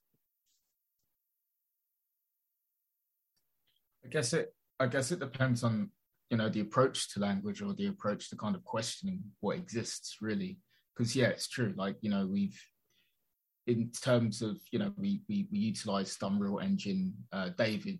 I 4.05 4.09
guess 4.09 4.33
it. 4.33 4.53
I 4.79 4.87
guess 4.87 5.11
it 5.11 5.19
depends 5.19 5.63
on 5.63 5.91
you 6.29 6.37
know 6.37 6.49
the 6.49 6.61
approach 6.61 7.13
to 7.13 7.19
language 7.19 7.61
or 7.61 7.73
the 7.73 7.87
approach 7.87 8.29
to 8.29 8.35
kind 8.35 8.55
of 8.55 8.63
questioning 8.63 9.21
what 9.39 9.55
exists 9.55 10.17
really 10.19 10.57
because 10.95 11.15
yeah, 11.15 11.27
it's 11.27 11.47
true. 11.47 11.73
Like 11.75 11.97
you 12.01 12.09
know, 12.09 12.27
we've 12.27 12.59
in 13.67 13.91
terms 13.91 14.41
of 14.41 14.57
you 14.71 14.79
know 14.79 14.93
we 14.97 15.21
we, 15.29 15.47
we 15.51 15.59
utilized 15.59 16.21
Unreal 16.21 16.59
Engine. 16.59 17.13
Uh, 17.31 17.49
David, 17.57 17.99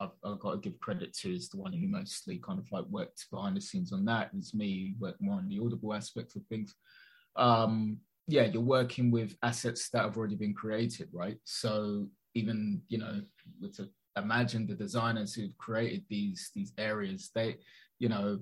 I've, 0.00 0.10
I've, 0.24 0.38
got 0.40 0.52
to 0.52 0.58
give 0.58 0.78
credit 0.80 1.14
to 1.18 1.34
is 1.34 1.48
the 1.48 1.56
one 1.56 1.72
who 1.72 1.88
mostly 1.88 2.38
kind 2.38 2.58
of 2.58 2.70
like 2.70 2.84
worked 2.86 3.26
behind 3.30 3.56
the 3.56 3.60
scenes 3.60 3.92
on 3.92 4.04
that. 4.06 4.30
It's 4.36 4.54
me 4.54 4.94
work 4.98 5.16
more 5.20 5.36
on 5.36 5.48
the 5.48 5.58
audible 5.58 5.94
aspects 5.94 6.36
of 6.36 6.42
things. 6.46 6.74
Um, 7.36 7.98
yeah, 8.28 8.44
you're 8.44 8.62
working 8.62 9.10
with 9.10 9.36
assets 9.42 9.88
that 9.90 10.02
have 10.02 10.16
already 10.16 10.34
been 10.34 10.54
created, 10.54 11.08
right? 11.12 11.38
So 11.44 12.08
even 12.34 12.82
you 12.88 12.98
know, 12.98 13.22
a, 13.62 14.20
imagine 14.20 14.66
the 14.66 14.74
designers 14.74 15.34
who've 15.34 15.56
created 15.58 16.04
these 16.08 16.50
these 16.54 16.72
areas, 16.78 17.30
they 17.34 17.56
you 17.98 18.08
know 18.08 18.40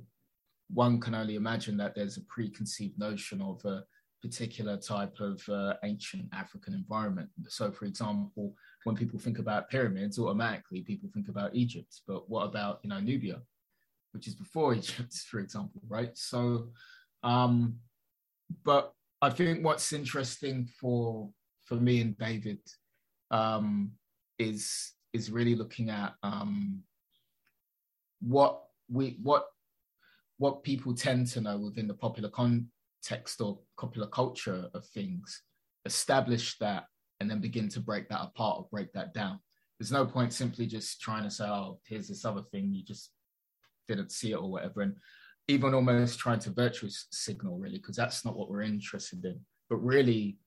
one 0.69 1.01
can 1.01 1.15
only 1.15 1.35
imagine 1.35 1.77
that 1.77 1.95
there's 1.95 2.17
a 2.17 2.23
preconceived 2.23 2.99
notion 2.99 3.43
of 3.43 3.65
a 3.65 3.85
particular 4.25 4.79
type 4.79 5.21
of 5.21 5.47
uh, 5.51 5.75
ancient 5.85 6.25
African 6.33 6.73
environment. 6.73 7.29
So, 7.49 7.71
for 7.71 7.85
example, 7.85 8.55
when 8.85 8.97
people 8.97 9.19
think 9.19 9.39
about 9.39 9.69
pyramids, 9.69 10.19
automatically 10.19 10.81
people 10.81 11.11
think 11.13 11.29
about 11.29 11.55
Egypt. 11.55 12.01
But 12.09 12.31
what 12.31 12.45
about 12.45 12.81
you 12.83 12.89
know 12.89 13.01
Nubia, 13.01 13.43
which 14.13 14.27
is 14.27 14.35
before 14.35 14.73
Egypt, 14.81 15.13
for 15.31 15.41
example, 15.41 15.83
right? 15.87 16.17
So, 16.17 16.69
um, 17.23 17.77
but 18.65 18.95
I 19.21 19.29
think 19.29 19.63
what's 19.63 19.93
interesting 19.93 20.67
for 20.81 21.29
for 21.67 21.75
me 21.77 22.01
and 22.01 22.17
David 22.17 22.61
um, 23.31 23.93
is 24.39 24.93
is 25.13 25.31
really 25.31 25.55
looking 25.55 25.91
at 25.91 26.15
um, 26.23 26.83
what 28.23 28.63
we 28.89 29.19
what 29.23 29.45
what 30.39 30.63
people 30.63 30.95
tend 30.95 31.27
to 31.27 31.43
know 31.43 31.59
within 31.59 31.87
the 31.87 32.01
popular 32.07 32.31
context 33.05 33.41
or 33.41 33.59
popular 33.79 34.09
culture 34.09 34.69
of 34.75 34.87
things, 34.87 35.43
establish 35.85 36.57
that 36.59 36.85
and 37.21 37.31
then 37.31 37.41
begin 37.41 37.69
to 37.69 37.81
break 37.81 38.09
that 38.09 38.23
apart 38.23 38.59
or 38.59 38.69
break 38.71 38.93
that 38.93 39.15
down. 39.15 39.39
There's 39.79 39.93
no 39.93 40.07
point 40.07 40.33
simply 40.33 40.67
just 40.67 41.01
trying 41.01 41.25
to 41.25 41.31
say, 41.31 41.45
oh, 41.45 41.81
here's 41.87 42.09
this 42.09 42.25
other 42.25 42.43
thing, 42.43 42.73
you 42.73 42.85
just 42.85 43.11
didn't 43.89 44.13
see 44.13 44.33
it 44.33 44.37
or 44.37 44.51
whatever. 44.51 44.83
And 44.83 44.97
even 45.49 45.75
almost 45.75 46.19
trying 46.19 46.39
to 46.41 46.51
virtue 46.51 46.89
signal, 46.89 47.59
really, 47.59 47.79
because 47.79 47.97
that's 47.97 48.25
not 48.25 48.37
what 48.37 48.51
we're 48.51 48.63
interested 48.63 49.25
in. 49.25 49.41
But 49.69 49.77
really 49.77 50.39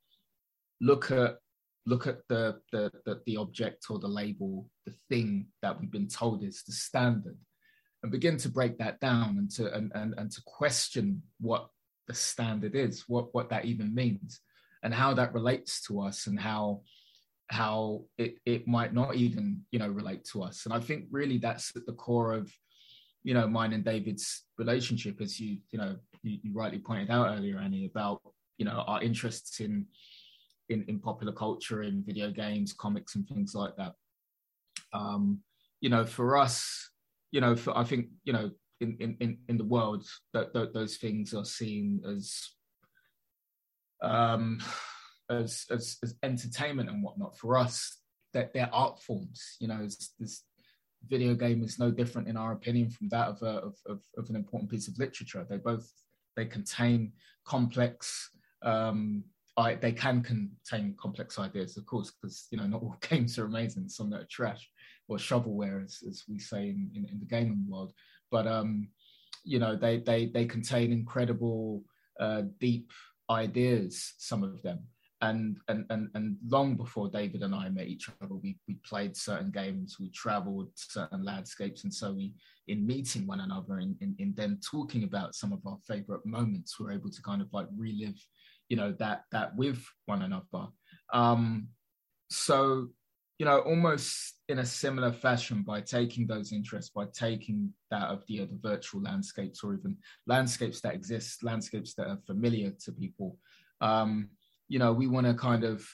look 0.81 1.11
at 1.11 1.37
look 1.85 2.07
at 2.07 2.19
the, 2.29 2.59
the 2.71 2.91
the 3.05 3.21
the 3.25 3.37
object 3.37 3.85
or 3.89 3.99
the 3.99 4.07
label, 4.07 4.69
the 4.85 4.93
thing 5.09 5.47
that 5.61 5.79
we've 5.79 5.91
been 5.91 6.07
told 6.07 6.43
is 6.43 6.63
the 6.63 6.71
standard, 6.71 7.37
and 8.01 8.11
begin 8.11 8.37
to 8.37 8.49
break 8.49 8.77
that 8.79 8.99
down 8.99 9.37
and 9.37 9.51
to 9.51 9.71
and, 9.73 9.91
and, 9.93 10.15
and 10.17 10.31
to 10.31 10.41
question 10.45 11.21
what 11.39 11.67
the 12.07 12.13
standard 12.13 12.75
is, 12.75 13.03
what 13.07 13.33
what 13.33 13.49
that 13.49 13.65
even 13.65 13.93
means, 13.93 14.41
and 14.83 14.93
how 14.93 15.13
that 15.13 15.33
relates 15.33 15.81
to 15.87 16.01
us, 16.01 16.27
and 16.27 16.39
how 16.39 16.81
how 17.49 18.03
it 18.17 18.37
it 18.45 18.67
might 18.67 18.93
not 18.93 19.15
even 19.15 19.61
you 19.71 19.79
know 19.79 19.87
relate 19.87 20.25
to 20.25 20.43
us. 20.43 20.65
And 20.65 20.73
I 20.73 20.79
think 20.79 21.05
really 21.11 21.37
that's 21.37 21.75
at 21.75 21.85
the 21.85 21.93
core 21.93 22.33
of 22.33 22.51
you 23.23 23.33
know 23.33 23.47
mine 23.47 23.73
and 23.73 23.83
David's 23.83 24.43
relationship, 24.57 25.21
as 25.21 25.39
you 25.39 25.57
you 25.71 25.79
know 25.79 25.95
you, 26.23 26.39
you 26.43 26.53
rightly 26.53 26.79
pointed 26.79 27.09
out 27.09 27.37
earlier, 27.37 27.57
Annie, 27.57 27.85
about 27.85 28.21
you 28.57 28.65
know 28.65 28.83
our 28.87 29.01
interests 29.01 29.59
in 29.59 29.85
in, 30.69 30.83
in 30.87 30.99
popular 30.99 31.33
culture, 31.33 31.83
in 31.83 32.03
video 32.03 32.31
games, 32.31 32.73
comics, 32.73 33.15
and 33.15 33.27
things 33.27 33.55
like 33.55 33.75
that. 33.77 33.93
Um, 34.93 35.39
you 35.79 35.89
know, 35.89 36.05
for 36.05 36.37
us, 36.37 36.89
you 37.31 37.41
know, 37.41 37.55
for, 37.55 37.77
I 37.77 37.83
think 37.83 38.07
you 38.23 38.33
know, 38.33 38.51
in 38.79 39.17
in 39.19 39.37
in 39.47 39.57
the 39.57 39.63
world, 39.63 40.05
that, 40.33 40.53
that 40.53 40.73
those 40.73 40.97
things 40.97 41.33
are 41.33 41.45
seen 41.45 42.01
as 42.07 42.49
um 44.01 44.59
as, 45.29 45.65
as 45.71 45.97
as 46.03 46.15
entertainment 46.23 46.89
and 46.89 47.03
whatnot. 47.03 47.37
For 47.37 47.57
us, 47.57 47.99
that 48.33 48.53
they're 48.53 48.73
art 48.73 49.01
forms. 49.01 49.57
You 49.59 49.67
know, 49.67 49.87
this 50.19 50.43
video 51.07 51.35
game 51.35 51.63
is 51.63 51.79
no 51.79 51.91
different 51.91 52.27
in 52.27 52.37
our 52.37 52.51
opinion 52.51 52.89
from 52.89 53.07
that 53.09 53.27
of, 53.27 53.41
a, 53.41 53.59
of, 53.59 53.75
of, 53.85 54.01
of 54.17 54.29
an 54.29 54.35
important 54.35 54.69
piece 54.69 54.87
of 54.87 54.97
literature. 54.97 55.45
They 55.49 55.57
both 55.57 55.89
they 56.35 56.45
contain 56.45 57.13
complex 57.45 58.29
um, 58.63 59.23
I, 59.57 59.73
they 59.73 59.91
can 59.91 60.21
contain 60.21 60.95
complex 60.99 61.39
ideas, 61.39 61.77
of 61.77 61.85
course, 61.87 62.11
because 62.11 62.47
you 62.51 62.57
know 62.59 62.67
not 62.67 62.81
all 62.81 62.95
games 63.09 63.39
are 63.39 63.45
amazing. 63.45 63.89
Some 63.89 64.09
that 64.11 64.21
are 64.21 64.27
trash 64.29 64.69
or 65.07 65.17
shovelware, 65.17 65.83
as, 65.83 66.03
as 66.07 66.23
we 66.29 66.37
say 66.37 66.69
in, 66.69 66.91
in, 66.93 67.05
in 67.05 67.19
the 67.19 67.25
gaming 67.25 67.65
world. 67.67 67.93
But 68.31 68.47
um, 68.47 68.89
you 69.43 69.59
know 69.59 69.75
they 69.75 69.99
they 69.99 70.27
they 70.27 70.45
contain 70.45 70.91
incredible, 70.91 71.83
uh, 72.19 72.43
deep 72.59 72.91
ideas. 73.29 74.13
Some 74.17 74.43
of 74.43 74.61
them, 74.61 74.79
and 75.21 75.57
and 75.67 75.85
and 75.89 76.09
and 76.13 76.37
long 76.47 76.75
before 76.75 77.09
David 77.09 77.43
and 77.43 77.55
I 77.55 77.69
met 77.69 77.87
each 77.87 78.09
other, 78.21 78.35
we 78.35 78.57
we 78.67 78.75
played 78.85 79.15
certain 79.15 79.51
games, 79.51 79.97
we 79.99 80.09
travelled 80.09 80.69
certain 80.75 81.23
landscapes, 81.23 81.83
and 81.83 81.93
so 81.93 82.13
we, 82.13 82.33
in 82.67 82.85
meeting 82.85 83.25
one 83.25 83.39
another 83.39 83.77
and 83.77 83.95
in, 84.01 84.15
in, 84.19 84.27
in 84.29 84.33
then 84.35 84.59
talking 84.69 85.03
about 85.03 85.35
some 85.35 85.53
of 85.53 85.59
our 85.65 85.77
favourite 85.87 86.25
moments, 86.25 86.79
we're 86.79 86.91
able 86.91 87.09
to 87.09 87.21
kind 87.21 87.41
of 87.41 87.47
like 87.53 87.67
relive 87.75 88.19
you 88.69 88.77
know 88.77 88.93
that 88.99 89.23
that 89.31 89.55
with 89.55 89.83
one 90.05 90.21
another 90.21 90.67
um 91.13 91.67
so 92.29 92.89
you 93.39 93.45
know 93.45 93.59
almost 93.59 94.35
in 94.49 94.59
a 94.59 94.65
similar 94.65 95.11
fashion 95.11 95.61
by 95.61 95.81
taking 95.81 96.25
those 96.25 96.51
interests 96.51 96.91
by 96.91 97.05
taking 97.13 97.71
that 97.91 98.09
of 98.09 98.23
the, 98.27 98.39
the 98.39 98.59
virtual 98.61 99.01
landscapes 99.01 99.63
or 99.63 99.73
even 99.73 99.95
landscapes 100.25 100.81
that 100.81 100.95
exist 100.95 101.43
landscapes 101.43 101.93
that 101.93 102.07
are 102.07 102.19
familiar 102.25 102.71
to 102.83 102.91
people. 102.91 103.37
Um 103.81 104.29
you 104.67 104.79
know 104.79 104.91
we 104.91 105.07
want 105.07 105.27
to 105.27 105.33
kind 105.33 105.63
of 105.63 105.87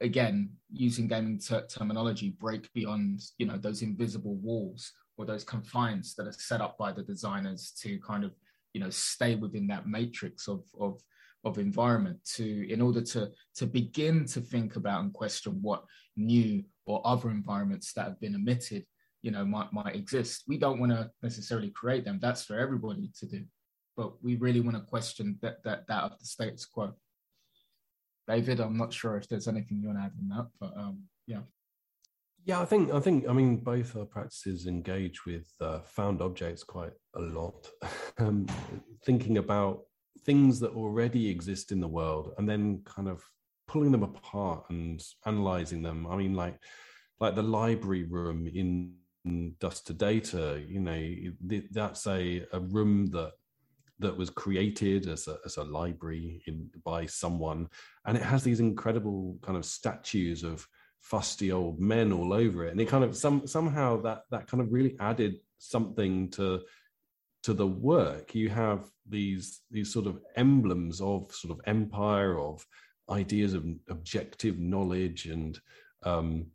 again 0.00 0.50
using 0.72 1.06
gaming 1.08 1.38
ter- 1.38 1.66
terminology 1.66 2.36
break 2.38 2.72
beyond 2.74 3.20
you 3.38 3.46
know 3.46 3.56
those 3.56 3.82
invisible 3.82 4.36
walls 4.36 4.92
or 5.16 5.24
those 5.24 5.44
confines 5.44 6.14
that 6.14 6.26
are 6.26 6.32
set 6.32 6.60
up 6.60 6.76
by 6.76 6.92
the 6.92 7.02
designers 7.02 7.72
to 7.80 7.98
kind 8.00 8.24
of 8.24 8.32
you 8.72 8.80
know 8.80 8.90
stay 8.90 9.36
within 9.36 9.66
that 9.68 9.86
matrix 9.86 10.48
of 10.48 10.64
of 10.78 11.00
of 11.44 11.58
environment 11.58 12.18
to 12.36 12.72
in 12.72 12.80
order 12.80 13.00
to 13.00 13.30
to 13.56 13.66
begin 13.66 14.24
to 14.26 14.40
think 14.40 14.76
about 14.76 15.02
and 15.02 15.12
question 15.12 15.58
what 15.60 15.84
new 16.16 16.62
or 16.86 17.00
other 17.04 17.30
environments 17.30 17.92
that 17.92 18.04
have 18.04 18.20
been 18.20 18.34
emitted 18.34 18.84
you 19.22 19.30
know 19.30 19.44
might 19.44 19.72
might 19.72 19.96
exist. 19.96 20.44
We 20.46 20.58
don't 20.58 20.78
want 20.78 20.92
to 20.92 21.10
necessarily 21.22 21.70
create 21.70 22.04
them. 22.04 22.18
That's 22.20 22.44
for 22.44 22.58
everybody 22.58 23.10
to 23.20 23.26
do. 23.26 23.44
But 23.96 24.22
we 24.22 24.36
really 24.36 24.60
want 24.60 24.76
to 24.76 24.82
question 24.82 25.38
that 25.40 25.64
that 25.64 25.86
that 25.88 26.04
of 26.04 26.18
the 26.18 26.26
status 26.26 26.66
quo. 26.66 26.92
David 28.26 28.60
i'm 28.60 28.76
not 28.76 28.92
sure 28.92 29.16
if 29.16 29.28
there's 29.28 29.48
anything 29.48 29.80
you 29.80 29.88
want 29.88 29.98
to 29.98 30.04
add 30.04 30.12
on 30.18 30.28
that 30.30 30.46
but 30.60 30.72
um 30.78 31.02
yeah. 31.26 31.40
Yeah 32.44 32.60
i 32.60 32.64
think 32.64 32.92
i 32.92 33.00
think 33.00 33.28
i 33.28 33.32
mean 33.32 33.56
both 33.58 33.96
our 33.96 34.06
practices 34.06 34.66
engage 34.66 35.26
with 35.26 35.46
uh, 35.60 35.80
found 35.80 36.22
objects 36.22 36.64
quite 36.64 36.92
a 37.14 37.20
lot. 37.20 37.70
Um, 38.16 38.46
thinking 39.04 39.38
about 39.38 39.80
things 40.24 40.60
that 40.60 40.72
already 40.72 41.28
exist 41.28 41.72
in 41.72 41.80
the 41.80 41.88
world 41.88 42.32
and 42.38 42.48
then 42.48 42.82
kind 42.84 43.08
of 43.08 43.22
pulling 43.66 43.92
them 43.92 44.02
apart 44.02 44.64
and 44.70 45.02
analyzing 45.26 45.82
them. 45.82 46.06
I 46.06 46.16
mean 46.16 46.34
like 46.34 46.58
like 47.20 47.34
the 47.34 47.42
library 47.42 48.04
room 48.04 48.46
in 48.46 48.94
dust 49.58 49.86
to 49.86 49.94
data 49.94 50.62
you 50.68 50.80
know 50.80 51.02
that's 51.70 52.06
a, 52.06 52.44
a 52.52 52.60
room 52.60 53.06
that 53.06 53.32
that 53.98 54.16
was 54.16 54.30
created 54.30 55.08
as 55.08 55.28
a, 55.28 55.38
as 55.44 55.56
a 55.56 55.64
library 55.64 56.42
in, 56.46 56.68
by 56.84 57.06
someone, 57.06 57.68
and 58.06 58.16
it 58.16 58.22
has 58.22 58.42
these 58.42 58.60
incredible 58.60 59.38
kind 59.42 59.56
of 59.56 59.64
statues 59.64 60.42
of 60.42 60.66
fusty 61.00 61.52
old 61.52 61.78
men 61.80 62.12
all 62.12 62.32
over 62.32 62.66
it, 62.66 62.72
and 62.72 62.80
it 62.80 62.88
kind 62.88 63.04
of 63.04 63.16
some 63.16 63.46
somehow 63.46 64.00
that 64.02 64.22
that 64.30 64.46
kind 64.46 64.60
of 64.60 64.72
really 64.72 64.96
added 65.00 65.36
something 65.58 66.28
to 66.30 66.60
to 67.44 67.54
the 67.54 67.66
work. 67.66 68.34
You 68.34 68.48
have 68.48 68.90
these 69.08 69.60
these 69.70 69.92
sort 69.92 70.06
of 70.06 70.18
emblems 70.36 71.00
of 71.00 71.32
sort 71.32 71.52
of 71.52 71.60
empire 71.66 72.38
of 72.38 72.66
ideas 73.10 73.52
of 73.54 73.66
objective 73.88 74.58
knowledge 74.58 75.26
and 75.26 75.60
um, 76.04 76.46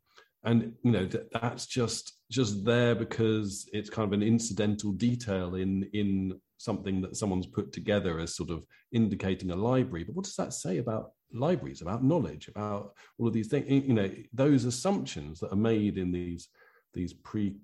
and 0.43 0.73
you 0.83 0.91
know 0.91 1.05
that, 1.05 1.31
that's 1.31 1.65
just 1.65 2.13
just 2.31 2.65
there 2.65 2.95
because 2.95 3.69
it's 3.73 3.89
kind 3.89 4.07
of 4.07 4.13
an 4.13 4.23
incidental 4.23 4.91
detail 4.91 5.55
in 5.55 5.87
in 5.93 6.39
something 6.57 7.01
that 7.01 7.15
someone's 7.15 7.47
put 7.47 7.71
together 7.71 8.19
as 8.19 8.35
sort 8.35 8.49
of 8.49 8.65
indicating 8.91 9.51
a 9.51 9.55
library 9.55 10.03
but 10.03 10.15
what 10.15 10.25
does 10.25 10.35
that 10.35 10.53
say 10.53 10.77
about 10.77 11.11
libraries 11.33 11.81
about 11.81 12.03
knowledge 12.03 12.47
about 12.47 12.93
all 13.17 13.27
of 13.27 13.33
these 13.33 13.47
things 13.47 13.65
you 13.69 13.93
know 13.93 14.09
those 14.33 14.65
assumptions 14.65 15.39
that 15.39 15.51
are 15.51 15.57
made 15.73 15.97
in 15.97 16.11
these 16.11 16.49
these 16.93 17.13
pre 17.13 17.55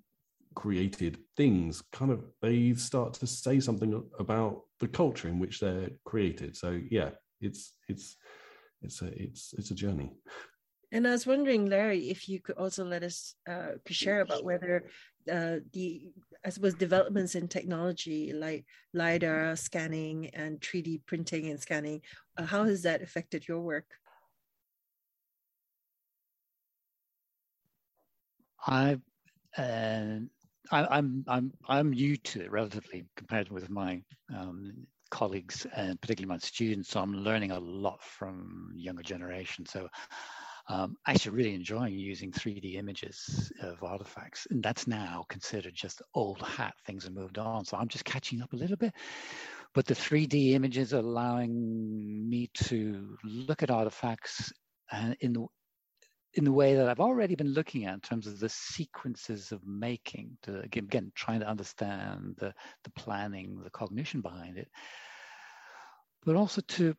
created 0.56 1.18
things 1.38 1.84
kind 1.92 2.12
of 2.12 2.24
they 2.42 2.74
start 2.74 3.14
to 3.14 3.28
say 3.28 3.60
something 3.60 4.04
about 4.20 4.62
the 4.80 4.88
culture 4.88 5.28
in 5.28 5.40
which 5.40 5.60
they're 5.60 5.90
created 6.06 6.56
so 6.56 6.80
yeah 6.90 7.10
it's 7.42 7.74
it's 7.88 8.18
it's 8.82 9.02
a 9.02 9.08
it's 9.22 9.54
it's 9.58 9.72
a 9.72 9.76
journey 9.76 10.12
and 10.92 11.08
I 11.08 11.12
was 11.12 11.28
wondering, 11.28 11.66
Larry, 11.66 12.10
if 12.10 12.30
you 12.30 12.40
could 12.40 12.58
also 12.58 12.86
let 12.86 13.04
us 13.04 13.36
uh, 13.50 13.72
share 13.88 14.22
about 14.22 14.46
whether 14.46 14.86
uh, 15.30 15.58
the, 15.74 16.14
I 16.46 16.50
suppose, 16.50 16.74
developments 16.76 17.36
in 17.36 17.50
technology 17.50 18.32
like 18.32 18.66
LiDAR 18.94 19.58
scanning 19.58 20.30
and 20.34 20.62
3D 20.62 21.02
printing 21.06 21.50
and 21.50 21.60
scanning, 21.60 22.02
uh, 22.38 22.46
how 22.46 22.64
has 22.64 22.84
that 22.84 23.02
affected 23.02 23.46
your 23.46 23.60
work? 23.60 23.86
I, 28.66 29.00
uh, 29.58 30.20
I, 30.72 30.98
am 30.98 31.24
I'm 31.28 31.52
I'm 31.68 31.92
new 31.92 32.18
to 32.18 32.42
it 32.42 32.52
relatively 32.52 33.06
compared 33.16 33.50
with 33.50 33.70
my 33.70 34.02
um, 34.36 34.88
colleagues 35.10 35.66
and 35.76 36.00
particularly 36.02 36.34
my 36.34 36.40
students. 36.40 36.90
So 36.90 37.00
I'm 37.00 37.14
learning 37.14 37.52
a 37.52 37.60
lot 37.60 38.02
from 38.04 38.72
younger 38.76 39.04
generation. 39.04 39.66
So 39.66 39.88
um, 40.68 40.96
actually 41.08 41.36
really 41.36 41.54
enjoying 41.54 41.94
using 41.94 42.32
3D 42.32 42.76
images 42.76 43.52
of 43.62 43.84
artifacts. 43.84 44.48
And 44.50 44.64
that's 44.64 44.88
now 44.88 45.26
considered 45.30 45.74
just 45.76 46.02
old 46.14 46.42
hat. 46.42 46.74
Things 46.86 47.04
have 47.04 47.14
moved 47.14 47.38
on. 47.38 47.66
So 47.66 47.78
I'm 47.78 47.88
just 47.88 48.06
catching 48.06 48.42
up 48.42 48.54
a 48.54 48.58
little 48.58 48.78
bit. 48.78 48.94
But 49.74 49.86
the 49.86 49.94
3D 49.94 50.54
images 50.54 50.94
are 50.94 51.00
allowing 51.00 52.30
me 52.30 52.50
to 52.66 53.18
look 53.24 53.62
at 53.62 53.70
artifacts 53.70 54.52
and 54.92 55.16
in 55.20 55.34
the 55.34 55.46
in 56.36 56.44
the 56.44 56.52
way 56.52 56.76
that 56.76 56.88
I've 56.88 57.00
already 57.00 57.36
been 57.36 57.54
looking 57.54 57.86
at 57.86 57.94
in 57.94 58.00
terms 58.02 58.28
of 58.28 58.40
the 58.40 58.50
sequences 58.50 59.52
of 59.52 59.66
making, 59.66 60.38
to 60.44 60.60
again, 60.62 61.12
trying 61.16 61.40
to 61.40 61.48
understand 61.48 62.36
the, 62.38 62.54
the 62.84 62.92
planning, 62.92 63.62
the 63.64 63.70
cognition 63.70 64.22
behind 64.22 64.58
it, 64.58 64.68
but 66.26 66.36
also 66.36 66.62
to 66.62 66.94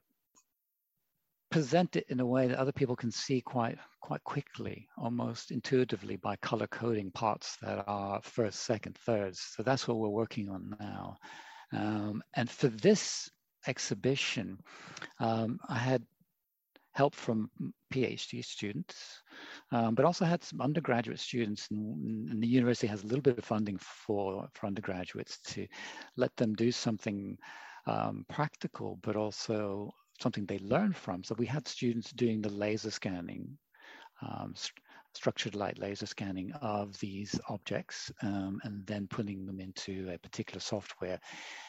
present 1.50 1.96
it 1.96 2.06
in 2.08 2.20
a 2.20 2.26
way 2.26 2.48
that 2.48 2.58
other 2.58 2.72
people 2.72 2.96
can 2.96 3.10
see 3.10 3.40
quite 3.40 3.78
quite 4.00 4.22
quickly, 4.24 4.88
almost 4.98 5.50
intuitively 5.50 6.16
by 6.16 6.36
color 6.36 6.66
coding 6.68 7.10
parts 7.10 7.56
that 7.60 7.84
are 7.86 8.20
first, 8.22 8.60
second, 8.60 8.96
thirds. 8.96 9.40
So 9.54 9.62
that's 9.62 9.86
what 9.86 9.98
we're 9.98 10.08
working 10.08 10.48
on 10.48 10.76
now. 10.78 11.16
Um, 11.72 12.22
and 12.34 12.48
for 12.48 12.68
this 12.68 13.28
exhibition, 13.66 14.58
um, 15.18 15.58
I 15.68 15.76
had 15.76 16.04
help 16.96 17.14
from 17.14 17.50
PhD 17.92 18.42
students, 18.42 19.22
um, 19.70 19.94
but 19.94 20.06
also 20.06 20.24
had 20.24 20.42
some 20.42 20.62
undergraduate 20.62 21.20
students, 21.20 21.68
and, 21.70 22.30
and, 22.30 22.42
the 22.42 22.46
university 22.46 22.86
has 22.86 23.02
a 23.04 23.06
little 23.06 23.22
bit 23.22 23.36
of 23.36 23.44
funding 23.44 23.78
for, 23.78 24.48
for 24.54 24.66
undergraduates 24.66 25.38
to 25.40 25.66
let 26.16 26.34
them 26.36 26.54
do 26.54 26.72
something 26.72 27.36
um, 27.86 28.24
practical, 28.30 28.98
but 29.02 29.14
also 29.14 29.92
something 30.22 30.46
they 30.46 30.58
learn 30.60 30.94
from. 30.94 31.22
So 31.22 31.34
we 31.38 31.44
had 31.44 31.68
students 31.68 32.12
doing 32.12 32.40
the 32.40 32.48
laser 32.48 32.90
scanning, 32.90 33.58
um, 34.22 34.54
st 34.56 34.72
structured 35.12 35.54
light 35.54 35.78
laser 35.78 36.04
scanning 36.04 36.52
of 36.60 36.98
these 36.98 37.40
objects 37.48 38.12
um, 38.22 38.60
and 38.64 38.86
then 38.86 39.06
putting 39.08 39.46
them 39.46 39.60
into 39.60 40.10
a 40.12 40.18
particular 40.18 40.60
software. 40.60 41.18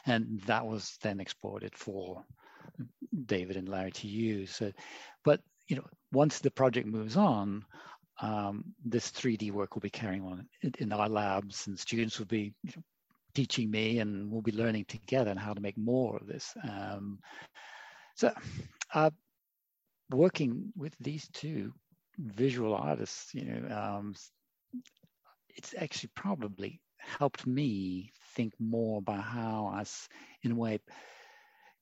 And 0.06 0.42
that 0.42 0.66
was 0.66 0.98
then 1.02 1.22
exported 1.22 1.74
for 1.74 2.26
David 3.26 3.57
and 3.57 3.70
Larry 3.70 3.91
to 3.91 4.07
use. 4.07 4.51
So, 4.51 4.72
but 5.24 5.41
you 5.68 5.76
know, 5.76 5.86
once 6.11 6.39
the 6.39 6.51
project 6.51 6.88
moves 6.88 7.18
on, 7.18 7.65
um, 8.22 8.63
this 8.84 9.11
3D 9.11 9.51
work 9.51 9.76
will 9.76 9.82
be 9.82 9.89
carrying 9.89 10.24
on 10.24 10.47
in, 10.61 10.74
in 10.80 10.93
our 10.93 11.09
labs 11.09 11.68
and 11.68 11.80
students 11.80 12.18
will 12.18 12.26
be 12.26 12.53
you 12.63 12.72
know, 12.76 12.84
teaching 13.36 13.70
me 13.70 13.99
and 13.99 14.32
we'll 14.32 14.41
be 14.41 14.51
learning 14.51 14.86
together 14.86 15.30
on 15.30 15.38
how 15.38 15.53
to 15.53 15.61
make 15.61 15.78
more 15.78 16.18
of 16.18 16.26
this. 16.28 16.53
Um, 16.68 17.20
so, 18.15 18.34
uh, 18.93 19.11
working 20.09 20.72
with 20.76 20.95
these 20.99 21.28
two 21.34 21.74
visual 22.18 22.74
artists, 22.74 23.34
you 23.34 23.45
know, 23.45 23.76
um, 23.76 24.15
it's 25.55 25.76
actually 25.78 26.09
probably 26.15 26.82
helped 26.97 27.45
me 27.45 28.11
think 28.36 28.53
more 28.59 28.99
about 28.99 29.24
how 29.24 29.72
I, 29.74 29.84
in 30.43 30.51
a 30.51 30.55
way, 30.55 30.80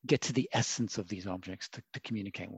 get 0.05 0.21
to 0.21 0.33
the 0.33 0.49
essence 0.53 0.97
of 0.97 1.07
these 1.07 1.27
objects 1.27 1.69
to, 1.69 1.81
to 1.93 1.99
communicate 2.01 2.49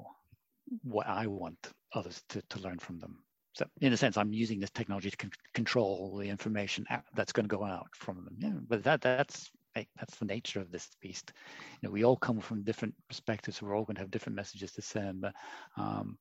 what 0.83 1.07
I 1.07 1.27
want 1.27 1.57
others 1.93 2.21
to, 2.29 2.41
to 2.49 2.59
learn 2.59 2.79
from 2.79 2.99
them. 2.99 3.23
So 3.53 3.65
in 3.81 3.93
a 3.93 3.97
sense, 3.97 4.17
I'm 4.17 4.33
using 4.33 4.59
this 4.59 4.69
technology 4.69 5.09
to 5.09 5.17
con- 5.17 5.31
control 5.53 6.17
the 6.17 6.29
information 6.29 6.85
that's 7.15 7.31
going 7.31 7.47
to 7.47 7.55
go 7.55 7.63
out 7.63 7.87
from 7.95 8.23
them. 8.23 8.35
Yeah, 8.37 8.59
but 8.67 8.83
that 8.83 9.01
that's 9.01 9.49
that's 9.95 10.15
the 10.17 10.25
nature 10.25 10.59
of 10.59 10.71
this 10.71 10.89
beast. 11.01 11.33
You 11.81 11.87
know, 11.87 11.93
we 11.93 12.03
all 12.03 12.17
come 12.17 12.39
from 12.39 12.63
different 12.63 12.95
perspectives. 13.07 13.61
We're 13.61 13.75
all 13.75 13.85
going 13.85 13.95
to 13.95 14.01
have 14.01 14.11
different 14.11 14.35
messages 14.35 14.71
to 14.73 14.81
send. 14.81 15.21
But 15.21 15.33
um, 15.75 16.17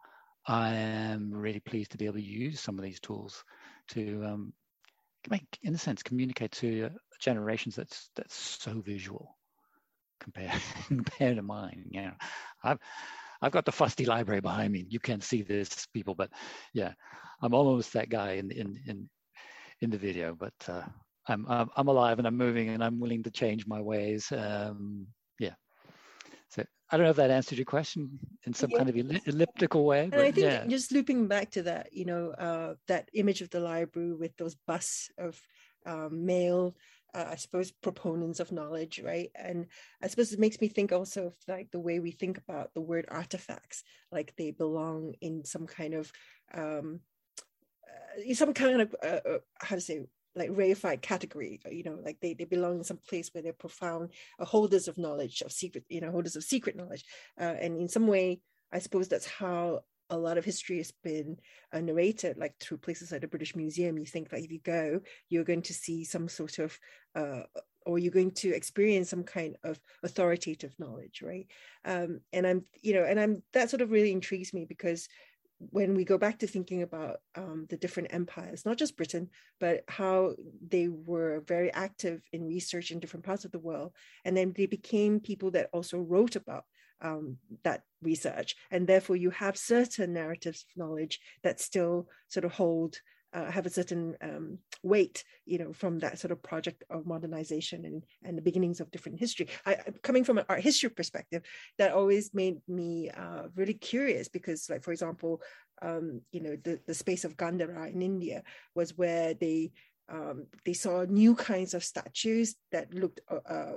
I 0.47 0.75
am 0.75 1.31
really 1.31 1.61
pleased 1.61 1.91
to 1.93 1.99
be 1.99 2.07
able 2.07 2.17
to 2.17 2.23
use 2.23 2.61
some 2.61 2.79
of 2.79 2.85
these 2.85 3.01
tools 3.01 3.45
to 3.89 4.25
um, 4.25 4.53
make, 5.29 5.47
in 5.63 5.75
a 5.75 5.79
sense, 5.79 6.03
communicate 6.03 6.53
to 6.53 6.91
generations 7.21 7.77
that's 7.77 8.11
that's 8.15 8.35
so 8.35 8.81
visual 8.81 9.36
compared 10.21 10.61
compared 10.89 11.37
to 11.37 11.43
mine. 11.43 11.85
You 11.91 12.03
know, 12.03 12.13
I've 12.63 12.79
I've 13.43 13.53
got 13.53 13.65
the 13.65 13.73
fusty 13.73 14.07
library 14.07 14.41
behind 14.41 14.73
me. 14.73 14.87
You 14.89 15.01
can't 15.01 15.23
see 15.23 15.43
this, 15.43 15.87
people, 15.93 16.15
but 16.15 16.31
yeah, 16.73 16.93
I'm 17.43 17.55
almost 17.55 17.93
that 17.93 18.09
guy 18.09 18.33
in 18.33 18.51
in 18.51 18.81
in 18.87 19.09
in 19.81 19.91
the 19.91 19.99
video. 19.99 20.35
But 20.35 20.55
uh, 20.69 20.83
I'm, 21.29 21.47
I'm 21.49 21.89
alive 21.89 22.19
and 22.19 22.27
I'm 22.27 22.37
moving 22.37 22.69
and 22.69 22.83
I'm 22.83 23.01
willing 23.01 23.23
to 23.25 23.31
change 23.31 23.67
my 23.67 23.81
ways. 23.81 24.31
Um, 24.33 25.07
yeah. 25.39 25.55
So 26.51 26.65
I 26.91 26.97
don't 26.97 27.05
know 27.05 27.11
if 27.11 27.17
that 27.17 27.31
answered 27.31 27.59
your 27.59 27.65
question 27.65 28.19
in 28.45 28.55
some 28.55 28.71
yeah. 28.71 28.79
kind 28.79 28.91
of 28.91 28.97
elliptical 29.27 29.85
way. 29.85 30.09
But, 30.09 30.21
and 30.21 30.29
I 30.29 30.31
think 30.31 30.47
yeah. 30.47 30.67
just 30.67 30.93
looping 30.93 31.27
back 31.27 31.51
to 31.53 31.63
that, 31.63 31.93
you 31.93 32.05
know, 32.05 32.31
uh, 32.31 32.75
that 32.89 33.11
image 33.13 33.41
of 33.41 33.51
the 33.51 33.61
library 33.61 34.15
with 34.15 34.37
those 34.37 34.57
busts 34.67 35.11
of 35.19 35.41
um, 35.85 36.25
male, 36.25 36.77
uh, 37.17 37.29
I 37.31 37.37
suppose, 37.37 37.71
proponents 37.71 38.41
of 38.41 38.53
knowledge, 38.53 39.01
right? 39.03 39.31
And 39.35 39.67
I 40.03 40.09
suppose 40.09 40.33
it 40.33 40.39
makes 40.39 40.61
me 40.61 40.69
think 40.69 40.93
also 40.93 41.29
of 41.29 41.35
like 41.49 41.71
the 41.71 41.81
way 41.81 41.99
we 41.99 42.11
think 42.11 42.37
about 42.37 42.75
the 42.75 42.83
word 42.83 43.07
artifacts, 43.09 43.83
like 44.13 44.35
they 44.37 44.51
belong 44.51 45.15
in 45.23 45.43
some 45.45 45.67
kind 45.67 45.95
of 45.95 46.13
um, 46.53 47.01
uh, 47.89 48.35
some 48.35 48.53
kind 48.53 48.83
of 48.83 48.95
uh, 49.03 49.21
uh 49.29 49.39
how 49.61 49.77
to 49.77 49.81
say 49.81 50.03
like 50.35 50.51
reified 50.51 51.01
category 51.01 51.59
you 51.71 51.83
know 51.83 51.99
like 52.05 52.19
they, 52.21 52.35
they 52.35 52.45
belong 52.45 52.79
in 52.79 52.85
some 52.85 52.99
place 53.09 53.31
where 53.33 53.43
they're 53.43 53.55
profound 53.55 54.11
uh, 54.39 54.45
holders 54.45 54.87
of 54.87 54.99
knowledge 54.99 55.41
of 55.41 55.51
secret 55.51 55.85
you 55.89 56.01
know 56.01 56.11
holders 56.11 56.37
of 56.37 56.45
secret 56.45 56.77
knowledge 56.77 57.05
uh, 57.41 57.55
and 57.61 57.81
in 57.81 57.89
some 57.89 58.07
way 58.07 58.41
i 58.71 58.79
suppose 58.79 59.09
that's 59.09 59.27
how 59.27 59.81
a 60.11 60.17
lot 60.17 60.39
of 60.39 60.45
history 60.45 60.79
has 60.79 60.93
been 61.03 61.37
uh, 61.73 61.81
narrated 61.81 62.37
like 62.39 62.55
through 62.61 62.79
places 62.79 63.13
like 63.13 63.21
the 63.21 63.29
british 63.29 63.57
museum. 63.57 63.99
You 63.99 64.07
think 64.07 64.31
that 64.31 64.41
if 64.41 64.51
you 64.51 64.61
go 64.61 65.01
you're 65.29 65.45
going 65.45 65.63
to 65.63 65.75
see 65.75 66.05
some 66.05 66.29
sort 66.29 66.59
of 66.59 66.79
uh, 67.15 67.43
or 67.85 67.99
you're 67.99 68.13
going 68.13 68.33
to 68.33 68.55
experience 68.55 69.11
some 69.11 69.23
kind 69.23 69.57
of 69.65 69.79
authoritative 70.03 70.75
knowledge 70.79 71.23
right? 71.23 71.47
Um, 71.85 72.21
and 72.33 72.47
i'm 72.47 72.65
you 72.83 72.95
know 72.95 73.05
and 73.05 73.19
i'm 73.19 73.43
that 73.53 73.71
sort 73.71 73.83
of 73.83 73.91
really 73.91 74.13
intrigues 74.13 74.53
me 74.53 74.65
because 74.65 75.09
when 75.59 75.95
we 75.95 76.05
go 76.05 76.19
back 76.19 76.39
to 76.39 76.47
thinking 76.47 76.83
about 76.83 77.17
um, 77.35 77.67
the 77.71 77.77
different 77.77 78.13
empires, 78.13 78.67
not 78.67 78.77
just 78.77 78.97
Britain, 78.97 79.31
but 79.59 79.85
how 79.89 80.35
they 80.69 80.89
were 80.89 81.43
very 81.47 81.73
active 81.73 82.23
in 82.33 82.47
research 82.47 82.91
in 82.91 83.01
different 83.01 83.25
parts 83.25 83.45
of 83.45 83.53
the 83.53 83.59
world, 83.59 83.93
and 84.25 84.37
then 84.37 84.53
they 84.55 84.67
became 84.67 85.19
people 85.19 85.51
that 85.53 85.71
also 85.73 85.99
wrote 85.99 86.37
about 86.37 86.65
um, 87.03 87.37
that 87.65 87.83
research, 88.03 88.57
and 88.71 88.87
therefore 88.87 89.17
you 89.17 89.31
have 89.31 89.57
certain 89.57 90.13
narratives 90.13 90.65
of 90.65 90.77
knowledge 90.77 91.21
that 91.43 91.61
still 91.61 92.09
sort 92.29 92.45
of 92.45 92.53
hold 92.53 92.97
uh, 93.37 93.51
have 93.51 93.67
a 93.67 93.71
certain 93.71 94.17
um, 94.23 94.59
weight, 94.83 95.23
you 95.45 95.59
know, 95.59 95.73
from 95.73 95.99
that 95.99 96.19
sort 96.19 96.33
of 96.33 96.43
project 96.43 96.83
of 96.89 97.07
modernization 97.07 97.85
and, 97.85 98.05
and 98.23 98.39
the 98.39 98.43
beginnings 98.43 98.81
of 98.81 98.91
different 98.91 99.19
history. 99.19 99.49
I, 99.67 99.77
coming 100.03 100.25
from 100.25 100.39
an 100.39 100.47
art 100.49 100.61
history 100.61 100.89
perspective, 100.89 101.43
that 101.77 101.93
always 101.93 102.33
made 102.33 102.59
me 102.67 103.11
uh, 103.11 103.49
really 103.55 103.75
curious 103.75 104.29
because, 104.29 104.71
like, 104.71 104.83
for 104.83 104.93
example, 104.93 105.43
um, 105.83 106.23
you 106.33 106.41
know, 106.41 106.57
the, 106.65 106.81
the 106.87 106.95
space 106.95 107.25
of 107.25 107.37
Gandhara 107.37 107.93
in 107.93 108.01
India 108.01 108.43
was 108.75 108.97
where 108.97 109.35
they 109.35 109.73
um, 110.09 110.47
they 110.65 110.73
saw 110.73 111.05
new 111.05 111.35
kinds 111.35 111.75
of 111.75 111.83
statues 111.83 112.55
that 112.71 112.95
looked 112.95 113.21
uh, 113.29 113.41
uh 113.49 113.73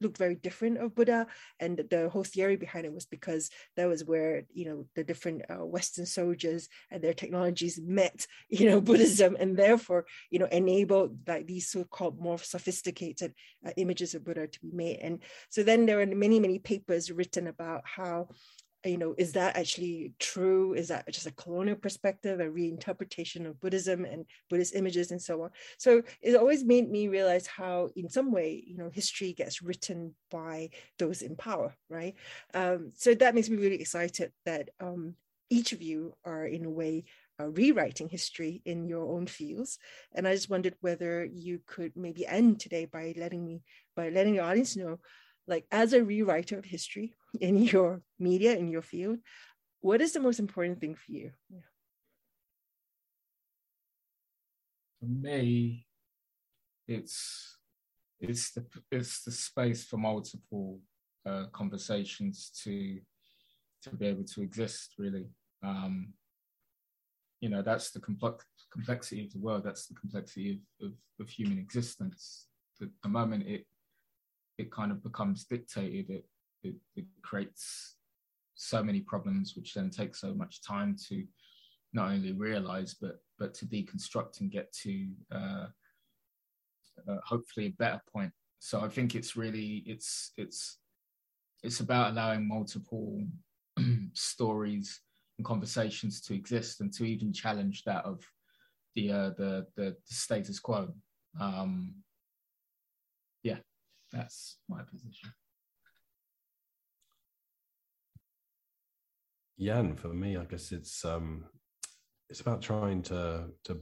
looked 0.00 0.16
very 0.16 0.34
different 0.34 0.78
of 0.78 0.94
Buddha, 0.94 1.26
and 1.60 1.84
the 1.90 2.08
whole 2.08 2.24
theory 2.24 2.56
behind 2.56 2.86
it 2.86 2.92
was 2.92 3.06
because 3.06 3.50
that 3.76 3.86
was 3.86 4.04
where 4.04 4.44
you 4.52 4.64
know 4.64 4.86
the 4.94 5.04
different 5.04 5.42
uh, 5.50 5.64
Western 5.64 6.06
soldiers 6.06 6.68
and 6.90 7.02
their 7.02 7.12
technologies 7.12 7.78
met, 7.82 8.26
you 8.48 8.68
know, 8.70 8.80
Buddhism, 8.80 9.36
and 9.38 9.56
therefore 9.56 10.06
you 10.30 10.38
know 10.38 10.48
enabled 10.50 11.18
like 11.26 11.46
these 11.46 11.68
so-called 11.68 12.18
more 12.18 12.38
sophisticated 12.38 13.34
uh, 13.66 13.70
images 13.76 14.14
of 14.14 14.24
Buddha 14.24 14.46
to 14.46 14.60
be 14.60 14.70
made. 14.72 14.98
And 15.00 15.20
so 15.50 15.62
then 15.62 15.84
there 15.84 16.00
are 16.00 16.06
many 16.06 16.40
many 16.40 16.58
papers 16.58 17.10
written 17.10 17.46
about 17.46 17.82
how 17.84 18.28
you 18.88 18.98
know, 18.98 19.14
is 19.18 19.32
that 19.32 19.56
actually 19.56 20.12
true? 20.18 20.74
Is 20.74 20.88
that 20.88 21.10
just 21.12 21.26
a 21.26 21.32
colonial 21.32 21.76
perspective, 21.76 22.40
a 22.40 22.44
reinterpretation 22.44 23.46
of 23.46 23.60
Buddhism 23.60 24.04
and 24.04 24.24
Buddhist 24.48 24.74
images 24.74 25.10
and 25.10 25.20
so 25.20 25.42
on? 25.42 25.50
So 25.78 26.02
it 26.22 26.36
always 26.36 26.64
made 26.64 26.90
me 26.90 27.08
realize 27.08 27.46
how, 27.46 27.90
in 27.96 28.08
some 28.08 28.32
way, 28.32 28.62
you 28.66 28.76
know, 28.76 28.90
history 28.92 29.32
gets 29.32 29.62
written 29.62 30.14
by 30.30 30.70
those 30.98 31.22
in 31.22 31.36
power, 31.36 31.74
right? 31.88 32.14
Um, 32.54 32.92
so 32.94 33.14
that 33.14 33.34
makes 33.34 33.48
me 33.48 33.56
really 33.56 33.80
excited 33.80 34.32
that 34.44 34.70
um, 34.80 35.14
each 35.50 35.72
of 35.72 35.82
you 35.82 36.14
are, 36.24 36.46
in 36.46 36.64
a 36.64 36.70
way, 36.70 37.04
uh, 37.40 37.48
rewriting 37.48 38.08
history 38.08 38.62
in 38.64 38.88
your 38.88 39.12
own 39.12 39.26
fields. 39.26 39.78
And 40.14 40.26
I 40.26 40.34
just 40.34 40.50
wondered 40.50 40.74
whether 40.80 41.24
you 41.24 41.60
could 41.66 41.92
maybe 41.96 42.26
end 42.26 42.60
today 42.60 42.86
by 42.86 43.14
letting 43.16 43.44
me, 43.44 43.62
by 43.94 44.08
letting 44.08 44.34
the 44.34 44.40
audience 44.40 44.76
know 44.76 44.98
like 45.48 45.64
as 45.72 45.94
a 45.94 46.00
rewriter 46.00 46.58
of 46.58 46.64
history 46.64 47.14
in 47.40 47.62
your 47.62 48.02
media 48.18 48.56
in 48.56 48.68
your 48.68 48.82
field 48.82 49.18
what 49.80 50.00
is 50.00 50.12
the 50.12 50.20
most 50.20 50.40
important 50.40 50.80
thing 50.80 50.94
for 50.94 51.12
you? 51.12 51.30
Yeah. 51.50 51.60
for 54.98 55.06
me 55.06 55.86
it's 56.86 57.56
it's 58.20 58.50
the 58.52 58.66
it's 58.90 59.22
the 59.22 59.30
space 59.30 59.84
for 59.84 59.96
multiple 59.96 60.80
uh, 61.26 61.44
conversations 61.52 62.50
to 62.64 62.98
to 63.82 63.90
be 63.94 64.06
able 64.06 64.24
to 64.24 64.42
exist 64.42 64.94
really. 64.98 65.28
Um 65.62 66.14
you 67.40 67.48
know 67.48 67.62
that's 67.62 67.90
the 67.92 68.00
complex 68.00 68.44
complexity 68.72 69.24
of 69.24 69.32
the 69.32 69.38
world. 69.38 69.62
That's 69.64 69.86
the 69.86 69.94
complexity 69.94 70.60
of, 70.80 70.88
of, 70.88 70.92
of 71.20 71.28
human 71.28 71.58
existence. 71.58 72.46
The, 72.80 72.90
the 73.02 73.08
moment 73.08 73.46
it 73.46 73.64
it 74.56 74.72
kind 74.72 74.90
of 74.90 75.04
becomes 75.04 75.44
dictated, 75.44 76.10
it, 76.10 76.24
it, 76.62 76.74
it 76.96 77.04
creates 77.22 77.96
so 78.54 78.82
many 78.82 79.00
problems, 79.00 79.54
which 79.56 79.74
then 79.74 79.90
take 79.90 80.14
so 80.14 80.34
much 80.34 80.62
time 80.62 80.96
to 81.08 81.24
not 81.92 82.10
only 82.10 82.32
realize, 82.32 82.94
but 82.94 83.20
but 83.38 83.54
to 83.54 83.66
deconstruct 83.66 84.40
and 84.40 84.50
get 84.50 84.72
to 84.72 85.08
uh, 85.32 85.66
uh, 87.08 87.16
hopefully 87.24 87.66
a 87.66 87.70
better 87.70 88.00
point. 88.12 88.32
So 88.58 88.80
I 88.80 88.88
think 88.88 89.14
it's 89.14 89.36
really 89.36 89.84
it's 89.86 90.32
it's 90.36 90.78
it's 91.62 91.80
about 91.80 92.12
allowing 92.12 92.46
multiple 92.46 93.24
stories 94.12 95.00
and 95.38 95.46
conversations 95.46 96.20
to 96.22 96.34
exist 96.34 96.80
and 96.80 96.92
to 96.94 97.04
even 97.04 97.32
challenge 97.32 97.84
that 97.84 98.04
of 98.04 98.24
the 98.94 99.10
uh, 99.12 99.30
the, 99.30 99.66
the, 99.76 99.96
the 100.08 100.14
status 100.14 100.58
quo. 100.58 100.88
Um, 101.40 101.94
yeah, 103.42 103.58
that's 104.12 104.56
my 104.68 104.82
position. 104.82 105.30
Yeah, 109.58 109.80
and 109.80 109.98
for 109.98 110.08
me, 110.08 110.36
I 110.36 110.44
guess 110.44 110.70
it's 110.70 111.04
um, 111.04 111.44
it's 112.30 112.40
about 112.40 112.62
trying 112.62 113.02
to 113.02 113.46
to 113.64 113.80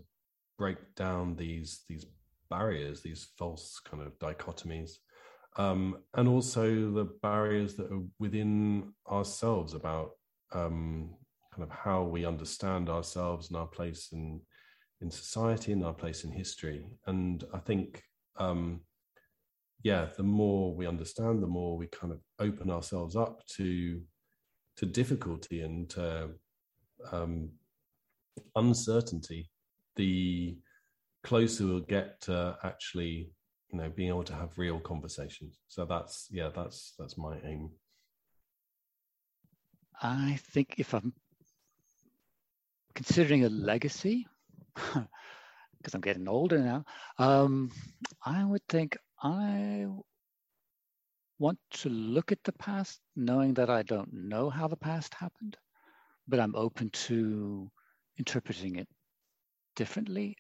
break 0.57 0.79
down 0.95 1.37
these 1.37 1.85
these 1.87 2.07
barriers, 2.49 3.03
these 3.03 3.29
false 3.37 3.79
kind 3.85 4.03
of 4.03 4.19
dichotomies, 4.19 4.93
um, 5.59 5.99
and 6.15 6.29
also 6.29 6.91
the 6.91 7.11
barriers 7.23 7.75
that 7.75 7.93
are 7.93 8.03
within 8.19 8.95
ourselves 9.11 9.75
about 9.75 10.13
um, 10.53 11.15
kind 11.53 11.63
of 11.63 11.71
how 11.71 12.05
we 12.05 12.25
understand 12.25 12.89
ourselves 12.89 13.49
and 13.49 13.59
our 13.59 13.67
place 13.67 14.09
in 14.13 14.41
in 15.03 15.11
society 15.11 15.73
and 15.73 15.85
our 15.85 15.93
place 15.93 16.25
in 16.25 16.33
history. 16.33 16.87
And 17.07 17.45
I 17.53 17.59
think 17.59 18.03
um, 18.39 18.81
yeah, 19.83 20.07
the 20.17 20.23
more 20.23 20.75
we 20.75 20.87
understand, 20.87 21.43
the 21.43 21.47
more 21.47 21.77
we 21.77 21.87
kind 21.89 22.15
of 22.15 22.21
open 22.39 22.71
ourselves 22.71 23.15
up 23.15 23.45
to 23.57 24.01
to 24.77 24.87
difficulty 24.87 25.63
and 25.63 25.89
to 25.91 26.31
um, 27.13 27.51
uncertainty, 28.55 29.51
the 29.97 30.57
closer 31.25 31.67
we'll 31.67 31.81
get 31.81 32.21
to 32.23 32.57
actually, 32.63 33.31
you 33.71 33.79
know, 33.79 33.91
being 33.91 34.09
able 34.09 34.25
to 34.25 34.35
have 34.35 34.57
real 34.57 34.79
conversations. 34.81 35.61
So 35.69 35.85
that's 35.85 36.29
yeah, 36.31 36.51
that's 36.55 36.95
that's 36.99 37.17
my 37.17 37.37
aim. 37.45 37.71
I 40.03 40.39
think 40.53 40.75
if 40.79 40.93
I'm 40.95 41.15
considering 42.95 43.45
a 43.45 43.49
legacy, 43.49 44.27
because 44.75 45.95
I'm 45.95 46.03
getting 46.03 46.29
older 46.29 46.59
now, 46.59 46.85
um, 47.19 47.71
I 48.25 48.45
would 48.45 48.67
think 48.69 48.99
I 49.23 49.87
want 51.39 51.59
to 51.71 51.89
look 51.89 52.33
at 52.33 52.43
the 52.45 52.53
past 52.53 53.01
knowing 53.15 53.55
that 53.55 53.71
I 53.71 53.83
don't 53.83 54.13
know 54.13 54.51
how 54.51 54.69
the 54.69 54.77
past 54.77 55.15
happened, 55.15 55.57
but 56.27 56.41
I'm 56.41 56.55
open 56.55 56.91
to 56.91 57.71
interpreting 58.19 58.77
it 58.77 58.89
differently 59.75 60.37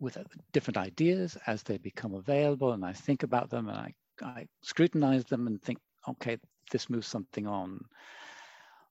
with 0.00 0.16
uh, 0.16 0.24
different 0.52 0.78
ideas 0.78 1.36
as 1.46 1.62
they 1.62 1.78
become 1.78 2.14
available 2.14 2.72
and 2.72 2.84
I 2.84 2.92
think 2.92 3.22
about 3.22 3.50
them 3.50 3.68
and 3.68 3.78
I, 3.78 3.94
I 4.22 4.46
scrutinize 4.62 5.24
them 5.24 5.46
and 5.46 5.62
think, 5.62 5.78
okay, 6.08 6.38
this 6.70 6.90
moves 6.90 7.06
something 7.06 7.46
on. 7.46 7.84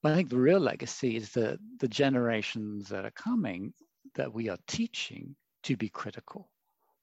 But 0.02 0.14
I 0.14 0.16
think 0.16 0.30
the 0.30 0.38
real 0.40 0.60
legacy 0.60 1.18
is 1.18 1.32
the, 1.32 1.60
the 1.80 1.88
generations 1.88 2.90
that 2.90 3.06
are 3.06 3.12
coming 3.12 3.74
that 4.16 4.34
we 4.34 4.50
are 4.50 4.58
teaching 4.68 5.36
to 5.64 5.76
be 5.76 5.90
critical 5.90 6.50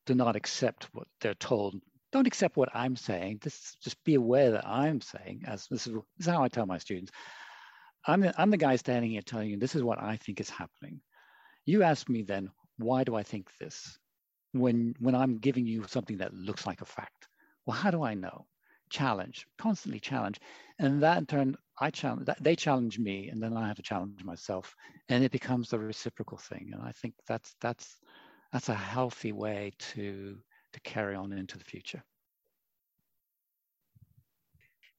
do 0.06 0.14
not 0.14 0.36
accept 0.36 0.88
what 0.92 1.06
they're 1.20 1.34
told. 1.34 1.80
Don't 2.10 2.26
accept 2.26 2.56
what 2.56 2.70
I'm 2.74 2.96
saying. 2.96 3.40
Just, 3.42 3.82
just 3.82 4.02
be 4.04 4.14
aware 4.14 4.52
that 4.52 4.66
I'm 4.66 5.00
saying, 5.00 5.42
as 5.46 5.66
this 5.66 5.86
is, 5.86 5.92
this 6.16 6.26
is 6.26 6.32
how 6.32 6.42
I 6.42 6.48
tell 6.48 6.66
my 6.66 6.78
students. 6.78 7.12
I'm 8.06 8.20
the, 8.20 8.34
I'm 8.40 8.50
the 8.50 8.56
guy 8.56 8.76
standing 8.76 9.10
here 9.10 9.22
telling 9.22 9.50
you 9.50 9.58
this 9.58 9.74
is 9.74 9.82
what 9.82 10.00
I 10.00 10.16
think 10.16 10.40
is 10.40 10.48
happening. 10.48 11.00
You 11.66 11.82
ask 11.82 12.08
me 12.08 12.22
then, 12.22 12.50
why 12.78 13.04
do 13.04 13.14
I 13.14 13.22
think 13.22 13.48
this? 13.60 13.98
When, 14.52 14.94
when 14.98 15.14
I'm 15.14 15.38
giving 15.38 15.66
you 15.66 15.84
something 15.86 16.18
that 16.18 16.32
looks 16.32 16.66
like 16.66 16.80
a 16.80 16.86
fact. 16.86 17.28
Well, 17.66 17.76
how 17.76 17.90
do 17.90 18.02
I 18.02 18.14
know? 18.14 18.46
Challenge, 18.88 19.46
constantly 19.58 20.00
challenge. 20.00 20.40
And 20.78 21.02
that 21.02 21.18
in 21.18 21.26
turn, 21.26 21.56
I 21.78 21.90
challenge, 21.90 22.26
they 22.40 22.56
challenge 22.56 22.98
me 22.98 23.28
and 23.28 23.42
then 23.42 23.54
I 23.54 23.66
have 23.66 23.76
to 23.76 23.82
challenge 23.82 24.24
myself. 24.24 24.74
And 25.10 25.22
it 25.22 25.32
becomes 25.32 25.74
a 25.74 25.78
reciprocal 25.78 26.38
thing. 26.38 26.70
And 26.72 26.80
I 26.80 26.92
think 26.92 27.12
that's, 27.26 27.54
that's, 27.60 27.98
that's 28.52 28.70
a 28.70 28.74
healthy 28.74 29.32
way 29.32 29.72
to 29.92 30.38
to 30.78 30.90
carry 30.90 31.14
on 31.14 31.32
into 31.32 31.58
the 31.58 31.64
future 31.64 32.02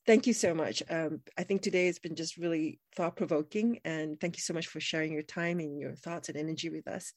thank 0.05 0.27
you 0.27 0.34
so 0.34 0.53
much 0.53 0.82
um, 0.89 1.21
i 1.38 1.43
think 1.43 1.61
today 1.61 1.86
has 1.86 1.99
been 1.99 2.15
just 2.15 2.38
really 2.38 2.80
thought 2.95 3.15
provoking 3.15 3.80
and 3.86 4.19
thank 4.19 4.38
you 4.38 4.41
so 4.41 4.53
much 4.53 4.67
for 4.67 4.80
sharing 4.80 5.13
your 5.13 5.23
time 5.23 5.59
and 5.59 5.80
your 5.80 5.95
thoughts 5.95 6.30
and 6.30 6.38
energy 6.38 6.69
with 6.69 6.88
us 6.88 7.13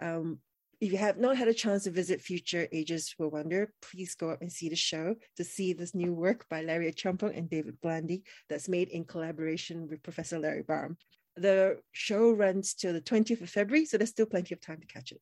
um, 0.00 0.38
if 0.80 0.92
you 0.92 0.98
have 0.98 1.16
not 1.16 1.38
had 1.38 1.48
a 1.48 1.54
chance 1.54 1.84
to 1.84 1.90
visit 1.90 2.20
Future 2.20 2.68
Ages 2.70 3.14
Will 3.18 3.30
Wonder, 3.30 3.72
please 3.80 4.14
go 4.14 4.28
up 4.28 4.42
and 4.42 4.52
see 4.52 4.68
the 4.68 4.76
show 4.76 5.14
to 5.36 5.44
see 5.44 5.72
this 5.72 5.94
new 5.94 6.12
work 6.12 6.46
by 6.50 6.60
Larry 6.60 6.92
Achiampong 6.92 7.36
and 7.36 7.48
David 7.48 7.80
Blandy 7.80 8.24
that's 8.50 8.68
made 8.68 8.88
in 8.88 9.04
collaboration 9.04 9.88
with 9.88 10.02
Professor 10.02 10.38
Larry 10.38 10.62
Barham. 10.62 10.98
The 11.36 11.78
show 11.92 12.30
runs 12.30 12.74
till 12.74 12.92
the 12.92 13.00
20th 13.00 13.40
of 13.40 13.48
February, 13.48 13.86
so 13.86 13.96
there's 13.96 14.10
still 14.10 14.26
plenty 14.26 14.54
of 14.54 14.60
time 14.60 14.80
to 14.80 14.86
catch 14.86 15.12
it. 15.12 15.20